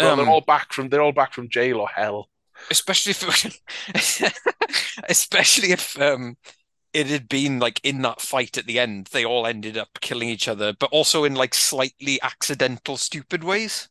[0.00, 2.28] Well, they're Um, all back from they're all back from jail or hell.
[2.70, 4.32] especially if
[5.08, 6.36] especially if um
[6.94, 10.28] it had been like in that fight at the end they all ended up killing
[10.28, 13.88] each other but also in like slightly accidental stupid ways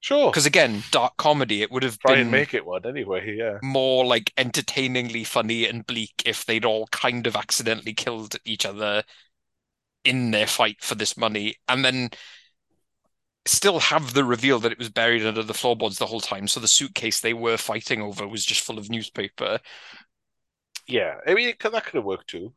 [0.00, 3.36] Sure, because again dark comedy it would have try been and make it one anyway.
[3.36, 8.66] Yeah, more like entertainingly funny and bleak if they'd all kind of accidentally killed each
[8.66, 9.02] other
[10.06, 12.10] in their fight for this money and then
[13.44, 16.58] still have the reveal that it was buried under the floorboards the whole time so
[16.58, 19.58] the suitcase they were fighting over was just full of newspaper
[20.86, 21.16] yeah.
[21.26, 22.52] I mean, could, that could have worked too.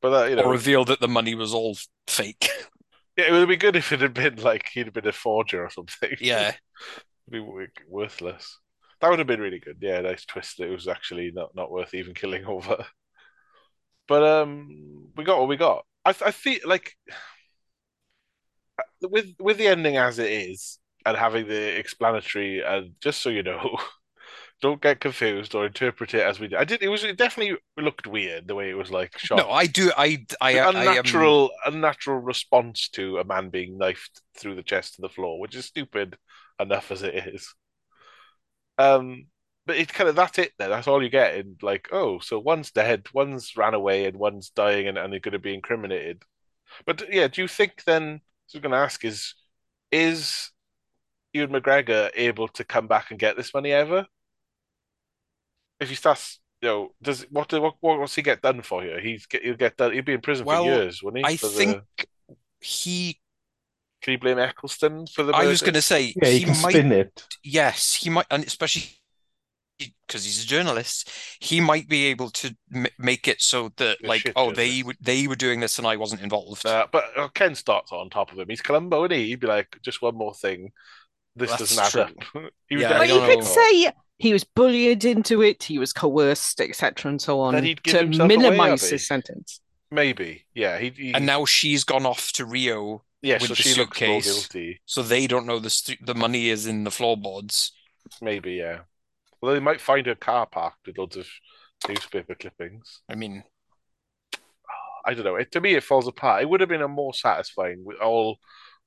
[0.00, 2.48] But that, you know, or reveal that the money was all fake.
[3.16, 5.64] yeah, it would be good if it had been like he'd have been a forger
[5.64, 6.16] or something.
[6.20, 6.52] Yeah.
[7.28, 8.58] It'd be worthless.
[9.00, 9.78] That would have been really good.
[9.80, 10.60] Yeah, nice twist.
[10.60, 12.84] It was actually not not worth even killing over.
[14.08, 15.84] But um, we got what we got.
[16.04, 16.96] I I feel like
[19.02, 23.42] with with the ending as it is and having the explanatory and just so you
[23.42, 23.76] know,
[24.62, 26.58] don't get confused or interpret it as we did.
[26.58, 26.82] I did.
[26.82, 29.46] It was it definitely looked weird the way it was like shot.
[29.46, 29.90] No, I do.
[29.96, 31.26] I I The I am.
[31.26, 35.54] unnatural, unnatural response to a man being knifed through the chest to the floor, which
[35.56, 36.18] is stupid
[36.60, 37.54] enough as it is.
[38.78, 39.26] Um,
[39.66, 40.52] but it's kind of that's it.
[40.58, 41.36] Then that's all you get.
[41.36, 45.20] In like, oh, so one's dead, one's ran away, and one's dying, and, and they're
[45.20, 46.22] going to be incriminated.
[46.86, 48.20] But yeah, do you think then?
[48.46, 49.34] So I'm going to ask is,
[49.92, 50.50] is
[51.32, 54.06] Ewan McGregor able to come back and get this money ever?
[55.80, 59.00] If he starts, you know, does what what what what's he get done for here?
[59.00, 59.92] He's get he'll get done.
[59.92, 61.32] He'll be in prison Well, for years, wouldn't he?
[61.32, 61.82] I for think the,
[62.60, 63.20] he.
[64.02, 65.32] can you blame Eccleston for the?
[65.32, 66.72] I was going to say Yeah, he you can might.
[66.72, 67.26] spin it.
[67.42, 68.84] Yes, he might, and especially
[70.06, 71.10] because he's a journalist,
[71.40, 74.82] he might be able to m make it so that A like, shit oh, they
[74.82, 74.84] journalist.
[74.84, 76.66] would they were doing this and I wasn't involved.
[76.66, 78.48] Uh, but uh, Ken Stott's on top of him.
[78.48, 79.28] He's Columbo, and he?
[79.28, 80.72] He'd be like, just one more thing.
[81.36, 82.12] This That's doesn't add up.
[82.68, 83.42] He Yeah, I But definitely you don't could caught.
[83.42, 87.98] say he was bullied into it, he was coerced, etc., and so on, he'd to
[87.98, 89.60] himself away, minimize his sentence.
[89.90, 90.78] maybe, yeah.
[90.78, 93.38] He, he And now she's gone off to Rio, yeah.
[93.38, 94.24] with So the she looks more suitcase.
[94.24, 94.80] guilty.
[94.86, 97.72] so they don't know the st the money is in the floorboards.
[98.20, 98.80] Maybe, yeah.
[99.42, 101.26] Well, they might find a car parked with loads of
[101.88, 103.02] newspaper clippings.
[103.08, 103.44] I mean,
[105.04, 105.36] I don't know.
[105.36, 106.42] It, to me, it falls apart.
[106.42, 108.38] It would have been a more satisfying with all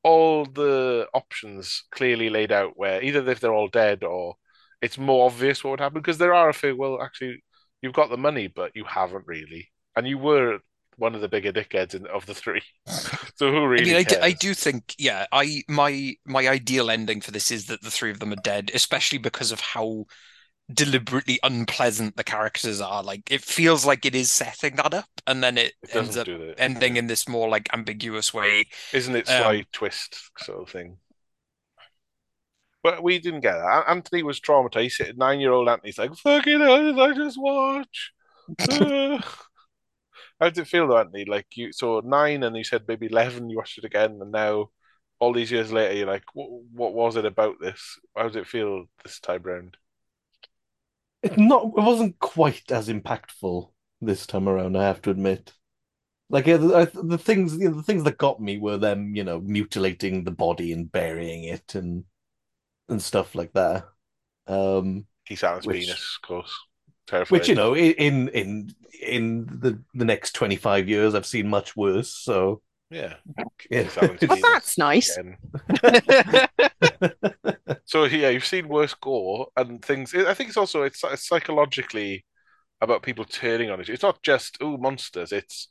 [0.03, 2.73] all the options clearly laid out.
[2.75, 4.35] Where either if they're all dead or
[4.81, 6.75] it's more obvious what would happen because there are a few.
[6.77, 7.43] Well, actually,
[7.81, 10.59] you've got the money, but you haven't really, and you were
[10.97, 12.61] one of the bigger dickheads in, of the three.
[13.35, 14.33] so who really I do, I cares?
[14.33, 18.19] do think, yeah, I my my ideal ending for this is that the three of
[18.19, 20.05] them are dead, especially because of how
[20.73, 23.03] deliberately unpleasant the characters are.
[23.03, 26.27] Like it feels like it is setting that up, and then it, It ends up
[26.57, 28.65] ending in this more like ambiguous way.
[28.91, 30.97] Isn't it Um, slight twist sort of thing?
[32.83, 33.89] But we didn't get that.
[33.89, 35.17] Anthony was traumatized.
[35.17, 38.13] Nine-year-old Anthony's like, "Fucking hell, I just watch?"
[38.59, 39.21] Uh,
[40.39, 41.25] How did it feel though, Anthony?
[41.25, 43.49] Like you, saw nine, and you said maybe eleven.
[43.49, 44.71] You watched it again, and now,
[45.19, 47.99] all these years later, you're like, "What, what was it about this?
[48.15, 49.77] How does it feel this time round?"
[51.25, 53.71] It not it wasn't quite as impactful
[54.01, 55.53] this time around, I have to admit.
[56.29, 59.15] Like yeah, the, I- the things you know, the things that got me were them,
[59.15, 62.03] you know, mutilating the body and burying it and
[62.89, 63.85] and stuff like that.
[64.47, 66.53] Um, Keith Allen's Which- penis, of course.
[67.07, 67.39] Terrifying.
[67.39, 71.75] Which you know, in in in the the next twenty five years, I've seen much
[71.75, 72.09] worse.
[72.09, 73.15] So Yeah.
[73.69, 73.83] Yeah.
[73.83, 75.17] Keith Allen's But But penis that's nice.
[77.95, 80.13] So yeah, you've seen worse gore and things.
[80.13, 82.25] I think it's also it's, it's psychologically
[82.81, 83.87] about people turning on it.
[83.87, 85.31] It's not just oh monsters.
[85.31, 85.69] It's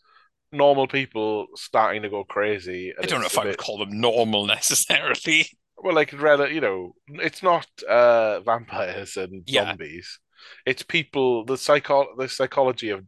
[0.51, 2.94] normal people starting to go crazy.
[2.98, 5.48] I don't know if I would call them normal necessarily.
[5.76, 9.66] well, like rather, you know, it's not uh, vampires and Yeah.
[9.66, 10.18] zombies.
[10.64, 11.44] It's people.
[11.44, 13.05] The psycho the psychology of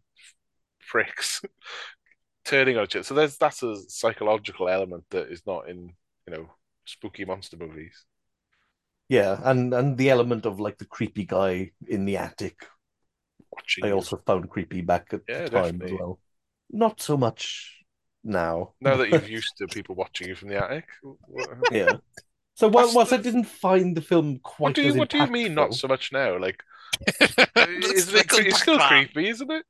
[0.91, 1.41] pricks
[2.45, 3.03] turning on each other.
[3.03, 5.95] So there's that's a psychological element that is not in
[6.29, 6.51] you know
[6.85, 8.05] spooky monster movies.
[9.09, 12.67] Yeah, and and the element of like the creepy guy in the attic,
[13.53, 13.95] Watching I you.
[13.95, 16.19] also found creepy back at Yeah, the time as well.
[16.71, 17.73] Not so much
[18.25, 18.75] now.
[18.81, 20.87] now that you've used to people watching you from the attic.
[21.03, 21.97] What, yeah.
[22.55, 24.97] So while, What's whilst I the- didn't find the film quite what do you as
[24.97, 26.39] what do you mean not impactful- so much now?
[26.39, 26.63] Like
[27.07, 27.39] Let's-
[27.93, 28.89] isn't it, cre- it's still that.
[28.89, 29.65] creepy, isn't it?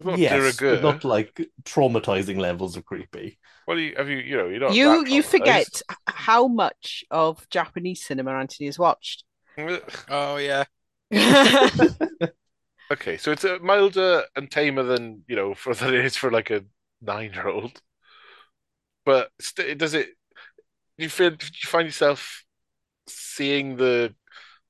[0.00, 3.38] It's Not de Yes, but not like traumatizing levels of creepy.
[3.68, 5.26] Well, you, have you you know you're not You that you traumatized.
[5.26, 9.24] forget h- how much of Japanese cinema Anthony has watched.
[10.08, 10.64] Oh yeah.
[12.92, 16.30] Okay, so it's a milder and tamer than you know for than it is for
[16.30, 16.64] like a
[17.00, 17.80] nine-year-old.
[19.04, 20.08] But st does it?
[20.98, 21.30] Do you feel?
[21.30, 22.44] Do you find yourself
[23.08, 24.14] seeing the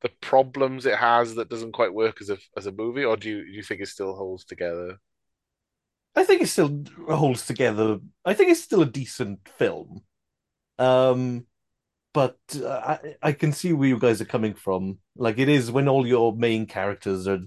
[0.03, 3.29] the problems it has that doesn't quite work as a as a movie, or do
[3.29, 4.99] you do you think it still holds together?
[6.15, 7.99] I think it still holds together.
[8.24, 10.03] I think it's still a decent film.
[10.83, 11.47] Um,
[12.15, 14.99] but uh, I I can see where you guys are coming from.
[15.17, 17.41] Like it is when all your main characters are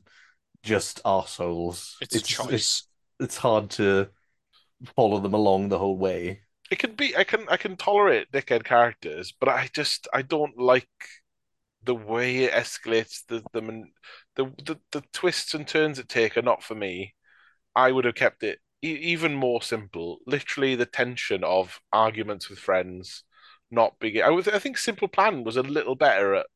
[0.63, 1.97] just assholes.
[2.01, 2.83] It's It's choice.
[3.19, 4.09] it's hard to
[4.95, 6.41] follow them along the whole way.
[6.71, 7.15] It can be.
[7.15, 7.47] I can.
[7.49, 10.07] I can tolerate dickhead characters, but I just.
[10.13, 10.89] I don't like
[11.83, 13.25] the way it escalates.
[13.27, 13.61] The the
[14.35, 17.15] the the, the twists and turns it take are not for me.
[17.75, 18.59] I would have kept it
[18.89, 20.19] even more simple.
[20.27, 23.23] Literally, the tension of arguments with friends,
[23.71, 24.21] not being.
[24.21, 24.47] I was.
[24.47, 26.47] I think Simple Plan was a little better at.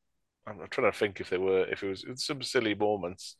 [0.47, 3.37] I'm trying to think if there were if it was some silly moments.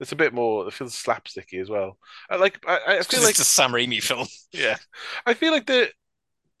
[0.00, 0.68] It's a bit more.
[0.68, 1.98] It feels slapsticky as well.
[2.30, 2.60] I like.
[2.68, 4.26] I, I feel like it's a Sam Raimi film.
[4.52, 4.78] yeah,
[5.26, 5.90] I feel like the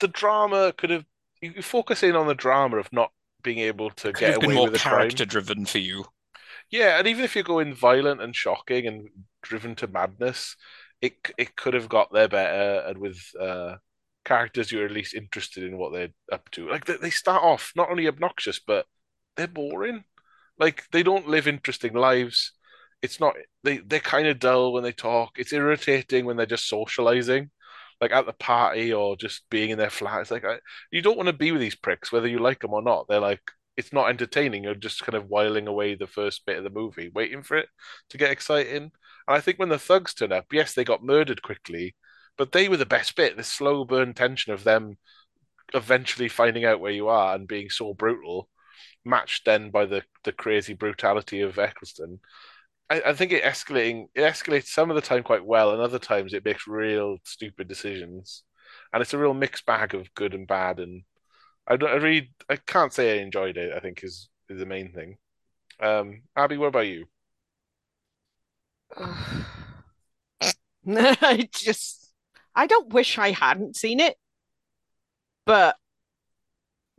[0.00, 1.06] the drama could have
[1.42, 3.12] you focus in on the drama of not
[3.42, 5.18] being able to Could get have been away more the crime.
[5.18, 6.04] character driven for you.
[6.70, 9.08] Yeah, and even if you're going violent and shocking and
[9.42, 10.56] driven to madness,
[11.02, 13.76] it it could have got there better and with uh,
[14.24, 16.68] characters you're at least interested in what they're up to.
[16.68, 18.86] Like they, they start off not only obnoxious, but
[19.36, 20.04] they're boring.
[20.58, 22.52] Like they don't live interesting lives.
[23.02, 25.32] It's not they they're kind of dull when they talk.
[25.38, 27.50] It's irritating when they're just socializing,
[28.00, 30.20] like at the party or just being in their flat.
[30.22, 30.58] It's like I,
[30.90, 33.06] you don't want to be with these pricks, whether you like them or not.
[33.08, 33.42] They're like
[33.76, 34.64] it's not entertaining.
[34.64, 37.68] You're just kind of whiling away the first bit of the movie, waiting for it
[38.10, 38.92] to get exciting.
[39.30, 41.94] And I think when the thugs turn up, yes, they got murdered quickly,
[42.36, 43.36] but they were the best bit.
[43.36, 44.98] The slow burn tension of them
[45.72, 48.48] eventually finding out where you are and being so brutal,
[49.04, 52.18] matched then by the the crazy brutality of Eccleston.
[52.90, 56.00] I, I think it escalating it escalates some of the time quite well, and other
[56.00, 58.42] times it makes real stupid decisions,
[58.92, 60.80] and it's a real mixed bag of good and bad.
[60.80, 61.04] And
[61.68, 63.72] I, I really I can't say I enjoyed it.
[63.76, 65.18] I think is is the main thing.
[65.80, 67.06] Um, Abby, what about you?
[70.86, 72.12] I just,
[72.54, 74.16] I don't wish I hadn't seen it,
[75.46, 75.76] but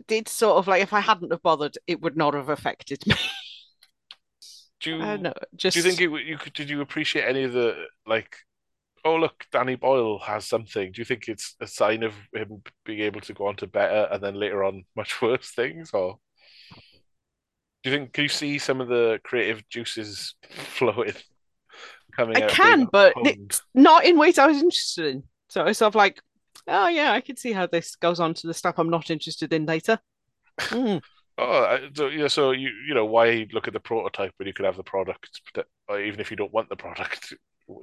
[0.07, 3.15] did sort of like if I hadn't have bothered, it would not have affected me.
[4.81, 7.23] Do you I don't know, just do you think it, you could did you appreciate
[7.23, 8.35] any of the like?
[9.03, 10.91] Oh look, Danny Boyle has something.
[10.91, 14.07] Do you think it's a sign of him being able to go on to better
[14.11, 16.19] and then later on much worse things, or
[17.83, 21.13] do you think can you see some of the creative juices flowing
[22.11, 22.49] coming I out?
[22.51, 23.27] can, but honed?
[23.27, 25.23] it's not in ways I was interested in.
[25.49, 26.21] So it's sort of like,
[26.67, 29.51] oh yeah, I can see how this goes on to the stuff I'm not interested
[29.53, 29.99] in later.
[30.59, 31.01] Mm.
[31.37, 34.65] Oh, so yeah, so you you know why look at the prototype when you could
[34.65, 37.33] have the product, but even if you don't want the product,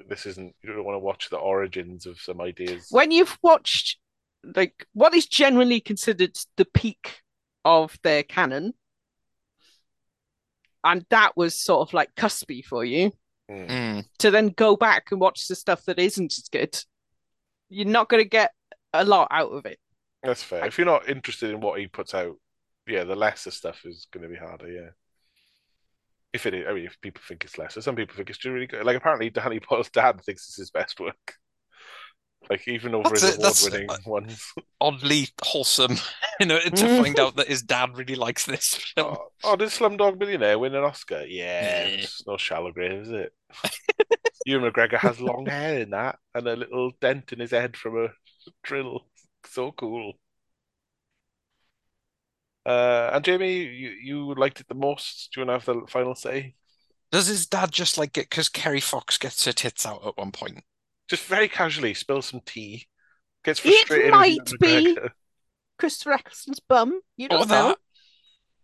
[0.09, 2.86] this isn't you don't want to watch the origins of some ideas.
[2.90, 3.98] When you've watched
[4.44, 7.22] like what is generally considered the peak
[7.64, 8.74] of their canon,
[10.84, 13.12] and that was sort of like cuspy for you,
[13.51, 13.69] Mm.
[13.69, 14.05] Mm.
[14.19, 16.79] to then go back and watch the stuff that isn't as good,
[17.70, 18.53] you're not going to get
[18.93, 19.79] a lot out of it.
[20.23, 20.66] That's fair.
[20.66, 22.37] If you're not interested in what he puts out,
[22.87, 24.70] yeah, the lesser stuff is going to be harder.
[24.70, 24.89] Yeah.
[26.33, 28.66] If it is, I mean, if people think it's lesser, some people think it's really
[28.66, 28.85] good.
[28.85, 31.35] Like apparently, Danny Boyle's dad thinks it's his best work.
[32.49, 34.53] Like even over That's his award-winning ones.
[34.81, 35.97] Oddly wholesome,
[36.41, 39.16] you know, to find out that his dad really likes this film.
[39.19, 41.25] Oh, oh, did Slumdog Millionaire win an Oscar?
[41.27, 41.95] Yeah, Yeah.
[41.95, 43.33] it's no shallow grave, is it?
[44.47, 47.97] Ewan McGregor has long hair in that and a little dent in his head from
[47.99, 48.09] a
[48.62, 49.07] drill.
[49.47, 50.15] So cool.
[52.65, 55.31] Uh, and Jamie, you, you liked it the most.
[55.33, 56.55] Do you want to have the final say?
[57.11, 60.33] Does his dad just like it because Kerry Fox gets her tits out at one
[60.33, 60.62] point?
[61.09, 62.87] Just very casually spill some tea.
[63.45, 64.95] Gets frustrated with might be.
[64.95, 65.11] McGregor.
[65.79, 67.01] Christopher Eccleston's bum.
[67.16, 67.69] You don't know.
[67.69, 67.79] that.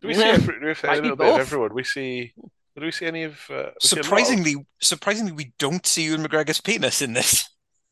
[0.03, 1.75] Do we see every, we see a Might be little bit of everyone?
[1.75, 2.35] We see.
[2.77, 3.39] Do we see any of?
[3.49, 7.13] Uh, we see a lot of- Surprisingly, surprisingly, we don't see Ewan McGregor's penis in
[7.13, 7.49] this.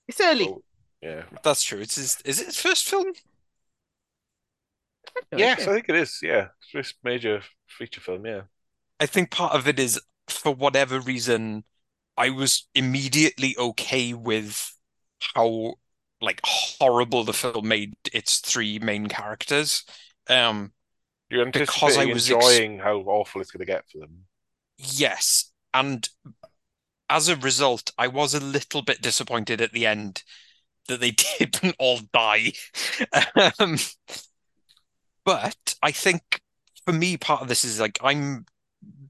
[0.08, 0.48] It's early.
[0.48, 0.62] Oh,
[1.00, 1.22] yeah.
[1.44, 1.78] That's true.
[1.80, 3.12] It's his, is it his first film?
[5.36, 6.18] Yes, I think it is.
[6.22, 8.26] Yeah, it's this major feature film.
[8.26, 8.42] Yeah.
[9.00, 11.64] I think part of it is for whatever reason,
[12.16, 14.74] I was immediately okay with
[15.34, 15.74] how
[16.20, 19.84] like horrible the film made its three main characters.
[20.28, 20.72] Um,
[21.30, 24.24] You're Because I was ex- enjoying how awful it's going to get for them.
[24.82, 26.08] Yes, and
[27.08, 30.22] as a result, I was a little bit disappointed at the end
[30.88, 32.52] that they didn't all die.
[33.60, 33.78] Um,
[35.24, 36.40] but I think
[36.84, 38.46] for me, part of this is like I'm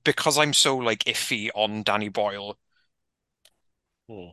[0.05, 2.59] because I'm so like iffy on Danny Boyle.
[4.09, 4.29] Hmm.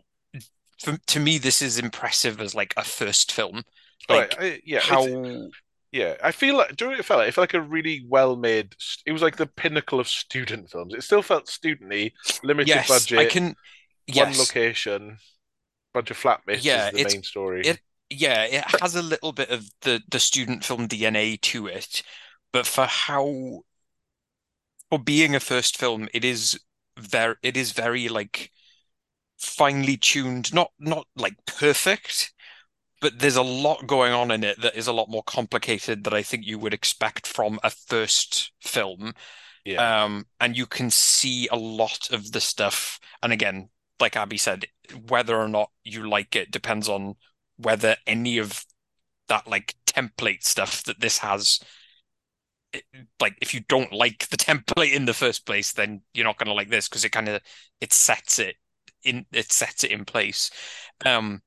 [0.82, 3.64] For, to me, this is impressive as like a first film.
[4.10, 5.52] All Like right, I, yeah, how
[5.91, 6.16] yeah.
[6.24, 7.30] I feel like do you know what it felt like?
[7.30, 8.76] It felt like a really well made.
[9.06, 10.94] It was like the pinnacle of student films.
[10.94, 12.14] It still felt studenty,
[12.44, 13.56] limited yes, budget, I can
[14.07, 15.18] one location,
[15.94, 17.70] bunch of flatmates Yeah, is the main story.
[17.70, 22.02] it- yeah, it has a little bit of the the student film DNA to it,
[22.52, 23.61] but for how
[24.90, 26.60] for being a first film, it is
[26.98, 28.52] very it is very like
[29.40, 32.34] finely tuned, not not like perfect,
[33.02, 36.14] but there's a lot going on in it that is a lot more complicated that
[36.14, 39.14] I think you would expect from a first film.
[39.66, 43.00] yeah, Um, and you can see a lot of the stuff.
[43.24, 43.70] And again,
[44.00, 44.66] like Abby said,
[45.08, 47.16] whether or not you like it depends on
[47.58, 48.66] whether any of
[49.28, 51.60] that like template stuff that this has.
[52.74, 52.86] it-
[53.20, 56.48] Like if you don't like the template in the first place, then you're not going
[56.48, 57.42] to like this because it kind of
[57.82, 58.56] it sets it
[59.04, 60.52] in it sets it in place.
[61.06, 61.42] Um,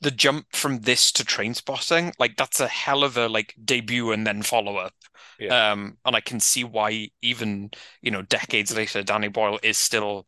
[0.00, 4.26] the jump from this to Trainspotting, like that's a hell of a like debut and
[4.26, 4.94] then follow up.
[5.38, 5.72] Yeah.
[5.72, 7.70] Um, and I can see why even,
[8.00, 10.26] you know, decades later, Danny Boyle is still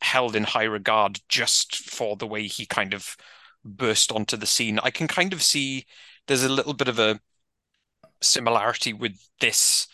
[0.00, 3.16] held in high regard just for the way he kind of
[3.64, 4.78] burst onto the scene.
[4.82, 5.86] I can kind of see
[6.26, 7.18] there's a little bit of a
[8.20, 9.86] similarity with this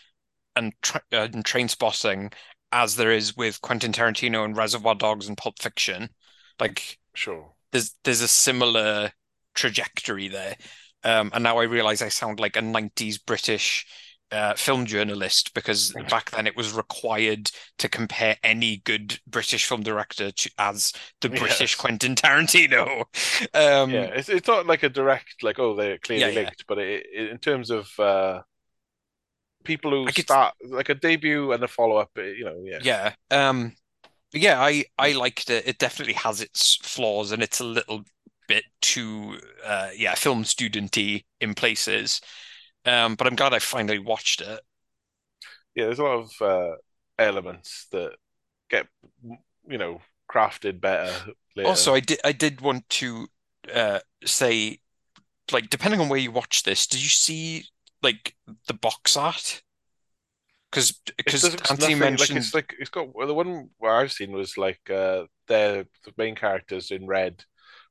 [0.55, 2.33] and, tra uh, and Trainspotting
[2.71, 6.09] as there is with Quentin Tarantino and Reservoir Dogs and Pulp Fiction.
[6.59, 7.53] Like sure.
[7.71, 9.11] there's there's a similar
[9.53, 10.55] trajectory there.
[11.03, 13.85] Um, and now I realize I sound like a 90s British
[14.31, 19.83] uh, film journalist because back then it was required to compare any good British film
[19.83, 21.75] director to, as the British Yes.
[21.75, 23.03] Quentin Tarantino.
[23.53, 26.49] Um, yeah, it's it's not like a direct like oh they're clearly Yeah, yeah.
[26.49, 28.41] linked, but it, it, in terms of uh,
[29.63, 33.13] people who could- start like a debut and a follow up, you know, yeah, Yeah.
[33.29, 33.73] Um
[34.33, 35.67] yeah, I I liked it.
[35.67, 38.03] It definitely has its flaws and it's a little
[38.47, 42.21] bit too uh yeah, film studenty in places.
[42.85, 44.61] Um but I'm glad I finally watched it.
[45.75, 45.85] yeah.
[45.85, 46.75] There's a lot of uh,
[47.17, 48.13] elements that
[48.69, 48.87] get
[49.67, 50.01] you know
[50.31, 51.69] crafted better later.
[51.69, 53.27] Also, I did I did want to
[53.73, 54.79] uh say
[55.51, 57.65] like depending on where you watch this, did you see
[58.03, 58.35] like
[58.67, 59.63] the box art?
[60.71, 64.11] Because because Anthony nothing- like mentioned it's like it's got well, the one where I've
[64.13, 67.43] seen was like uh they're the main characters in red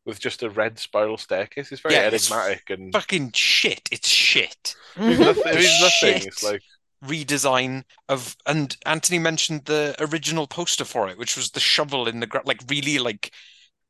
[0.07, 1.71] with just a red spiral staircase.
[1.73, 3.89] It's very Yeah, it's enigmatic and fucking shit.
[3.93, 4.75] It's shit.
[4.97, 5.55] it nothing.
[5.81, 6.27] Nothing.
[6.27, 6.63] It's like
[7.05, 12.21] redesign of and Anthony mentioned the original poster for it, which was the shovel in
[12.21, 13.31] the ground, like really like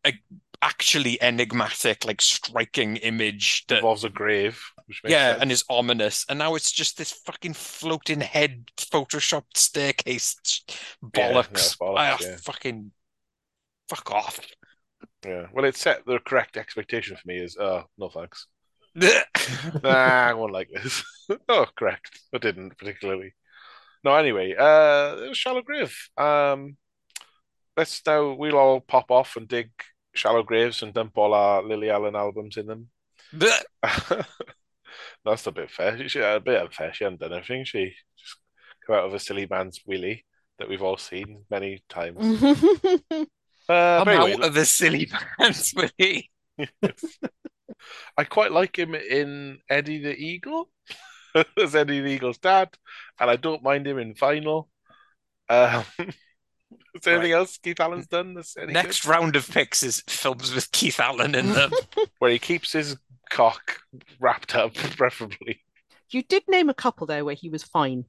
[0.07, 0.13] a
[0.63, 5.43] actually enigmatic, like striking image that involves a grave, which makes yeah, sense.
[5.43, 6.27] and is ominous.
[6.29, 10.37] And now it's just this fucking floating head photoshopped staircase
[11.17, 11.77] Yeah, no, bollocks.
[11.79, 12.37] bollocks, Ah, yeah.
[12.37, 12.93] fucking
[13.89, 14.39] fuck off.
[15.25, 15.47] Yeah.
[15.53, 18.47] Well, it set the correct expectation for me is, oh, no thanks.
[19.83, 21.05] Nah, I won't like this.
[21.49, 22.19] Oh, correct.
[22.35, 23.35] I didn't particularly.
[24.03, 25.97] No, anyway, uh, it was Shallow Grave.
[26.17, 26.77] Um,
[27.77, 29.71] let's now, we'll all pop off and dig
[30.15, 32.89] Shallow Graves and dump all our Lily Allen albums in them.
[35.25, 36.09] That's a bit fair.
[36.09, 36.93] She, a bit unfair.
[36.93, 37.65] She hasn't done anything.
[37.65, 38.37] She just
[38.87, 40.25] come out of a silly man's wheelie
[40.59, 42.43] that we've all seen many times.
[43.71, 45.07] Uh, I'm but out of the silly
[45.39, 46.31] pants, Willie.
[48.17, 50.69] I quite like him in Eddie the Eagle
[51.57, 52.71] as Eddie the Eagle's dad,
[53.19, 54.69] and I don't mind him in Final.
[55.49, 59.11] Um, is there anything else Keith Allen's done that's any Next good?
[59.11, 61.71] round of picks is films with Keith Allen in them.
[62.19, 62.97] Where he keeps his
[63.31, 63.79] cock
[64.19, 65.63] wrapped up, preferably.
[66.11, 68.05] You did name a couple there where he was fine.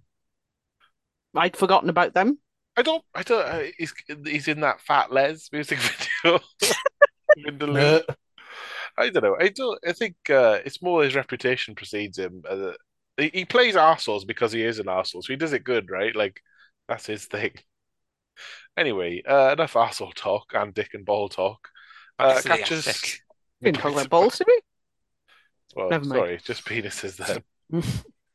[1.35, 2.39] I'd forgotten about them.
[2.81, 3.03] I don't.
[3.13, 3.45] I don't.
[3.47, 3.93] Uh, he's
[4.25, 5.77] he's in that Fat Les music
[6.23, 6.39] video.
[7.37, 8.01] Vindaloo.
[8.97, 9.37] I don't know.
[9.39, 9.79] I don't.
[9.87, 12.41] I think uh, it's more his reputation precedes him.
[12.49, 12.71] Uh,
[13.17, 16.15] he, he plays arseholes because he is an arsehole, so he does it good, right?
[16.15, 16.41] Like
[16.87, 17.51] that's his thing.
[18.75, 21.67] Anyway, uh, enough arsehole talk and dick and ball talk.
[22.17, 22.87] Uh, Back to the catch us.
[22.87, 23.19] attic.
[23.61, 24.59] We didn't talk about balls, did we?
[25.75, 26.19] Well, Never mind.
[26.19, 27.43] sorry, just penises then.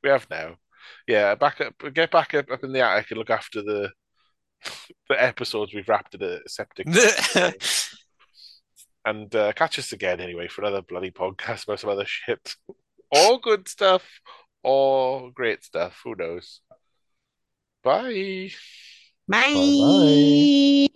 [0.05, 0.55] we have now.
[1.09, 1.75] Yeah, back up.
[1.93, 3.91] Get back up, up in the attic and look after the
[5.09, 6.87] the episodes we've wrapped in a septic.
[9.05, 12.57] and uh, catch us again anyway for another bloody podcast about some other shit.
[13.11, 14.03] All good stuff
[14.63, 16.01] or great stuff.
[16.05, 16.61] Who knows?
[17.83, 18.51] Bye.
[19.29, 20.89] Bye.